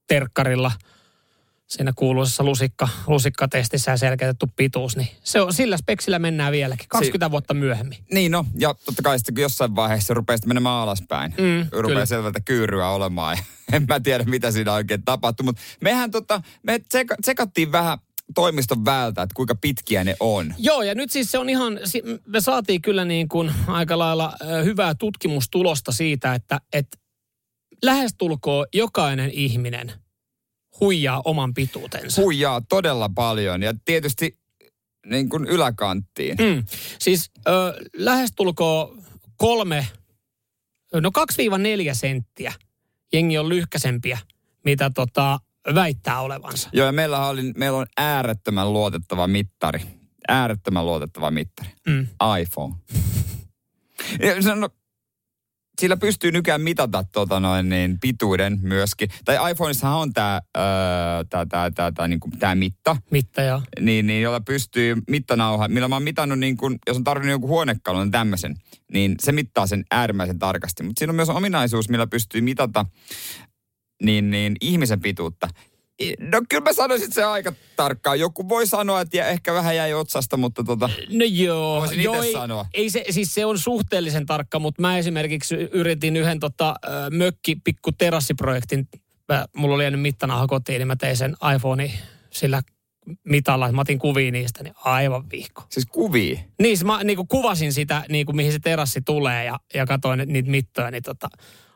terkkarilla 0.07 0.71
siinä 1.67 1.93
kuuluisessa 1.95 2.43
lusikka, 2.43 2.87
lusikkatestissä 3.07 3.91
ja 3.91 3.97
selkeytetty 3.97 4.47
pituus, 4.55 4.97
niin 4.97 5.07
se 5.23 5.41
on, 5.41 5.53
sillä 5.53 5.77
speksillä 5.77 6.19
mennään 6.19 6.51
vieläkin, 6.51 6.87
20 6.89 7.31
vuotta 7.31 7.53
myöhemmin. 7.53 7.97
Niin 8.13 8.31
no, 8.31 8.45
ja 8.57 8.75
totta 8.85 9.01
kai 9.01 9.19
sitten 9.19 9.35
kun 9.35 9.41
jossain 9.41 9.75
vaiheessa 9.75 10.07
se 10.07 10.13
rupeaa 10.13 10.37
sitten 10.37 10.49
menemään 10.49 10.75
alaspäin. 10.75 11.31
Mm, 11.37 11.61
rupeaa 11.71 11.87
kyllä. 11.87 12.05
selvältä 12.05 12.39
kyyryä 12.45 12.89
olemaan. 12.89 13.37
Ja 13.37 13.43
en 13.77 13.85
mä 13.87 13.99
tiedä, 13.99 14.23
mitä 14.23 14.51
siinä 14.51 14.73
oikein 14.73 15.03
tapahtui. 15.05 15.43
Mutta 15.43 15.61
mehän 15.81 16.11
tota, 16.11 16.41
me 16.63 16.79
tseka, 16.79 17.15
tsekattiin 17.21 17.71
vähän 17.71 17.97
toimiston 18.35 18.85
väältä, 18.85 19.21
että 19.21 19.33
kuinka 19.35 19.55
pitkiä 19.55 20.03
ne 20.03 20.15
on. 20.19 20.53
Joo, 20.57 20.81
ja 20.81 20.95
nyt 20.95 21.11
siis 21.11 21.31
se 21.31 21.37
on 21.37 21.49
ihan, 21.49 21.79
me 22.27 22.41
saatiin 22.41 22.81
kyllä 22.81 23.05
niin 23.05 23.29
kuin 23.29 23.51
aika 23.67 23.99
lailla 23.99 24.33
hyvää 24.63 24.95
tutkimustulosta 24.95 25.91
siitä, 25.91 26.33
että, 26.33 26.61
että 26.73 26.97
lähestulkoon 27.83 28.65
jokainen 28.73 29.31
ihminen 29.31 29.91
huijaa 30.79 31.21
oman 31.25 31.53
pituutensa. 31.53 32.21
Huijaa 32.21 32.61
todella 32.69 33.09
paljon. 33.15 33.63
Ja 33.63 33.73
tietysti 33.85 34.37
niin 35.05 35.29
kuin 35.29 35.45
yläkanttiin. 35.45 36.37
Mm. 36.37 36.63
Siis 36.99 37.31
ö, 37.47 37.51
lähestulkoon 37.97 39.03
kolme, 39.35 39.87
no 40.93 41.11
2-4 41.91 41.93
senttiä 41.93 42.53
jengi 43.13 43.37
on 43.37 43.49
lyhkäsempiä, 43.49 44.17
mitä 44.65 44.91
tota, 44.95 45.39
väittää 45.75 46.21
olevansa. 46.21 46.69
Joo, 46.73 46.85
ja 46.85 46.91
meillä, 46.91 47.27
oli, 47.27 47.53
meillä 47.57 47.77
on 47.77 47.85
äärettömän 47.97 48.73
luotettava 48.73 49.27
mittari. 49.27 49.81
Äärettömän 50.27 50.85
luotettava 50.85 51.31
mittari. 51.31 51.69
Mm. 51.87 52.07
iPhone. 52.41 52.75
Ja 54.19 54.41
se 54.41 54.51
on, 54.51 54.59
no, 54.59 54.69
sillä 55.81 55.97
pystyy 55.97 56.31
nykyään 56.31 56.61
mitata 56.61 57.03
tota 57.11 57.39
noin, 57.39 57.69
niin, 57.69 57.99
pituuden 57.99 58.59
myöskin. 58.61 59.09
Tai 59.25 59.51
iPhoneissahan 59.51 59.99
on 59.99 60.13
tämä 60.13 60.41
tää, 61.29 61.45
tää, 61.49 61.71
tää, 61.71 61.91
tää, 61.91 62.07
niinku, 62.07 62.29
tää 62.39 62.55
mitta, 62.55 62.97
Mitta 63.11 63.41
ja 63.41 63.61
niin, 63.79 64.07
niin, 64.07 64.21
jolla 64.21 64.41
pystyy 64.41 64.95
mittanauha, 65.09 65.67
millä 65.67 65.87
mä 65.87 65.95
oon 65.95 66.03
mitannut, 66.03 66.39
niin 66.39 66.57
kun, 66.57 66.77
jos 66.87 66.97
on 66.97 67.03
tarvinnut 67.03 67.31
jonkun 67.31 67.49
huonekalun 67.49 68.11
tämmöisen, 68.11 68.55
niin 68.93 69.15
se 69.19 69.31
mittaa 69.31 69.67
sen 69.67 69.83
äärimmäisen 69.91 70.39
tarkasti. 70.39 70.83
Mutta 70.83 70.99
siinä 70.99 71.11
on 71.11 71.15
myös 71.15 71.29
ominaisuus, 71.29 71.89
millä 71.89 72.07
pystyy 72.07 72.41
mitata 72.41 72.85
niin, 74.03 74.29
niin, 74.29 74.55
ihmisen 74.61 75.01
pituutta. 75.01 75.47
No 76.19 76.41
kyllä 76.49 76.63
mä 76.63 76.73
sanoisin, 76.73 77.05
että 77.05 77.15
se 77.15 77.23
aika 77.23 77.53
tarkkaan. 77.75 78.19
Joku 78.19 78.49
voi 78.49 78.67
sanoa, 78.67 79.01
että 79.01 79.27
ehkä 79.27 79.53
vähän 79.53 79.75
jäi 79.75 79.93
otsasta, 79.93 80.37
mutta 80.37 80.63
tota, 80.63 80.89
No 81.09 81.25
joo, 81.25 81.79
Voisin 81.79 82.03
joo 82.03 82.21
ei, 82.23 82.31
sanoa. 82.31 82.65
ei 82.73 82.89
se, 82.89 83.03
siis 83.09 83.33
se 83.33 83.45
on 83.45 83.59
suhteellisen 83.59 84.25
tarkka, 84.25 84.59
mutta 84.59 84.81
mä 84.81 84.97
esimerkiksi 84.97 85.55
yritin 85.55 86.17
yhden 86.17 86.39
tota, 86.39 86.75
mökki 87.11 87.55
pikku 87.63 87.91
terassiprojektin, 87.91 88.87
mä, 89.29 89.45
mulla 89.55 89.75
oli 89.75 89.83
jäänyt 89.83 90.01
mittanauha 90.01 90.47
kotiin, 90.47 90.79
niin 90.79 90.87
mä 90.87 90.95
tein 90.95 91.17
sen 91.17 91.35
iPhone 91.55 91.91
sillä 92.31 92.61
mitalla, 93.23 93.65
että 93.65 93.75
mä 93.75 93.81
otin 93.81 93.99
kuvia 93.99 94.31
niistä, 94.31 94.63
niin 94.63 94.73
aivan 94.83 95.29
vihko. 95.31 95.63
siis 95.69 95.85
kuvia. 95.85 96.39
Niin, 96.61 96.77
mä 96.85 97.03
niin 97.03 97.27
kuvasin 97.27 97.73
sitä, 97.73 98.03
niin 98.09 98.25
kuin 98.25 98.35
mihin 98.35 98.51
se 98.51 98.59
terassi 98.59 99.01
tulee 99.05 99.45
ja, 99.45 99.59
ja 99.73 99.85
katsoin 99.85 100.23
niitä 100.25 100.49
mittoja, 100.51 100.91
niin 100.91 101.03
tota, 101.03 101.29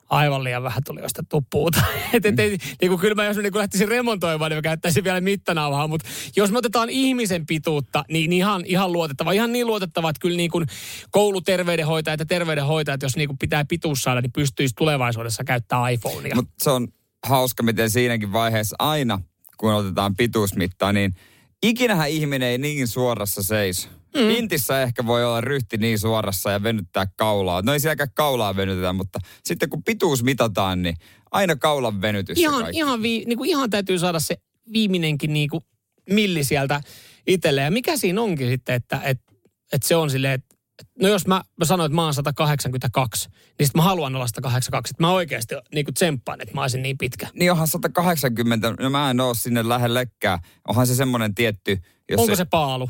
aivan 0.09 0.43
liian 0.43 0.63
vähän 0.63 0.83
tuli 0.85 1.01
ostettua 1.01 1.41
puuta. 1.49 1.81
et, 2.13 2.25
et, 2.25 2.39
et, 2.39 2.61
niin 2.81 2.89
kuin, 2.89 2.99
kyllä 2.99 3.15
mä 3.15 3.25
jos 3.25 3.37
mä 3.37 3.43
niin 3.43 3.51
kuin 3.51 3.59
lähtisin 3.59 3.87
remontoimaan, 3.87 4.51
niin 4.51 4.57
mä 4.57 4.61
käyttäisin 4.61 5.03
vielä 5.03 5.21
mittanauhaa, 5.21 5.87
mutta 5.87 6.09
jos 6.35 6.51
me 6.51 6.57
otetaan 6.57 6.89
ihmisen 6.89 7.45
pituutta, 7.45 8.03
niin 8.09 8.33
ihan, 8.33 8.63
ihan 8.65 8.91
luotettava. 8.91 9.31
Ihan 9.31 9.51
niin 9.51 9.67
luotettava, 9.67 10.09
että 10.09 10.21
kyllä 10.21 10.37
niin 10.37 10.51
kuin 10.51 10.65
kouluterveydenhoitajat 11.11 12.19
ja 12.19 12.25
terveydenhoitajat, 12.25 13.01
jos 13.01 13.15
niin 13.15 13.27
kuin 13.27 13.37
pitää 13.37 13.65
pituus 13.65 14.01
saada, 14.01 14.21
niin 14.21 14.31
pystyisi 14.31 14.75
tulevaisuudessa 14.77 15.43
käyttämään 15.43 15.93
iPhonea. 15.93 16.35
Mutta 16.35 16.53
se 16.57 16.69
on 16.69 16.87
hauska, 17.27 17.63
miten 17.63 17.89
siinäkin 17.89 18.33
vaiheessa 18.33 18.75
aina, 18.79 19.21
kun 19.57 19.73
otetaan 19.73 20.15
pituusmittaa, 20.15 20.93
niin 20.93 21.15
ikinähän 21.63 22.09
ihminen 22.09 22.49
ei 22.49 22.57
niin 22.57 22.87
suorassa 22.87 23.43
seiso. 23.43 23.98
Mm. 24.15 24.29
Intissä 24.29 24.81
ehkä 24.81 25.05
voi 25.05 25.25
olla 25.25 25.41
ryhti 25.41 25.77
niin 25.77 25.99
suorassa 25.99 26.51
ja 26.51 26.63
venyttää 26.63 27.07
kaulaa. 27.15 27.61
No 27.61 27.73
ei 27.73 27.79
sielläkään 27.79 28.11
kaulaa 28.13 28.55
venytetä, 28.55 28.93
mutta 28.93 29.19
sitten 29.43 29.69
kun 29.69 29.83
pituus 29.83 30.23
mitataan, 30.23 30.81
niin 30.81 30.95
aina 31.31 31.55
kaulan 31.55 32.01
venytys. 32.01 32.37
ihan, 32.37 32.61
kaikki. 32.61 32.77
ihan, 32.77 33.01
vii, 33.01 33.25
niin 33.25 33.37
kuin 33.37 33.49
ihan 33.49 33.69
täytyy 33.69 33.99
saada 33.99 34.19
se 34.19 34.37
viimeinenkin 34.73 35.33
niin 35.33 35.49
kuin 35.49 35.63
milli 36.09 36.43
sieltä 36.43 36.81
itselle. 37.27 37.61
Ja 37.61 37.71
mikä 37.71 37.97
siinä 37.97 38.21
onkin 38.21 38.47
sitten, 38.47 38.75
että, 38.75 39.01
että, 39.03 39.33
että 39.73 39.87
se 39.87 39.95
on 39.95 40.09
silleen, 40.09 40.33
että 40.33 40.55
no 41.01 41.07
jos 41.07 41.27
mä, 41.27 41.41
mä 41.57 41.65
sanoin, 41.65 41.85
että 41.85 41.95
mä 41.95 42.03
oon 42.03 42.13
182, 42.13 43.29
niin 43.59 43.67
sit 43.67 43.75
mä 43.75 43.81
haluan 43.81 44.15
olla 44.15 44.27
182. 44.27 44.91
Että 44.93 45.03
mä 45.03 45.11
oikeasti 45.11 45.55
niin 45.73 45.85
kuin 45.85 45.93
tsemppaan, 45.93 46.41
että 46.41 46.53
mä 46.53 46.61
olisin 46.61 46.81
niin 46.81 46.97
pitkä. 46.97 47.27
Niin 47.33 47.51
onhan 47.51 47.67
180, 47.67 48.75
no 48.79 48.89
mä 48.89 49.09
en 49.11 49.19
oo 49.19 49.33
sinne 49.33 49.69
lähellekään. 49.69 50.39
Onhan 50.67 50.87
se 50.87 50.95
semmoinen 50.95 51.35
tietty... 51.35 51.77
Jos 52.11 52.21
Onko 52.21 52.33
se, 52.33 52.37
se 52.37 52.45
paalu? 52.45 52.89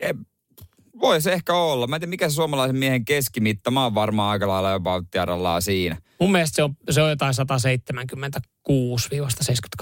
E, 0.00 0.12
voi 1.00 1.20
se 1.20 1.32
ehkä 1.32 1.54
olla. 1.54 1.86
Mä 1.86 1.96
en 1.96 2.00
tiedä, 2.00 2.10
mikä 2.10 2.28
se 2.28 2.34
suomalaisen 2.34 2.76
miehen 2.76 3.04
keskimitta. 3.04 3.70
Mä 3.70 3.82
oon 3.82 3.94
varmaan 3.94 4.30
aika 4.30 4.48
lailla 4.48 4.70
jopa 4.70 5.02
tiedallaan 5.10 5.62
siinä. 5.62 5.96
Mun 6.20 6.32
mielestä 6.32 6.56
se 6.56 6.62
on, 6.62 6.76
se 6.90 7.02
on 7.02 7.10
jotain 7.10 7.34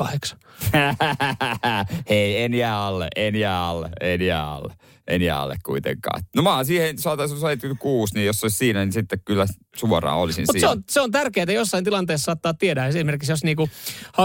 176-78. 0.05 0.37
Hei, 2.11 2.43
en 2.43 2.55
jää 2.55 2.87
alle, 2.87 3.09
en 3.17 3.37
jää 3.37 3.67
alle, 3.67 3.91
en 4.01 4.23
jää 4.23 4.53
alle. 4.53 4.75
En 5.07 5.23
jää 5.23 5.41
alle 5.41 5.57
kuitenkaan. 5.65 6.23
No 6.37 6.43
mä 6.43 6.57
oon 6.57 6.67
siihen 6.67 6.99
176, 6.99 8.15
niin 8.15 8.27
jos 8.27 8.41
se 8.41 8.47
olisi 8.47 8.57
siinä, 8.57 8.85
niin 8.85 8.93
sitten 8.93 9.21
kyllä 9.25 9.47
suoraan 9.77 10.19
olisin 10.19 10.43
Mut 10.43 10.53
siinä. 10.53 10.69
se 10.69 10.73
on, 10.73 10.83
se 10.91 11.01
on 11.01 11.11
tärkeää, 11.11 11.43
että 11.43 11.53
jossain 11.53 11.85
tilanteessa 11.85 12.25
saattaa 12.25 12.55
tiedä. 12.55 12.87
Esimerkiksi 12.87 13.33
jos 13.33 13.45
niinku, 13.45 13.69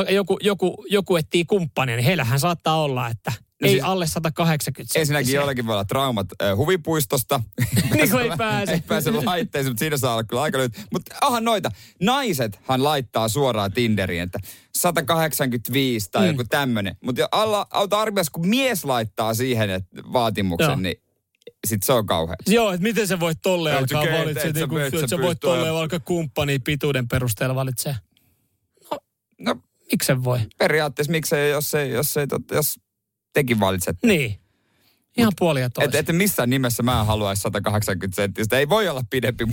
joku, 0.09 0.37
joku, 0.41 0.85
joku 0.89 1.17
etsii 1.17 1.45
kumppania, 1.45 1.95
niin 1.95 2.05
heillähän 2.05 2.39
saattaa 2.39 2.81
olla, 2.81 3.07
että 3.07 3.31
No 3.61 3.67
ei 3.67 3.71
siis, 3.71 3.83
alle 3.83 4.07
180 4.07 4.99
Ensinnäkin 4.99 5.33
jollakin 5.33 5.67
voi 5.67 5.73
olla 5.73 5.85
traumat 5.85 6.27
äh, 6.41 6.57
huvipuistosta. 6.57 7.43
niin 7.95 8.09
kuin 8.09 8.23
ei 8.23 8.37
pääse. 8.37 8.71
ei 8.71 8.81
pääse 8.87 9.11
laitteeseen, 9.11 9.71
mutta 9.71 9.79
siinä 9.79 9.97
saa 9.97 10.13
olla 10.13 10.23
kyllä 10.23 10.41
aika 10.41 10.57
lyhyt. 10.57 10.85
Mutta 10.91 11.15
aha 11.21 11.41
noita, 11.41 11.71
naisethan 12.01 12.83
laittaa 12.83 13.27
suoraan 13.27 13.71
Tinderiin, 13.71 14.23
että 14.23 14.39
185 14.75 16.11
tai 16.11 16.21
mm. 16.21 16.27
joku 16.27 16.43
tämmöinen. 16.49 16.95
Mutta 17.03 17.29
auta 17.71 18.01
arvias, 18.01 18.29
kun 18.29 18.47
mies 18.47 18.85
laittaa 18.85 19.33
siihen 19.33 19.69
että 19.69 20.01
vaatimuksen, 20.13 20.69
Joo. 20.69 20.75
niin 20.75 21.01
sit 21.67 21.83
se 21.83 21.93
on 21.93 22.05
kauhean. 22.05 22.37
Joo, 22.47 22.71
että 22.71 22.83
miten 22.83 23.07
se 23.07 23.19
voi 23.19 23.35
tolleen 23.35 23.77
alkaa 23.77 24.01
valitsemaan, 24.01 24.29
että 24.29 24.59
niinku, 24.59 24.77
et 24.77 25.09
sä 25.09 25.21
voit 25.21 25.39
tolleen 25.39 25.73
alkaa 25.73 25.99
kumppani 25.99 26.59
pituuden 26.59 27.07
perusteella 27.07 27.55
valitsee. 27.55 27.95
No, 28.91 28.97
no 29.39 29.55
miksi 29.91 30.07
se 30.07 30.23
voi? 30.23 30.39
Periaatteessa 30.57 31.11
miksei, 31.11 31.49
jos, 31.49 31.73
ei, 31.73 31.89
jos, 31.89 32.17
ei, 32.17 32.27
jos 32.51 32.79
tekin 33.33 33.59
valitset. 33.59 33.97
Niin. 34.03 34.39
Ihan 35.17 35.33
puoli 35.39 35.61
ja 35.61 35.69
Että 35.79 35.99
et 35.99 36.11
missään 36.11 36.49
nimessä 36.49 36.83
mä 36.83 36.99
en 36.99 37.05
haluaisi 37.05 37.41
180 37.41 38.15
senttistä. 38.15 38.59
Ei 38.59 38.69
voi 38.69 38.87
olla 38.87 39.01
pidempi. 39.09 39.45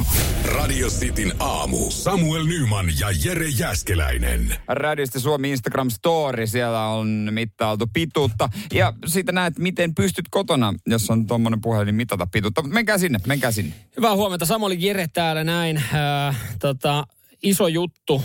Radio 0.45 0.89
Cityn 0.89 1.33
aamu. 1.39 1.91
Samuel 1.91 2.45
Nyman 2.45 2.87
ja 2.99 3.09
Jere 3.25 3.49
Jäskeläinen. 3.49 4.55
Radiosti 4.69 5.21
Suomi 5.21 5.51
Instagram 5.51 5.91
Story. 5.91 6.47
Siellä 6.47 6.89
on 6.89 7.29
mittailtu 7.31 7.87
pituutta. 7.93 8.49
Ja 8.73 8.93
siitä 9.07 9.33
näet, 9.33 9.59
miten 9.59 9.95
pystyt 9.95 10.25
kotona, 10.31 10.75
jos 10.87 11.11
on 11.11 11.27
tuommoinen 11.27 11.61
puhelin, 11.61 11.95
mitata 11.95 12.27
pituutta. 12.33 12.63
Mutta 12.63 12.75
menkää 12.75 12.99
sinne, 12.99 13.19
menkää 13.27 13.53
sinne. 13.53 13.75
Hyvää 13.97 14.15
huomenta. 14.15 14.47
Samuli 14.47 14.77
Jere 14.87 15.07
täällä 15.13 15.45
näin. 15.45 15.77
Äh, 15.77 16.37
tota, 16.59 17.07
iso 17.43 17.69
juttu 17.69 18.23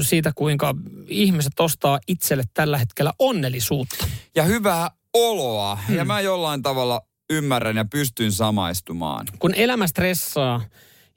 siitä, 0.00 0.32
kuinka 0.34 0.74
ihmiset 1.08 1.60
ostaa 1.60 2.00
itselle 2.08 2.44
tällä 2.54 2.78
hetkellä 2.78 3.12
onnellisuutta. 3.18 4.06
Ja 4.36 4.42
hyvää 4.42 4.90
oloa. 5.14 5.78
Hmm. 5.88 5.96
Ja 5.96 6.04
mä 6.04 6.20
jollain 6.20 6.62
tavalla 6.62 7.02
ymmärrän 7.30 7.76
ja 7.76 7.84
pystyn 7.84 8.32
samaistumaan. 8.32 9.26
Kun 9.38 9.54
elämä 9.54 9.86
stressaa 9.86 10.62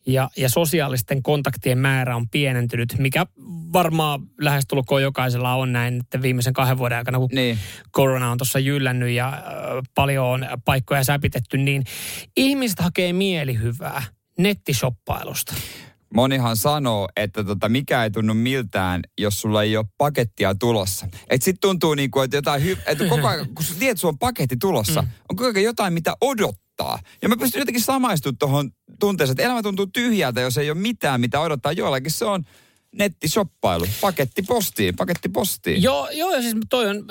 ja, 0.06 0.30
ja 0.38 0.50
sosiaalisten 0.50 1.24
kontaktien 1.24 1.78
määrä 1.78 2.16
on 2.16 2.30
pienentynyt, 2.30 2.96
mikä 2.98 3.26
varmaan 3.74 4.22
lähestulkoon 4.42 5.02
jokaisella 5.02 5.54
on 5.54 5.72
näin 5.74 6.00
että 6.00 6.22
viimeisen 6.22 6.54
kahden 6.54 6.78
vuoden 6.78 6.98
aikana, 6.98 7.18
kun 7.18 7.30
niin. 7.32 7.58
korona 7.92 8.32
on 8.32 8.38
tuossa 8.38 8.60
jyllännyt 8.60 9.10
ja 9.10 9.28
äh, 9.28 9.42
paljon 9.96 10.26
on 10.26 10.48
paikkoja 10.66 11.04
säpitetty, 11.04 11.58
niin 11.58 11.84
ihmiset 12.38 12.80
hakee 12.80 13.14
mielihyvää 13.14 14.04
nettishoppailusta. 14.38 15.56
Monihan 16.16 16.58
sanoo, 16.58 17.10
että 17.16 17.44
tota, 17.44 17.70
mikä 17.70 18.04
ei 18.04 18.12
tunnu 18.12 18.34
miltään, 18.34 19.02
jos 19.18 19.42
sulla 19.42 19.64
ei 19.64 19.78
ole 19.78 19.86
pakettia 19.98 20.56
tulossa. 20.56 21.08
Et 21.30 21.42
sit 21.42 21.56
tuntuu 21.62 21.96
niin 21.96 22.12
kuin, 22.12 22.26
että 22.26 22.38
jotain 22.38 22.62
hy- 22.62 22.82
että 22.86 23.06
koko 23.10 23.28
ajan, 23.28 23.48
kun 23.56 23.66
sä 23.66 23.76
tiedät, 23.80 23.92
että 23.92 24.02
sulla 24.02 24.12
on 24.12 24.20
paketti 24.20 24.58
tulossa, 24.58 25.02
mm. 25.02 25.08
on 25.30 25.36
koko 25.36 25.50
ajan 25.50 25.64
jotain, 25.64 25.94
mitä 25.94 26.16
odottaa. 26.22 27.00
Ja 27.22 27.30
mä 27.30 27.38
pystyn 27.38 27.60
jotenkin 27.60 27.84
samaistumaan 27.84 28.38
tuohon 28.38 28.72
tunteeseen, 29.00 29.34
että 29.34 29.44
elämä 29.44 29.62
tuntuu 29.62 29.88
tyhjältä, 29.88 30.42
jos 30.42 30.58
ei 30.58 30.72
ole 30.72 30.80
mitään, 30.80 31.22
mitä 31.22 31.40
odottaa. 31.40 31.72
Joillakin 31.72 32.12
se 32.12 32.26
on 32.26 32.44
nettishoppailu, 32.96 33.86
paketti 34.02 34.42
postiin, 34.42 34.96
paketti 34.96 35.30
postiin. 35.30 35.84
Joo, 35.84 36.10
joo 36.10 36.32
ja 36.32 36.42
siis 36.42 36.56
toi 36.70 36.90
on, 36.90 37.06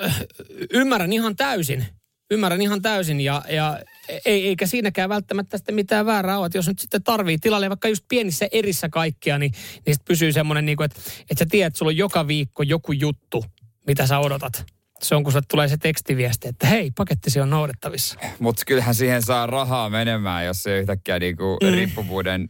ymmärrän 0.73 1.13
ihan 1.13 1.35
täysin 1.35 1.85
ymmärrän 2.31 2.61
ihan 2.61 2.81
täysin 2.81 3.21
ja, 3.21 3.41
ja 3.49 3.79
ei, 4.25 4.47
eikä 4.47 4.65
siinäkään 4.65 5.09
välttämättä 5.09 5.57
sitten 5.57 5.75
mitään 5.75 6.05
väärää 6.05 6.37
ole. 6.37 6.45
Että 6.45 6.57
jos 6.57 6.67
nyt 6.67 6.79
sitten 6.79 7.03
tarvii 7.03 7.37
tilalle 7.37 7.69
vaikka 7.69 7.87
just 7.87 8.05
pienissä 8.07 8.47
erissä 8.51 8.89
kaikkia, 8.89 9.37
niin, 9.37 9.51
niin 9.85 9.95
sitten 9.95 10.05
pysyy 10.07 10.31
semmoinen, 10.31 10.65
niin 10.65 10.77
kuin, 10.77 10.85
että, 10.85 10.99
että 11.21 11.39
sä 11.39 11.45
tiedät, 11.49 11.67
että 11.67 11.77
sulla 11.77 11.89
on 11.89 11.97
joka 11.97 12.27
viikko 12.27 12.63
joku 12.63 12.91
juttu, 12.91 13.45
mitä 13.87 14.07
sä 14.07 14.19
odotat. 14.19 14.65
Se 15.01 15.15
on, 15.15 15.23
kun 15.23 15.31
sulle 15.31 15.45
tulee 15.49 15.67
se 15.67 15.77
tekstiviesti, 15.77 16.47
että 16.47 16.67
hei, 16.67 16.91
pakettisi 16.91 17.39
on 17.39 17.49
noudettavissa. 17.49 18.19
Mutta 18.39 18.63
kyllähän 18.65 18.95
siihen 18.95 19.21
saa 19.21 19.47
rahaa 19.47 19.89
menemään, 19.89 20.45
jos 20.45 20.63
se 20.63 20.79
yhtäkkiä 20.79 21.19
niinku 21.19 21.57
mm. 21.63 21.73
riippuvuuden 21.73 22.49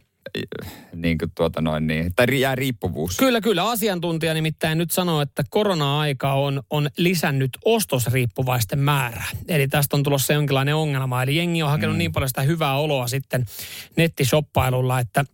niin 0.94 1.18
kuin 1.18 1.30
tuota 1.36 1.60
noin 1.60 1.86
niin, 1.86 2.12
tai 2.16 2.40
jää 2.40 2.54
riippuvuus. 2.54 3.16
Kyllä, 3.16 3.40
kyllä. 3.40 3.70
Asiantuntija 3.70 4.34
nimittäin 4.34 4.78
nyt 4.78 4.90
sanoo, 4.90 5.20
että 5.20 5.42
korona-aika 5.50 6.32
on, 6.32 6.62
on 6.70 6.88
lisännyt 6.96 7.50
ostosriippuvaisten 7.64 8.78
määrää. 8.78 9.28
Eli 9.48 9.68
tästä 9.68 9.96
on 9.96 10.02
tulossa 10.02 10.32
jonkinlainen 10.32 10.74
ongelma. 10.74 11.22
Eli 11.22 11.36
jengi 11.36 11.62
on 11.62 11.70
hakenut 11.70 11.96
mm. 11.96 11.98
niin 11.98 12.12
paljon 12.12 12.28
sitä 12.28 12.42
hyvää 12.42 12.78
oloa 12.78 13.06
sitten 13.06 13.46
nettishoppailulla, 13.96 15.00
että, 15.00 15.24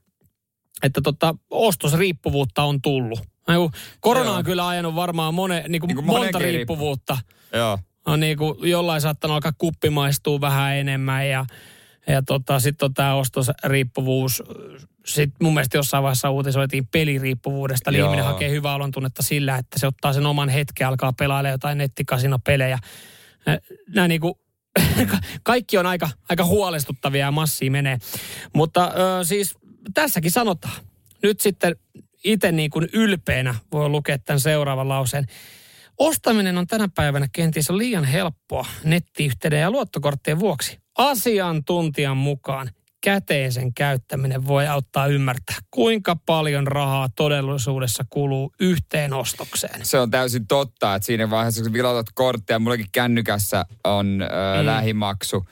että 0.83 1.01
tota, 1.01 1.35
ostosriippuvuutta 1.51 2.63
on 2.63 2.83
tullut. 2.83 3.21
Niin 3.49 3.71
korona 4.01 4.31
on 4.31 4.37
Joo. 4.37 4.43
kyllä 4.43 4.69
ajanut 4.69 4.95
varmaan 4.95 5.35
mone, 5.35 5.65
niin 5.69 5.81
kuin 5.81 5.89
niin 5.89 5.97
kuin 5.97 6.07
monta 6.07 6.39
riippuvuutta. 6.39 7.19
Joo. 7.53 7.79
On 8.07 8.21
niin 8.21 8.39
kuin 8.39 8.71
jollain 8.71 9.01
saattanut 9.01 9.35
alkaa 9.35 9.53
kuppimaistua 9.59 10.41
vähän 10.41 10.77
enemmän 10.77 11.29
ja 11.29 11.47
ja 12.07 12.23
tota, 12.23 12.61
sitten 12.61 12.87
on 12.87 12.95
tämä 12.95 13.15
ostosriippuvuus. 13.15 14.43
Sitten 15.07 15.37
mun 15.43 15.55
mielestä 15.55 15.79
jossain 15.79 16.03
vaiheessa 16.03 16.31
uutisoitiin 16.31 16.87
peliriippuvuudesta. 16.87 17.91
Eli 17.91 17.99
ihminen 17.99 18.25
hakee 18.25 18.51
hyvää 18.51 18.75
olon 18.75 18.91
tunnetta 18.91 19.23
sillä, 19.23 19.57
että 19.57 19.79
se 19.79 19.87
ottaa 19.87 20.13
sen 20.13 20.27
oman 20.27 20.49
hetken, 20.49 20.87
alkaa 20.87 21.13
pelailla 21.13 21.51
jotain 21.51 21.79
nettikasino-pelejä. 21.79 22.79
Nämä 23.95 24.09
niinku, 24.09 24.41
kaikki 25.43 25.79
on 25.79 25.87
aika, 25.87 26.09
aika 26.29 26.45
huolestuttavia 26.45 27.27
ja 27.27 27.31
massia 27.31 27.71
menee. 27.71 27.99
Mutta 28.55 28.93
ö, 29.21 29.25
siis 29.25 29.55
tässäkin 29.95 30.31
sanotaan. 30.31 30.75
Nyt 31.23 31.41
sitten 31.41 31.77
itse 32.25 32.53
niin 32.53 32.71
kuin 32.71 32.89
ylpeänä 32.93 33.55
voi 33.73 33.89
lukea 33.89 34.19
tämän 34.19 34.41
seuraavan 34.41 34.89
lauseen. 34.89 35.27
Ostaminen 35.99 36.59
on 36.59 36.67
tänä 36.67 36.89
päivänä 36.95 37.29
kenties 37.33 37.71
liian 37.71 38.05
helppoa 38.05 38.67
nettiyhteyden 38.85 39.61
ja 39.61 39.71
luottokorttien 39.71 40.39
vuoksi. 40.39 40.86
Asiantuntijan 40.97 42.17
mukaan 42.17 42.71
käteisen 43.07 43.75
käyttäminen 43.75 44.47
voi 44.47 44.67
auttaa 44.67 45.07
ymmärtää, 45.07 45.57
kuinka 45.71 46.17
paljon 46.27 46.67
rahaa 46.67 47.09
todellisuudessa 47.17 48.05
kuluu 48.11 48.53
yhteen 48.61 49.13
ostokseen. 49.13 49.85
Se 49.85 49.99
on 49.99 50.11
täysin 50.11 50.47
totta, 50.47 50.95
että 50.95 51.07
siinä 51.07 51.31
vaiheessa, 51.31 51.63
kun 51.63 51.73
vilatat 51.73 52.07
korttia, 52.15 52.59
mullakin 52.59 52.87
kännykässä 52.93 53.67
on 53.85 54.23
ö, 54.23 54.61
mm. 54.61 54.67
lähimaksu, 54.67 55.45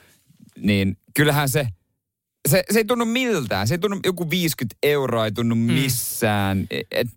niin 0.57 0.97
kyllähän 1.13 1.49
se, 1.49 1.67
se, 2.49 2.63
se 2.71 2.79
ei 2.79 2.85
tunnu 2.85 3.05
miltään. 3.05 3.67
Se 3.67 3.73
ei 3.73 3.79
tunnu, 3.79 3.99
joku 4.05 4.29
50 4.29 4.75
euroa 4.83 5.25
ei 5.25 5.31
tunnu 5.31 5.55
mm. 5.55 5.61
missään. 5.61 6.57
Mm. 6.57 6.67
Et, 6.91 7.07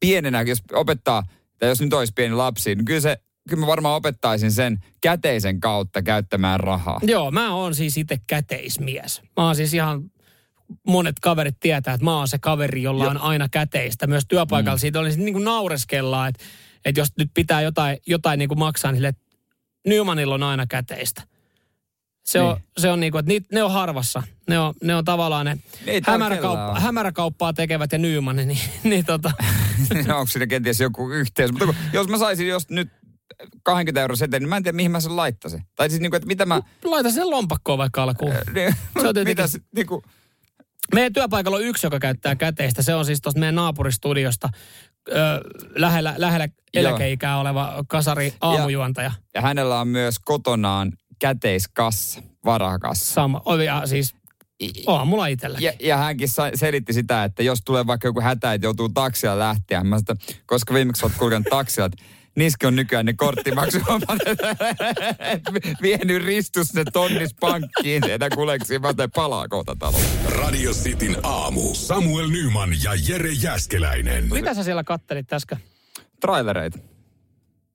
pienenä, 0.00 0.42
jos 0.42 0.62
opettaa, 0.72 1.22
tai 1.58 1.68
jos 1.68 1.80
nyt 1.80 1.92
olisi 1.92 2.12
pieni 2.16 2.34
lapsi, 2.34 2.74
niin 2.74 2.84
kyllä 2.84 3.00
se 3.00 3.20
kyllä 3.48 3.60
mä 3.60 3.66
varmaan 3.66 3.96
opettaisin 3.96 4.52
sen 4.52 4.78
käteisen 5.00 5.60
kautta 5.60 6.02
käyttämään 6.02 6.60
rahaa. 6.60 7.00
Joo, 7.02 7.30
mä 7.30 7.54
oon 7.54 7.74
siis 7.74 7.96
itse 7.96 8.18
käteismies. 8.26 9.22
Mä 9.36 9.44
oon 9.46 9.56
siis 9.56 9.74
ihan 9.74 10.10
monet 10.86 11.20
kaverit 11.20 11.56
tietää, 11.60 11.94
että 11.94 12.04
mä 12.04 12.16
oon 12.16 12.28
se 12.28 12.38
kaveri, 12.38 12.82
jolla 12.82 13.04
jo. 13.04 13.10
on 13.10 13.18
aina 13.18 13.48
käteistä. 13.48 14.06
Myös 14.06 14.24
työpaikalla 14.28 14.76
mm. 14.76 14.80
siitä 14.80 15.00
olisi 15.00 15.20
niin 15.20 15.32
kuin 15.34 15.44
naureskellaan, 15.44 16.28
että, 16.28 16.44
että 16.84 17.00
jos 17.00 17.08
nyt 17.18 17.30
pitää 17.34 17.60
jotain, 17.60 17.98
jotain 18.06 18.38
niin 18.38 18.48
kuin 18.48 18.58
maksaa, 18.58 18.92
niin 18.92 18.96
sille, 18.96 19.08
että 19.08 19.22
Nymanilla 19.86 20.34
on 20.34 20.42
aina 20.42 20.66
käteistä. 20.66 21.22
Se 22.24 22.38
niin. 22.38 22.50
on, 22.50 22.60
se 22.78 22.90
on 22.90 23.00
niin 23.00 23.12
kuin, 23.12 23.20
että 23.20 23.28
niit, 23.28 23.52
ne 23.52 23.62
on 23.62 23.72
harvassa. 23.72 24.22
Ne 24.48 24.58
on, 24.58 24.74
ne 24.82 24.96
on 24.96 25.04
tavallaan 25.04 25.46
ne 25.46 25.58
hämäräkauppa, 26.06 26.80
hämäräkauppaa 26.80 27.52
tekevät 27.52 27.92
ja 27.92 27.98
Nyman, 27.98 28.36
niin, 28.46 28.58
niin 28.84 29.04
tota. 29.04 29.32
Onko 30.18 30.26
siinä 30.26 30.46
kenties 30.46 30.80
joku 30.80 31.10
yhteys? 31.10 31.52
Mutta 31.52 31.74
jos 31.92 32.08
mä 32.08 32.18
saisin 32.18 32.48
jos 32.48 32.70
nyt 32.70 32.88
20 33.62 34.00
euroa 34.00 34.16
seteli, 34.16 34.40
niin 34.40 34.48
mä 34.48 34.56
en 34.56 34.62
tiedä, 34.62 34.76
mihin 34.76 34.90
mä 34.90 35.00
sen 35.00 35.16
laittaisin. 35.16 35.62
Tai 35.76 35.90
siis 35.90 36.00
niinku, 36.00 36.16
että 36.16 36.26
mitä 36.26 36.46
mä... 36.46 36.60
Laita 36.84 37.10
sen 37.10 37.30
lompakkoon 37.30 37.78
vaikka 37.78 38.02
alkuun. 38.02 38.34
niin, 38.54 38.74
se 39.00 39.08
on 39.08 39.14
tietenkin... 39.14 39.24
Mitäs, 39.24 39.58
niinku... 39.76 40.02
Meidän 40.94 41.12
työpaikalla 41.12 41.56
on 41.56 41.64
yksi, 41.64 41.86
joka 41.86 41.98
käyttää 41.98 42.36
käteistä. 42.36 42.82
Se 42.82 42.94
on 42.94 43.04
siis 43.04 43.20
tuosta 43.20 43.40
meidän 43.40 43.54
naapuristudiosta 43.54 44.48
ö, 45.08 45.14
lähellä, 45.76 46.14
lähellä 46.16 46.48
eläkeikää 46.74 47.38
oleva 47.38 47.84
kasari 47.88 48.34
aamujuontaja. 48.40 49.06
Ja, 49.06 49.12
ja 49.34 49.40
hänellä 49.40 49.80
on 49.80 49.88
myös 49.88 50.18
kotonaan 50.18 50.92
käteiskassa, 51.18 52.22
varakassa. 52.44 53.14
Sama. 53.14 53.42
Ja 53.64 53.86
siis 53.86 54.14
Oon 54.86 55.08
mulla 55.08 55.26
itselläkin. 55.26 55.64
Ja, 55.64 55.72
ja 55.80 55.96
hänkin 55.96 56.28
selitti 56.54 56.92
sitä, 56.92 57.24
että 57.24 57.42
jos 57.42 57.58
tulee 57.64 57.86
vaikka 57.86 58.08
joku 58.08 58.20
hätä, 58.20 58.52
että 58.52 58.66
joutuu 58.66 58.88
taksilla 58.88 59.38
lähteä. 59.38 59.84
Mä 59.84 59.96
että 59.96 60.16
koska 60.46 60.74
viimeksi 60.74 61.04
olet 61.04 61.16
kulkenut 61.16 61.46
taksilla, 61.50 61.86
että 61.86 62.04
niissä 62.36 62.68
on 62.68 62.76
nykyään 62.76 63.06
ne 63.06 63.12
korttimaksuhommat. 63.12 64.18
Vienyt 65.82 66.24
ristus 66.24 66.74
ne 66.74 66.84
tonnis 66.92 67.34
pankkiin, 67.40 68.10
että 68.10 68.30
kuleksi, 68.30 68.78
mä 68.78 68.88
otan 68.88 69.10
palaa 69.14 69.48
kohta 69.48 69.76
talo. 69.78 69.98
Radio 70.28 70.72
Cityn 70.72 71.16
aamu. 71.22 71.74
Samuel 71.74 72.28
Nyman 72.28 72.70
ja 72.82 72.90
Jere 73.08 73.30
Jäskeläinen. 73.32 74.28
Mitä 74.32 74.54
sä 74.54 74.62
siellä 74.62 74.84
kattelit 74.84 75.32
äsken? 75.32 75.58
Trailereita. 76.20 76.78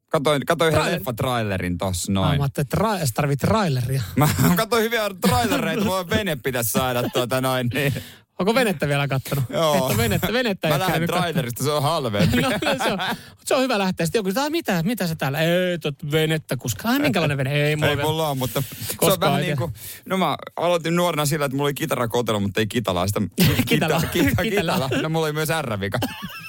Katoin, 0.10 0.46
katoin 0.46 0.74
yhden 0.74 0.86
Trailer- 0.86 0.96
leffatrailerin 0.96 1.78
tossa 1.78 2.12
noin. 2.12 2.38
mä 2.38 2.44
ajattelin, 2.44 2.66
että 2.66 2.78
tra- 2.78 3.06
sä 3.08 3.14
tarvit 3.14 3.40
traileria. 3.40 4.02
Mä 4.16 4.30
katsoin 4.56 4.84
hyviä 4.84 5.02
trailereita, 5.22 5.84
mulla 5.84 6.10
vene 6.10 6.36
pitäisi 6.36 6.72
saada 6.72 7.10
tuota 7.10 7.42
noin. 7.42 7.70
Niin. 7.74 7.94
Onko 8.40 8.56
venettä 8.56 8.88
vielä 8.88 9.08
kattonut? 9.08 9.44
Joo. 9.50 9.76
Et 9.76 9.82
ole 9.82 9.98
venettä, 9.98 10.34
venettä 10.34 10.68
Mä 10.68 10.80
lähden 10.80 11.08
trailerista, 11.08 11.64
se 11.64 11.72
on 11.72 11.84
halvempi. 11.84 12.42
No, 12.42 12.50
se, 12.84 12.94
on, 12.94 13.00
se 13.46 13.56
on 13.56 13.62
hyvä 13.62 13.80
lähteä. 13.80 14.06
Sitten 14.06 14.20
joku 14.20 14.32
sanoo, 14.32 14.50
mitä, 14.50 14.84
mitä 14.84 15.08
se 15.08 15.16
täällä? 15.16 15.40
Ei, 15.40 15.80
tot 15.80 15.96
venettä 16.12 16.58
kuskaa. 16.58 16.92
Ai, 16.92 17.00
minkälainen 17.00 17.38
vene? 17.38 17.52
Ei, 17.54 17.76
mulla 17.76 17.90
Ei 17.90 17.96
mulla 17.96 18.30
on, 18.30 18.38
mutta 18.38 18.64
se 19.02 19.12
on 19.12 19.20
vähän 19.20 19.42
niin 19.42 19.58
kuin, 19.58 19.74
no 20.06 20.18
mä 20.18 20.38
aloitin 20.56 20.96
nuorena 20.96 21.26
sillä, 21.26 21.46
että 21.46 21.56
mulla 21.56 21.68
oli 21.68 21.74
kitarakotelo, 21.74 22.40
mutta 22.40 22.60
ei 22.60 22.68
kitalaa. 22.68 23.08
Sitä, 23.08 23.22
Kitala. 23.66 24.02
Kita, 24.02 24.08
kita, 24.08 24.44
Kitala. 24.44 24.74
kitala. 24.90 25.02
No 25.02 25.10
mulla 25.10 25.26
oli 25.26 25.34
myös 25.34 25.50
R-vika. 25.62 26.00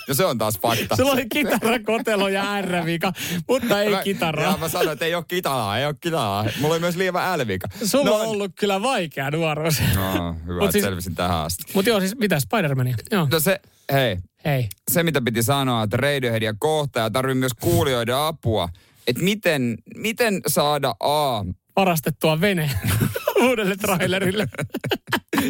No 0.09 0.15
se 0.15 0.25
on 0.25 0.39
taas 0.39 0.59
fakta. 0.61 0.97
Sulla 0.97 1.13
oli 1.13 1.27
kitara, 1.33 1.79
kotelo 1.87 2.29
ja 2.29 2.61
R-vika, 2.63 3.13
mutta 3.49 3.83
ei 3.83 3.91
Mä- 3.91 4.03
kitaraa. 4.03 4.51
Ja 4.53 4.57
mä 4.57 4.69
sanoin, 4.69 4.93
että 4.93 5.05
ei 5.05 5.15
ole 5.15 5.25
kitalaa, 5.29 5.79
ei 5.79 5.87
ole 5.87 5.95
kitalaa. 6.01 6.45
Mulla 6.61 6.75
oli 6.75 6.81
myös 6.81 6.97
lievä 6.97 7.39
L-vika. 7.39 7.69
Sulla 7.85 8.05
no, 8.11 8.17
on 8.17 8.27
ollut 8.27 8.53
kyllä 8.61 8.83
vaikea 8.83 9.31
nuoruus. 9.31 9.81
No, 9.97 10.37
hyvä, 10.47 10.61
että 10.65 10.73
siis- 10.73 10.85
selvisin 10.85 11.15
tähän 11.15 11.39
asti. 11.39 11.65
Mutta 11.75 11.89
joo, 11.91 12.01
siis 12.01 12.17
mitä 12.19 12.39
Spider-Mania? 12.39 12.95
Joo, 13.11 13.29
No 13.33 13.41
se, 13.41 13.61
hei, 13.93 14.17
hei. 14.45 14.69
se 14.91 15.03
mitä 15.03 15.21
piti 15.25 15.43
sanoa, 15.43 15.83
että 15.83 15.97
Radioheadia 15.97 16.55
kohtaa 16.59 17.03
ja 17.03 17.11
tarvii 17.11 17.35
myös 17.35 17.53
kuulijoiden 17.61 18.17
apua. 18.17 18.69
Että 19.07 19.23
miten, 19.23 19.79
miten 19.97 20.41
saada 20.47 20.95
A, 21.01 21.45
Varastettua 21.77 22.41
vene 22.41 22.71
uudelle 23.49 23.77
trailerille. 23.77 24.49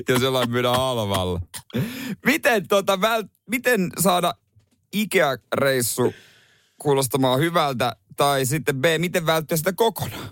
jos 0.08 0.22
jollain 0.22 0.50
myydään 0.50 0.76
halvalla. 0.76 1.40
Miten, 2.26 2.68
tota, 2.68 3.00
väl, 3.00 3.24
miten 3.50 3.90
saada 4.00 4.34
Ikea-reissu 4.96 6.14
kuulostamaan 6.78 7.40
hyvältä, 7.40 7.96
tai 8.16 8.46
sitten 8.46 8.76
B, 8.76 8.84
miten 8.98 9.26
välttää 9.26 9.56
sitä 9.58 9.72
kokonaan? 9.72 10.28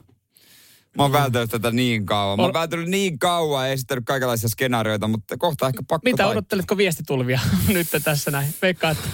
Mä 0.96 1.02
oon 1.02 1.12
välttänyt 1.12 1.50
tätä 1.50 1.70
niin 1.70 2.06
kauan. 2.06 2.38
Mä 2.38 2.42
oon 2.42 2.52
välttänyt 2.52 2.88
niin 2.88 3.18
kauan 3.18 3.66
ja 3.66 3.72
esittänyt 3.72 4.04
kaikenlaisia 4.06 4.48
skenaarioita, 4.48 5.08
mutta 5.08 5.36
kohta 5.36 5.66
ehkä 5.66 5.82
pakko 5.88 6.04
Mitä 6.04 6.16
taittaa. 6.16 6.30
odotteletko 6.30 6.76
viestitulvia 6.76 7.40
nyt 7.68 7.86
tässä 8.04 8.30
näin? 8.30 8.54
Veikkaa, 8.62 8.90
että 8.90 9.08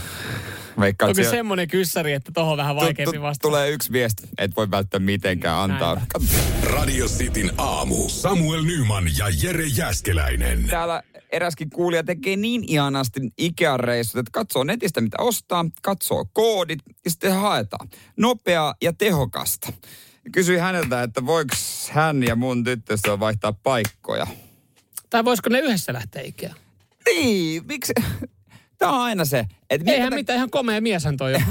Veikkaan, 0.81 1.09
onko 1.09 1.14
siellä- 1.14 1.31
semmoinen 1.31 1.68
kyssäri, 1.68 2.12
että 2.12 2.33
tohon 2.35 2.57
vähän 2.57 2.77
vaikeampi 2.77 3.20
vastata? 3.20 3.49
Tulee 3.49 3.70
yksi 3.70 3.93
viesti, 3.93 4.29
et 4.39 4.57
voi 4.57 4.70
välttää 4.70 5.01
mitenkään 5.01 5.57
antaa. 5.72 6.07
Radio 6.62 7.07
Cityn 7.07 7.53
aamu. 7.59 8.09
Samuel 8.09 8.62
Nyman 8.62 9.05
ja 9.18 9.27
Jere 9.43 9.66
Jäskeläinen. 9.66 10.64
Täällä 10.70 11.03
eräskin 11.33 11.70
kuulija 11.70 12.05
tekee 12.05 12.37
niin 12.37 12.64
ihanasti 12.66 13.20
Ikea-reissut, 13.39 14.18
että 14.18 14.31
katsoo 14.33 14.64
netistä 14.64 15.01
mitä 15.01 15.16
ostaa, 15.20 15.64
katsoo 15.83 16.25
koodit 16.33 16.79
ja 17.05 17.11
sitten 17.11 17.33
haetaan. 17.33 17.89
Nopeaa 18.16 18.75
ja 18.83 18.93
tehokasta. 18.93 19.72
Kysyin 20.33 20.61
häneltä, 20.61 21.03
että 21.03 21.27
voiko 21.27 21.55
hän 21.91 22.22
ja 22.22 22.37
mun 22.37 22.64
tyttöystävä 22.64 23.20
vaihtaa 23.20 23.53
paikkoja. 23.53 24.27
Tai 25.11 25.25
voisiko 25.25 25.49
ne 25.49 25.59
yhdessä 25.61 25.93
lähteä 25.93 26.22
Ikea? 26.22 26.55
Niin, 27.07 27.62
miksi? 27.66 27.93
Tämä 28.79 28.93
on 28.93 29.01
aina 29.01 29.25
se. 29.25 29.45
Että 29.70 29.93
Eihän 29.93 30.14
mitään, 30.14 30.37
ihan 30.37 30.51
komea 30.51 30.81
mieshän 30.81 31.16
toi 31.16 31.35
on. 31.35 31.41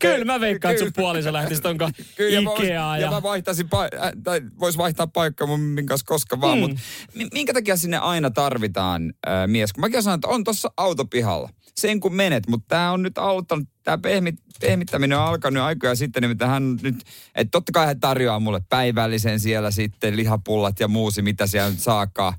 Kyllä 0.00 0.24
mä 0.24 0.40
veikkaan, 0.40 0.74
että 0.74 0.84
sun 0.84 0.92
puoliso 0.96 1.32
lähtisi 1.32 1.62
tonko 1.62 1.90
Kyllä, 2.16 2.50
Ikeaa. 2.56 2.98
ja 2.98 3.04
Ja, 3.06 3.10
mä 3.10 3.22
vaihtaisin, 3.22 3.66
pa- 3.66 4.04
äh, 4.04 4.12
tai 4.24 4.40
vois 4.60 4.78
vaihtaa 4.78 5.06
paikkaa 5.06 5.46
mun 5.46 5.76
kanssa 5.86 6.06
koska 6.06 6.40
vaan, 6.40 6.58
Mm. 6.58 6.60
mutta 6.60 6.80
minkä 7.32 7.52
takia 7.52 7.76
sinne 7.76 7.98
aina 7.98 8.30
tarvitaan 8.30 9.12
äh, 9.28 9.32
mies? 9.46 9.72
Kun 9.72 9.80
mäkin 9.80 10.02
sanon, 10.02 10.14
että 10.14 10.28
on 10.28 10.44
tuossa 10.44 10.70
autopihalla. 10.76 11.48
Sen 11.76 12.00
kun 12.00 12.14
menet, 12.14 12.46
mutta 12.48 12.64
tämä 12.68 12.92
on 12.92 13.02
nyt 13.02 13.18
auttanut, 13.18 13.68
tämä 13.82 13.98
pehmit, 13.98 14.34
pehmittäminen 14.60 15.18
on 15.18 15.24
alkanut 15.24 15.62
aikoja 15.62 15.94
sitten, 15.94 16.22
niin 16.22 16.36
hän 16.50 16.76
nyt, 16.82 16.96
että 17.34 17.50
totta 17.50 17.72
kai 17.72 17.86
hän 17.86 18.00
tarjoaa 18.00 18.40
mulle 18.40 18.60
päivällisen 18.68 19.40
siellä 19.40 19.70
sitten, 19.70 20.16
lihapullat 20.16 20.80
ja 20.80 20.88
muusi, 20.88 21.22
mitä 21.22 21.46
siellä 21.46 21.70
nyt 21.70 21.80
saakaa, 21.80 22.34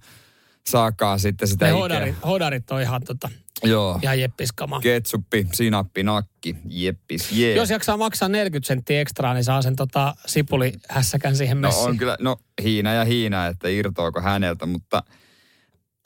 saakaa 0.67 1.17
sitten 1.17 1.47
sitä 1.47 1.65
ne 1.65 1.71
hodarit, 1.71 2.15
hodarit 2.25 2.71
on 2.71 2.81
ihan, 2.81 3.01
tota, 3.03 3.29
Joo. 3.63 3.99
ihan 4.03 4.19
jeppiskama. 4.19 4.79
Ketsuppi, 4.81 5.47
sinappi, 5.53 6.03
nakki, 6.03 6.55
jeppis, 6.65 7.31
jee. 7.31 7.55
Jos 7.55 7.69
jaksaa 7.69 7.97
maksaa 7.97 8.29
40 8.29 8.67
senttiä 8.67 9.01
ekstraa, 9.01 9.33
niin 9.33 9.43
saa 9.43 9.61
sen 9.61 9.75
tota, 9.75 10.15
sipulihässäkän 10.25 11.35
siihen 11.35 11.61
No 11.61 11.67
messiin. 11.67 11.89
on 11.89 11.97
kyllä, 11.97 12.17
no 12.19 12.37
hiina 12.63 12.93
ja 12.93 13.05
hiina, 13.05 13.47
että 13.47 13.69
irtoako 13.69 14.21
häneltä, 14.21 14.65
mutta 14.65 15.03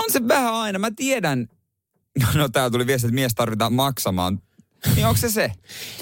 on 0.03 0.11
se 0.11 0.27
vähän 0.27 0.53
aina. 0.53 0.79
Mä 0.79 0.91
tiedän, 0.95 1.47
no, 2.21 2.27
no 2.35 2.49
täällä 2.49 2.69
tuli 2.69 2.87
viesti, 2.87 3.07
että 3.07 3.15
mies 3.15 3.35
tarvitaan 3.35 3.73
maksamaan. 3.73 4.39
Niin 4.95 5.05
onko 5.07 5.17
se 5.17 5.29
se? 5.29 5.51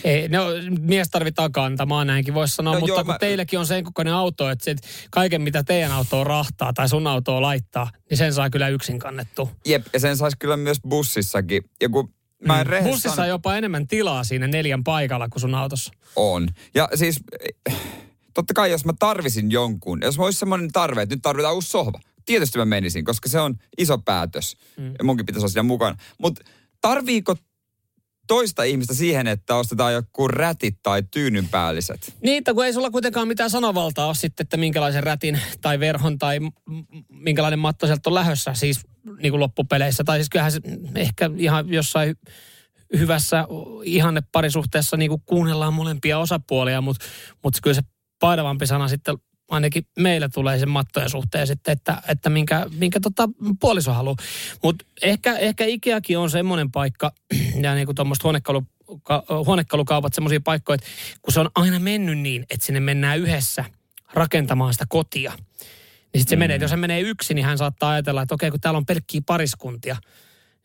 Ei, 0.03 0.29
no, 0.29 0.45
mies 0.79 1.09
tarvitaan 1.09 1.51
kantamaan, 1.51 2.07
näinkin 2.07 2.33
voisi 2.33 2.55
sanoa, 2.55 2.73
No 2.73 2.79
mutta 2.79 2.91
joo, 2.91 3.03
kun 3.03 3.13
mä- 3.13 3.19
teilläkin 3.19 3.59
on 3.59 3.65
sen 3.67 3.83
kokoinen 3.83 4.13
auto, 4.13 4.49
että 4.49 4.65
sit 4.65 4.77
kaiken 5.11 5.41
mitä 5.41 5.63
teidän 5.63 5.91
autoon 5.91 6.27
rahtaa 6.27 6.73
tai 6.73 6.89
sun 6.89 7.07
autoon 7.07 7.41
laittaa, 7.41 7.91
niin 8.09 8.17
sen 8.17 8.33
saa 8.33 8.49
kyllä 8.49 8.67
yksin 8.69 8.99
kannettu. 8.99 9.49
Jep, 9.65 9.85
ja 9.93 9.99
sen 9.99 10.17
saisi 10.17 10.37
kyllä 10.37 10.57
myös 10.57 10.77
bussissakin. 10.89 11.63
Ja 11.81 11.89
kun 11.89 12.13
mä 12.47 12.61
en 12.61 12.67
Mm. 12.67 12.83
Bussissa 12.83 13.21
on 13.21 13.27
jopa 13.27 13.55
enemmän 13.55 13.87
tilaa 13.87 14.23
siinä 14.23 14.47
neljän 14.47 14.83
paikalla 14.83 15.29
kuin 15.29 15.41
sun 15.41 15.55
autossa. 15.55 15.91
on. 16.15 16.47
Ja 16.75 16.89
siis, 16.95 17.19
totta 18.33 18.53
kai 18.53 18.71
jos 18.71 18.85
mä 18.85 18.93
tarvisin 18.99 19.51
jonkun, 19.51 19.99
jos 20.03 20.17
mä 20.17 20.23
olisi 20.25 20.39
semmoinen 20.39 20.71
tarve, 20.71 21.01
että 21.01 21.15
nyt 21.15 21.21
tarvitaan 21.21 21.55
uusi 21.55 21.69
sohva. 21.69 21.99
Tietysti 22.25 22.57
mä 22.57 22.65
menisin, 22.65 23.05
koska 23.05 23.29
se 23.29 23.39
on 23.39 23.55
iso 23.77 23.97
päätös. 23.97 24.57
Mm. 24.77 24.93
Ja 24.99 25.03
munkin 25.03 25.25
pitäisi 25.25 25.43
olla 25.43 25.51
siinä 25.51 25.63
mukana. 25.63 25.97
Mutta 26.17 26.41
tarviiko 26.81 27.35
toista 28.27 28.63
ihmistä 28.63 28.93
siihen, 28.93 29.27
että 29.27 29.55
ostetaan 29.55 29.93
joku 29.93 30.27
rätit 30.27 30.77
tai 30.83 31.03
tyynynpäälliset? 31.11 32.15
Niitä, 32.23 32.53
kun 32.53 32.65
ei 32.65 32.73
sulla 32.73 32.91
kuitenkaan 32.91 33.27
mitään 33.27 33.49
sanovaltaa 33.49 34.05
ole 34.05 34.15
sitten, 34.15 34.43
että 34.43 34.57
minkälaisen 34.57 35.03
rätin 35.03 35.39
tai 35.61 35.79
verhon 35.79 36.17
tai 36.17 36.39
minkälainen 37.09 37.59
matto 37.59 37.85
sieltä 37.85 38.09
on 38.09 38.13
lähössä 38.13 38.53
siis 38.53 38.81
niin 39.21 39.31
kuin 39.31 39.39
loppupeleissä. 39.39 40.03
Tai 40.03 40.17
siis 40.17 40.29
kyllähän 40.29 40.51
se 40.51 40.59
ehkä 40.95 41.29
ihan 41.37 41.69
jossain 41.69 42.15
hy- 42.15 42.31
hyvässä 42.97 43.47
ihanne 43.83 44.21
parisuhteessa 44.31 44.97
niin 44.97 45.09
kuin 45.09 45.21
kuunnellaan 45.25 45.73
molempia 45.73 46.19
osapuolia, 46.19 46.81
mutta 46.81 47.05
mut 47.43 47.53
kyllä 47.63 47.73
se 47.73 47.81
painavampi 48.19 48.67
sana 48.67 48.87
sitten 48.87 49.15
ainakin 49.49 49.87
meillä 49.99 50.29
tulee 50.29 50.59
sen 50.59 50.69
mattojen 50.69 51.09
suhteen 51.09 51.47
sitten, 51.47 51.71
että, 51.71 52.01
että 52.07 52.29
minkä, 52.29 52.65
minkä 52.77 52.99
tota 52.99 53.29
puoliso 53.59 53.93
haluaa. 53.93 54.15
Mutta 54.63 54.85
ehkä, 55.01 55.37
ehkä 55.37 55.65
Ikeakin 55.65 56.17
on 56.17 56.29
semmoinen 56.29 56.71
paikka, 56.71 57.11
ja 57.63 57.75
niin 57.75 57.85
kuin 57.85 57.95
tuommoista 57.95 58.23
huonekalu, 58.23 58.63
ka, 59.03 59.23
huonekalukaupat 59.45 60.13
semmoisia 60.13 60.39
paikkoja, 60.43 60.75
että 60.75 60.87
kun 61.21 61.33
se 61.33 61.39
on 61.39 61.49
aina 61.55 61.79
mennyt 61.79 62.19
niin, 62.19 62.45
että 62.49 62.65
sinne 62.65 62.79
mennään 62.79 63.19
yhdessä 63.19 63.65
rakentamaan 64.13 64.73
sitä 64.73 64.85
kotia. 64.89 65.33
Niin 66.13 66.21
sitten 66.21 66.29
se 66.29 66.35
mm. 66.35 66.39
menee, 66.39 66.55
että 66.55 66.63
jos 66.63 66.71
hän 66.71 66.79
menee 66.79 67.01
yksin, 67.01 67.35
niin 67.35 67.45
hän 67.45 67.57
saattaa 67.57 67.89
ajatella, 67.89 68.21
että 68.21 68.35
okei, 68.35 68.51
kun 68.51 68.59
täällä 68.59 68.77
on 68.77 68.85
pelkkiä 68.85 69.21
pariskuntia, 69.25 69.95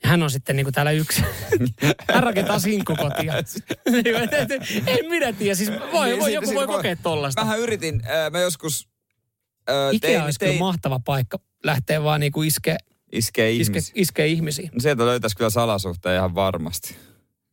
hän 0.05 0.22
on 0.22 0.30
sitten 0.30 0.57
niin 0.57 0.66
kuin 0.66 0.74
täällä 0.74 0.90
yksin. 0.90 1.24
hän 2.14 2.22
rakentaa 2.22 2.59
sinkkukotia. 2.59 3.34
en 4.86 5.09
minä 5.11 5.32
tiedä, 5.32 5.55
siis 5.55 5.70
voi, 5.92 6.09
Niin, 6.09 6.20
voi, 6.20 6.32
joku 6.32 6.55
voi 6.55 6.66
kokea 6.66 6.96
tollasta. 6.96 7.44
Mähän 7.44 7.61
yritin, 7.61 8.03
äh, 8.05 8.30
mä 8.30 8.40
joskus 8.40 8.88
äh, 9.70 9.94
Ikea 9.94 10.11
tein, 10.11 10.22
olisi 10.22 10.38
kyllä 10.38 10.59
mahtava 10.59 11.01
paikka 11.05 11.38
lähteä 11.64 12.03
vaan 12.03 12.20
niin 12.20 12.32
kuin 12.32 12.49
iskee, 12.49 12.76
iske, 13.12 13.53
iskee 13.94 14.26
ihmisiin. 14.26 14.70
No 14.72 14.80
Sieltä 14.80 15.07
löytäisi 15.07 15.36
kyllä 15.36 15.51
salasuhteen 15.51 16.16
ihan 16.16 16.34
varmasti. 16.34 16.96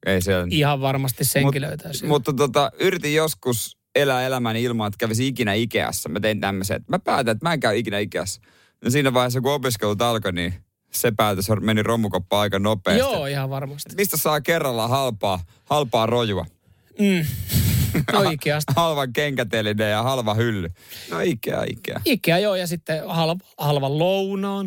Ei 0.06 0.22
siellä. 0.22 0.48
Ihan 0.50 0.82
varmasti 0.82 1.26
senkin 1.26 1.62
Mut- 1.62 1.66
löytäisi. 1.66 2.06
Mutta 2.06 2.34
tota, 2.34 2.72
yritin 2.80 3.16
joskus 3.16 3.78
elää 3.96 4.26
elämäni 4.26 4.64
ilman, 4.64 4.88
että 4.88 4.98
kävisi 4.98 5.28
ikinä 5.28 5.54
Ikeassa. 5.54 6.10
Mä 6.10 6.20
tein 6.20 6.40
tämmöisen, 6.40 6.76
että 6.76 6.92
mä 6.92 7.00
päätän, 7.00 7.32
että 7.32 7.46
mä 7.46 7.54
en 7.54 7.60
käy 7.60 7.78
ikinä 7.78 8.00
Ikeassa. 8.00 8.42
Ja 8.84 8.92
siinä 8.92 9.14
vaiheessa, 9.14 9.42
kun 9.42 9.52
opiskelut 9.52 10.02
alkoi, 10.02 10.32
niin 10.32 10.54
se 10.96 11.12
päätös 11.12 11.46
meni 11.62 11.84
romukoppaan 11.84 12.42
aika 12.42 12.60
nopeasti. 12.60 13.00
Joo, 13.00 13.26
ihan 13.26 13.50
varmasti. 13.50 13.96
Mistä 13.96 14.18
saa 14.18 14.42
kerralla 14.42 14.88
halpaa, 14.88 15.40
halpaa 15.66 16.06
rojua? 16.06 16.46
Mm. 17.00 17.26
Oikeasti. 18.14 18.74
Halvan 18.76 19.14
kenkäteline 19.14 19.90
ja 19.90 20.04
halva 20.04 20.34
hylly. 20.34 20.70
No 21.12 21.20
Ikea, 21.20 21.64
Ikea. 21.70 22.02
Ikea 22.06 22.40
joo, 22.40 22.56
ja 22.56 22.68
sitten 22.68 23.04
halva, 23.08 23.46
halva 23.58 23.98
lounaan. 24.00 24.66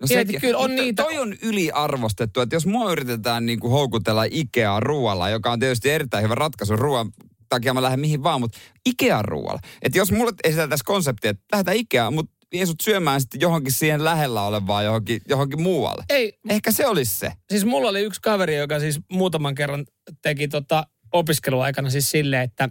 No 0.00 0.06
Mieti, 0.08 0.32
kyllä 0.40 0.58
on 0.58 0.74
niitä- 0.76 1.02
Toi 1.02 1.18
on 1.18 1.34
yliarvostettu, 1.42 2.40
että 2.40 2.56
jos 2.56 2.66
mua 2.66 2.92
yritetään 2.92 3.46
niin 3.46 3.60
kuin 3.60 3.70
houkutella 3.70 4.24
Ikeaa 4.30 4.80
ruoalla, 4.80 5.28
joka 5.30 5.52
on 5.52 5.60
tietysti 5.60 5.90
erittäin 5.90 6.24
hyvä 6.24 6.34
ratkaisu 6.34 6.76
ruoan 6.76 7.12
takia 7.48 7.74
mä 7.74 7.82
lähden 7.82 8.00
mihin 8.00 8.22
vaan, 8.22 8.40
mutta 8.40 8.58
Ikea 8.86 9.22
ruoalla. 9.22 9.60
Että 9.82 9.98
jos 9.98 10.12
mulle 10.12 10.32
esiteltäisiin 10.44 10.84
konsepti, 10.84 11.28
että 11.28 11.44
lähdetään 11.52 11.76
Ikeaan, 11.76 12.14
mutta 12.14 12.32
vie 12.52 12.66
sut 12.66 12.80
syömään 12.80 13.20
sitten 13.20 13.40
johonkin 13.40 13.72
siihen 13.72 14.04
lähellä 14.04 14.42
olevaan 14.42 14.84
johonkin, 14.84 15.20
johonkin 15.28 15.62
muualle. 15.62 16.04
Ei, 16.08 16.38
Ehkä 16.48 16.72
se 16.72 16.86
olisi 16.86 17.16
se. 17.18 17.32
siis 17.50 17.64
mulla 17.64 17.88
oli 17.88 18.00
yksi 18.00 18.20
kaveri, 18.20 18.56
joka 18.56 18.80
siis 18.80 19.00
muutaman 19.12 19.54
kerran 19.54 19.86
teki 20.22 20.48
tota 20.48 20.86
opiskeluaikana 21.12 21.90
siis 21.90 22.10
silleen, 22.10 22.42
että 22.42 22.68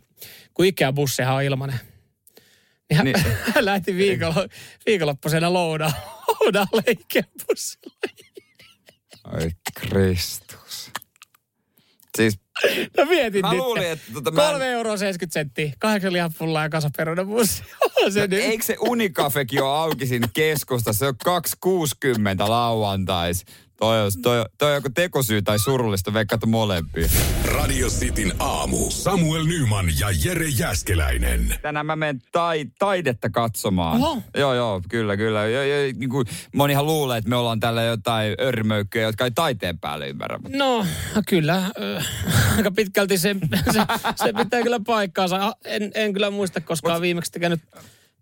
kun 0.54 0.66
Ikea-bussihan 0.66 1.36
on 1.36 1.44
ilmanen, 1.44 1.80
niin 2.90 2.98
hän, 2.98 3.06
Niin. 3.06 3.16
hän 3.56 3.66
lähti 3.66 3.96
viikolla, 3.96 4.48
viikonloppuisena 4.86 5.54
loudaan, 5.54 5.94
loudaalle 6.40 6.84
Ikea-bussilla. 6.88 8.10
Ai 9.24 9.52
Kristus. 9.80 10.92
Siis 12.18 12.40
No 12.98 13.06
mietin 13.06 13.42
mä 13.42 13.52
nyt. 13.52 13.60
luulin, 13.60 13.84
että 13.92 14.14
tota, 14.14 14.32
mä 14.32 14.42
en- 14.44 14.50
3 14.52 14.66
euroa 14.72 14.98
70 14.98 15.34
senttiä, 15.34 15.72
kahdeksan 15.80 16.14
lihapullaa 16.14 16.64
ja. 16.64 16.70
On 18.06 18.12
se 18.12 18.20
No, 18.20 18.28
nyt. 18.30 18.40
eikö 18.44 18.64
se 18.64 18.76
Unicafekin 18.80 19.64
ole 19.64 19.78
auki 19.78 20.06
siinä 20.06 20.28
keskustassa? 20.34 21.00
Se 21.00 21.08
on 21.08 21.16
2.60 22.46 22.50
lauantais. 22.50 23.46
Toi 23.82 24.02
on, 24.02 24.12
toi, 24.22 24.46
toi 24.58 24.70
on 24.70 24.76
joku 24.76 24.90
tekosyy 24.90 25.42
tai 25.42 25.60
surullista, 25.60 26.14
veikkaat 26.14 26.46
molempia. 26.46 27.08
Radio 27.46 27.88
Cityn 27.90 28.34
aamu. 28.40 28.92
Samuel 28.92 29.44
Nyman 29.44 29.86
ja 30.00 30.08
Jere 30.26 30.48
Jäskeläinen. 30.48 31.56
Tänään 31.62 31.86
mä 31.86 31.96
menen 31.96 32.22
tai, 32.32 32.66
taidetta 32.80 33.30
katsomaan. 33.30 34.02
Oho. 34.02 34.22
Joo, 34.38 34.54
joo, 34.54 34.82
kyllä, 34.90 35.18
kyllä. 35.18 35.46
Jo, 35.46 35.64
jo, 35.64 35.76
niin 35.98 36.10
kuin 36.10 36.28
monihan 36.56 36.86
luulee, 36.86 37.18
että 37.18 37.30
me 37.30 37.36
ollaan 37.36 37.60
täällä 37.60 37.84
jotain 37.84 38.36
örmöykköjä, 38.42 39.06
jotka 39.06 39.24
ei 39.24 39.32
taiteen 39.32 39.80
päälle 39.80 40.10
ymmärrä. 40.10 40.38
Mutta 40.38 40.58
No, 40.58 40.86
kyllä. 41.28 41.72
Ö, 41.82 42.02
aika 42.58 42.72
pitkälti 42.72 43.18
se, 43.18 43.36
se, 43.74 43.80
se 44.16 44.34
pitää 44.34 44.62
kyllä 44.64 44.80
paikkaansa. 44.86 45.56
En, 45.66 45.92
en 45.96 46.14
kyllä 46.14 46.30
muista 46.30 46.62
koskaan 46.62 46.98
Mut- 46.98 47.02
viimeksi 47.02 47.40
käynyt 47.40 47.62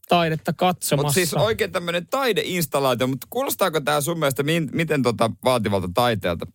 taidetta 0.10 0.53
katsomassa. 0.53 0.95
Mutta 0.95 1.14
siis 1.14 1.34
oikein 1.34 1.72
tämmöinen 1.72 2.07
taideinstallaatio, 2.07 3.07
mutta 3.07 3.28
kuulostaako 3.30 3.82
tämä 3.82 4.01
sun 4.01 4.20
mielestä 4.20 4.43
min, 4.43 4.70
miten 4.74 5.03
tota 5.03 5.32
vaativalta 5.43 5.89
taiteelta? 5.93 6.47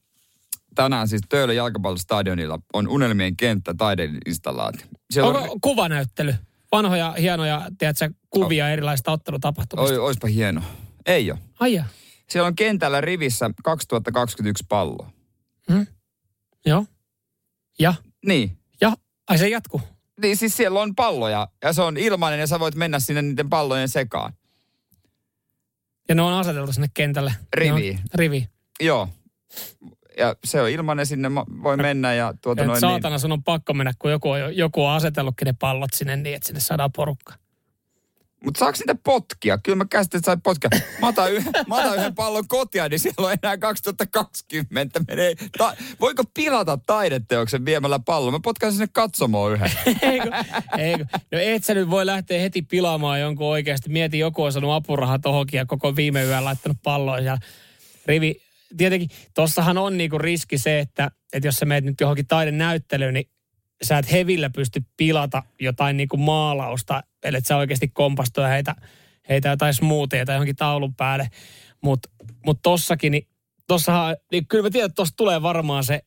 Tänään 0.74 1.08
siis 1.08 1.22
Töölön 1.28 1.56
jalkapallostadionilla 1.56 2.58
on 2.72 2.88
unelmien 2.88 3.36
kenttä 3.36 3.74
taideinstallaatio. 3.78 4.86
Siellä 5.10 5.30
on, 5.30 5.36
Onko 5.36 5.58
kuvanäyttely? 5.62 6.34
Vanhoja, 6.72 7.12
hienoja, 7.12 7.62
tiedätkö, 7.78 8.10
kuvia 8.30 8.70
erilaisista 8.70 9.12
ottelutapahtumista. 9.12 9.94
oi, 9.94 9.98
oispa 9.98 10.26
hieno. 10.28 10.62
Ei 11.06 11.30
ole. 11.30 11.38
Ai 11.60 11.74
jaa. 11.74 11.86
Siellä 12.28 12.46
on 12.46 12.56
kentällä 12.56 13.00
rivissä 13.00 13.50
2021 13.64 14.64
pallo. 14.68 15.06
Joo. 16.66 16.86
Ja? 17.78 17.94
Niin. 18.26 18.58
Ja? 18.80 18.92
Ai 19.28 19.38
se 19.38 19.48
jatkuu. 19.48 19.80
Niin 20.22 20.36
siis 20.36 20.56
siellä 20.56 20.80
on 20.80 20.94
palloja 20.94 21.48
ja 21.62 21.72
se 21.72 21.82
on 21.82 21.96
ilmainen 21.96 22.40
ja 22.40 22.46
sä 22.46 22.60
voit 22.60 22.74
mennä 22.74 22.98
sinne 23.00 23.22
niiden 23.22 23.50
pallojen 23.50 23.88
sekaan. 23.88 24.32
Ja 26.08 26.14
ne 26.14 26.22
on 26.22 26.32
aseteltu 26.32 26.72
sinne 26.72 26.88
kentälle. 26.94 27.32
On- 27.72 28.00
Rivi. 28.14 28.48
Joo. 28.80 29.08
Ja 30.18 30.36
se 30.44 30.60
on 30.60 30.70
ilmainen, 30.70 31.06
sinne 31.06 31.30
voi 31.34 31.76
mennä 31.76 32.14
ja 32.14 32.34
tuota 32.42 32.62
Et 32.62 32.66
noin 32.68 32.80
saatana, 32.80 33.18
sun 33.18 33.32
on 33.32 33.42
pakko 33.44 33.74
mennä, 33.74 33.92
kun 33.98 34.10
joku 34.10 34.30
on, 34.30 34.56
joku 34.56 34.84
on 34.84 34.92
asetellutkin 34.92 35.46
ne 35.46 35.54
pallot 35.60 35.92
sinne 35.92 36.16
niin, 36.16 36.36
että 36.36 36.46
sinne 36.46 36.60
saadaan 36.60 36.92
porukka. 36.92 37.34
Mutta 38.44 38.58
saako 38.58 38.76
niitä 38.78 38.94
potkia? 39.04 39.58
Kyllä 39.58 39.76
mä 39.76 39.84
käsitin, 39.90 40.18
että 40.18 40.26
sai 40.26 40.36
potkia. 40.42 40.70
Mä 41.00 41.08
otan, 41.08 41.32
yhden, 41.32 41.52
mä 41.68 41.76
otan 41.76 41.96
yhden 41.96 42.14
pallon 42.14 42.48
kotia, 42.48 42.88
niin 42.88 42.98
siellä 42.98 43.26
on 43.26 43.36
enää 43.42 43.58
2020. 43.58 45.00
Menee, 45.08 45.34
ta, 45.58 45.76
voiko 46.00 46.22
pilata 46.34 46.78
taideteoksen 46.86 47.64
viemällä 47.64 47.98
pallon? 47.98 48.32
Mä 48.32 48.40
potkan 48.42 48.72
sinne 48.72 48.88
katsomoon 48.92 49.52
yhden. 49.52 49.70
eikö, 50.02 50.30
eikö. 50.78 51.04
No 51.32 51.38
et 51.40 51.64
sä 51.64 51.74
nyt 51.74 51.90
voi 51.90 52.06
lähteä 52.06 52.40
heti 52.40 52.62
pilaamaan 52.62 53.20
jonkun 53.20 53.46
oikeasti. 53.46 53.90
Mieti, 53.90 54.18
joku 54.18 54.42
on 54.42 54.52
saanut 54.52 54.72
apurahaa 54.72 55.18
tohonkin 55.18 55.58
ja 55.58 55.66
koko 55.66 55.96
viime 55.96 56.24
yön 56.24 56.44
laittanut 56.44 56.78
palloa 56.82 57.18
siellä. 57.18 57.38
Rivi, 58.06 58.40
tietenkin 58.76 59.08
tossahan 59.34 59.78
on 59.78 59.96
niinku 59.96 60.18
riski 60.18 60.58
se, 60.58 60.78
että, 60.78 61.10
että 61.32 61.48
jos 61.48 61.56
sä 61.56 61.66
meet 61.66 61.84
nyt 61.84 62.00
johonkin 62.00 62.26
taidenäyttelyyn, 62.26 63.14
niin 63.14 63.28
sä 63.84 63.98
et 63.98 64.12
hevillä 64.12 64.50
pysty 64.50 64.84
pilata 64.96 65.42
jotain 65.60 65.96
niinku 65.96 66.16
maalausta, 66.16 67.02
eli 67.22 67.36
että 67.36 67.48
sä 67.48 67.56
oikeasti 67.56 67.88
kompastu 67.88 68.40
ja 68.40 68.48
heitä, 68.48 68.74
heitä 69.28 69.48
jotain 69.48 69.74
smoothia 69.74 70.26
tai 70.26 70.34
johonkin 70.34 70.56
taulun 70.56 70.94
päälle. 70.94 71.28
Mutta 71.80 72.08
mut 72.46 72.58
tossakin, 72.62 73.12
niin 73.12 73.28
tossahan, 73.66 74.16
niin 74.32 74.46
kyllä 74.46 74.62
mä 74.62 74.70
tiedän, 74.70 74.86
että 74.86 74.96
tossa 74.96 75.16
tulee 75.16 75.42
varmaan 75.42 75.84
se 75.84 76.00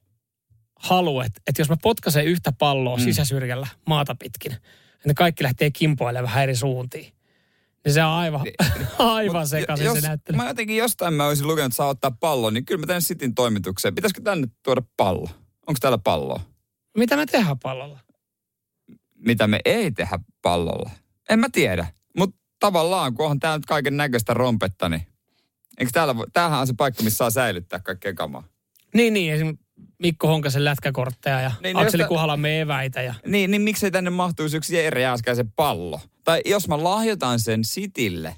halu, 0.79 1.21
että, 1.21 1.41
että 1.47 1.61
jos 1.61 1.69
mä 1.69 1.77
potkasen 1.81 2.25
yhtä 2.25 2.51
palloa 2.51 2.97
mm. 2.97 3.03
sisäsyrjällä 3.03 3.67
maata 3.85 4.15
pitkin, 4.15 4.53
että 4.53 5.07
ne 5.07 5.13
kaikki 5.13 5.43
lähtee 5.43 5.71
kimpoilemaan 5.71 6.25
vähän 6.25 6.43
eri 6.43 6.55
suuntiin. 6.55 7.13
Niin 7.85 7.93
se 7.93 8.03
on 8.03 8.11
aivan, 8.11 8.41
aivan 8.99 9.47
sekaisin 9.47 9.85
jos, 9.85 9.99
se 9.99 10.07
näyttely. 10.07 10.37
Mä 10.37 10.47
jotenkin 10.47 10.77
jostain 10.77 11.13
mä 11.13 11.27
olisin 11.27 11.47
lukenut, 11.47 11.65
että 11.65 11.75
saa 11.75 11.87
ottaa 11.87 12.11
pallon, 12.19 12.53
niin 12.53 12.65
kyllä 12.65 12.79
mä 12.79 12.87
tänne 12.87 13.01
Sitin 13.01 13.35
toimitukseen. 13.35 13.95
Pitäisikö 13.95 14.21
tänne 14.21 14.47
tuoda 14.63 14.81
pallo? 14.97 15.29
Onko 15.67 15.77
täällä 15.81 15.97
palloa? 15.97 16.56
Mitä 16.97 17.15
me 17.17 17.25
tehdään 17.25 17.59
pallolla? 17.59 17.99
Mitä 19.15 19.47
me 19.47 19.59
ei 19.65 19.91
tehdä 19.91 20.19
pallolla? 20.41 20.89
En 21.29 21.39
mä 21.39 21.47
tiedä. 21.51 21.87
Mutta 22.17 22.35
tavallaan, 22.59 23.13
kun 23.13 23.25
onhan 23.25 23.39
täällä 23.39 23.57
nyt 23.57 23.65
kaiken 23.65 23.97
näköistä 23.97 24.33
rompetta, 24.33 24.89
niin 24.89 25.01
eikö 25.77 25.91
täällä, 25.93 26.15
tämähän 26.33 26.59
on 26.59 26.67
se 26.67 26.73
paikka, 26.77 27.03
missä 27.03 27.17
saa 27.17 27.29
säilyttää 27.29 27.79
kaikkea 27.79 28.13
kamaa. 28.13 28.43
Niin, 28.93 29.13
niin, 29.13 29.33
esimerkiksi 29.33 29.65
Mikko 29.99 30.27
Honkasen 30.27 30.65
lätkäkortteja 30.65 31.41
ja 31.41 31.49
Niin, 31.49 31.61
niin, 31.63 31.77
Akseli 31.77 32.03
josta- 32.03 32.07
Kuhalamme 32.07 32.61
eväitä. 32.61 33.01
Ja... 33.01 33.13
Niin, 33.25 33.51
niin 33.51 33.61
miksei 33.61 33.91
tänne 33.91 34.09
mahtuisi 34.09 34.57
yksi 34.57 34.75
Jere 34.75 35.01
Jääskäisen 35.01 35.51
pallo? 35.51 36.01
Tai 36.23 36.41
jos 36.45 36.67
mä 36.67 36.83
lahjoitan 36.83 37.39
sen 37.39 37.63
Sitille, 37.65 38.35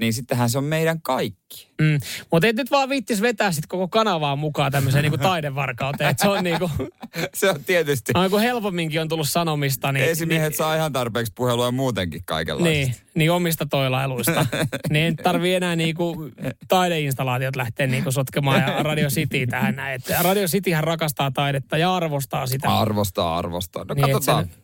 niin 0.00 0.12
sittenhän 0.12 0.50
se 0.50 0.58
on 0.58 0.64
meidän 0.64 1.02
kaikki. 1.02 1.68
Mm. 1.80 2.00
Mutta 2.32 2.48
et 2.48 2.56
nyt 2.56 2.70
vaan 2.70 2.88
viittis 2.88 3.22
vetää 3.22 3.52
sit 3.52 3.66
koko 3.66 3.88
kanavaa 3.88 4.36
mukaan 4.36 4.72
tämmöiseen 4.72 5.02
niinku 5.02 5.18
taidevarkauteen. 5.18 6.10
Et 6.10 6.18
se 6.18 6.28
on 6.28 6.44
niinku, 6.44 6.70
se 7.34 7.50
on 7.50 7.64
tietysti. 7.64 8.12
kun 8.30 8.40
helpomminkin 8.40 9.00
on 9.00 9.08
tullut 9.08 9.28
sanomista, 9.28 9.92
niin... 9.92 10.04
Esimiehet 10.04 10.48
niin, 10.48 10.56
saa 10.56 10.76
ihan 10.76 10.92
tarpeeksi 10.92 11.32
puhelua 11.36 11.70
muutenkin 11.70 12.22
kaikenlaista. 12.24 12.70
Niin, 12.70 12.94
niin 13.14 13.32
omista 13.32 13.66
toilailuista. 13.66 14.46
niin 14.90 15.04
ei 15.04 15.14
tarvii 15.14 15.54
enää 15.54 15.76
niinku 15.76 16.30
taideinstallaatiot 16.68 17.56
lähteä 17.56 17.86
niinku 17.86 18.12
sotkemaan 18.12 18.60
ja 18.60 18.82
Radio 18.82 19.08
City 19.08 19.46
tähän 19.46 19.76
näin. 19.76 19.94
Et 19.94 20.22
Radio 20.22 20.46
Cityhän 20.46 20.84
rakastaa 20.84 21.30
taidetta 21.30 21.78
ja 21.78 21.94
arvostaa 21.94 22.46
sitä. 22.46 22.78
Arvostaa, 22.78 23.38
arvostaa. 23.38 23.84
No 23.84 23.94
Niin, 23.94 24.10
katsotaan. 24.10 24.44
se 24.46 24.61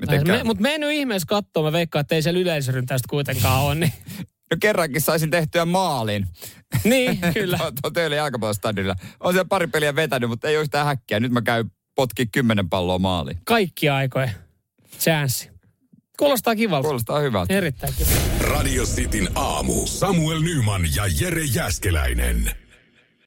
Miten 0.00 0.24
käy. 0.24 0.36
me, 0.38 0.44
mutta 0.44 0.62
me 0.62 0.74
en 0.74 0.80
nyt 0.80 0.90
ihmeessä 0.92 1.26
katsoa, 1.26 1.62
mä 1.62 1.72
veikkaan, 1.72 2.00
että 2.00 2.14
ei 2.14 2.22
siellä 2.22 2.40
yleisöryntäistä 2.40 3.06
kuitenkaan 3.10 3.62
ole. 3.62 3.74
Niin, 3.74 3.92
No 4.50 4.56
kerrankin 4.60 5.00
saisin 5.00 5.30
tehtyä 5.30 5.64
maalin. 5.64 6.26
niin 6.84 7.18
kyllä. 7.34 7.58
Tuo 7.58 7.90
teille 7.90 8.16
jalkapallostadionilla. 8.16 8.96
On 9.20 9.32
siellä 9.32 9.48
pari 9.48 9.66
peliä 9.66 9.96
vetänyt, 9.96 10.30
mutta 10.30 10.48
ei 10.48 10.56
ole 10.56 10.64
sitä 10.64 10.84
häkkiä. 10.84 11.20
Nyt 11.20 11.32
mä 11.32 11.42
käyn 11.42 11.70
potki 11.94 12.26
kymmenen 12.26 12.68
palloa 12.68 12.98
maaliin. 12.98 13.38
Kaikki 13.44 13.88
aikojen 13.88 14.30
chanssi. 14.98 15.50
Kuulostaa 16.18 16.56
kivalta. 16.56 16.86
Kuulostaa 16.86 17.20
hyvältä. 17.20 17.54
Erittäin 17.54 17.94
kiva. 17.98 18.10
Radio 18.40 18.84
Cityn 18.84 19.28
aamu. 19.34 19.86
Samuel 19.86 20.40
Nyman 20.40 20.82
ja 20.96 21.04
Jere 21.20 21.44
Jäskeläinen. 21.44 22.50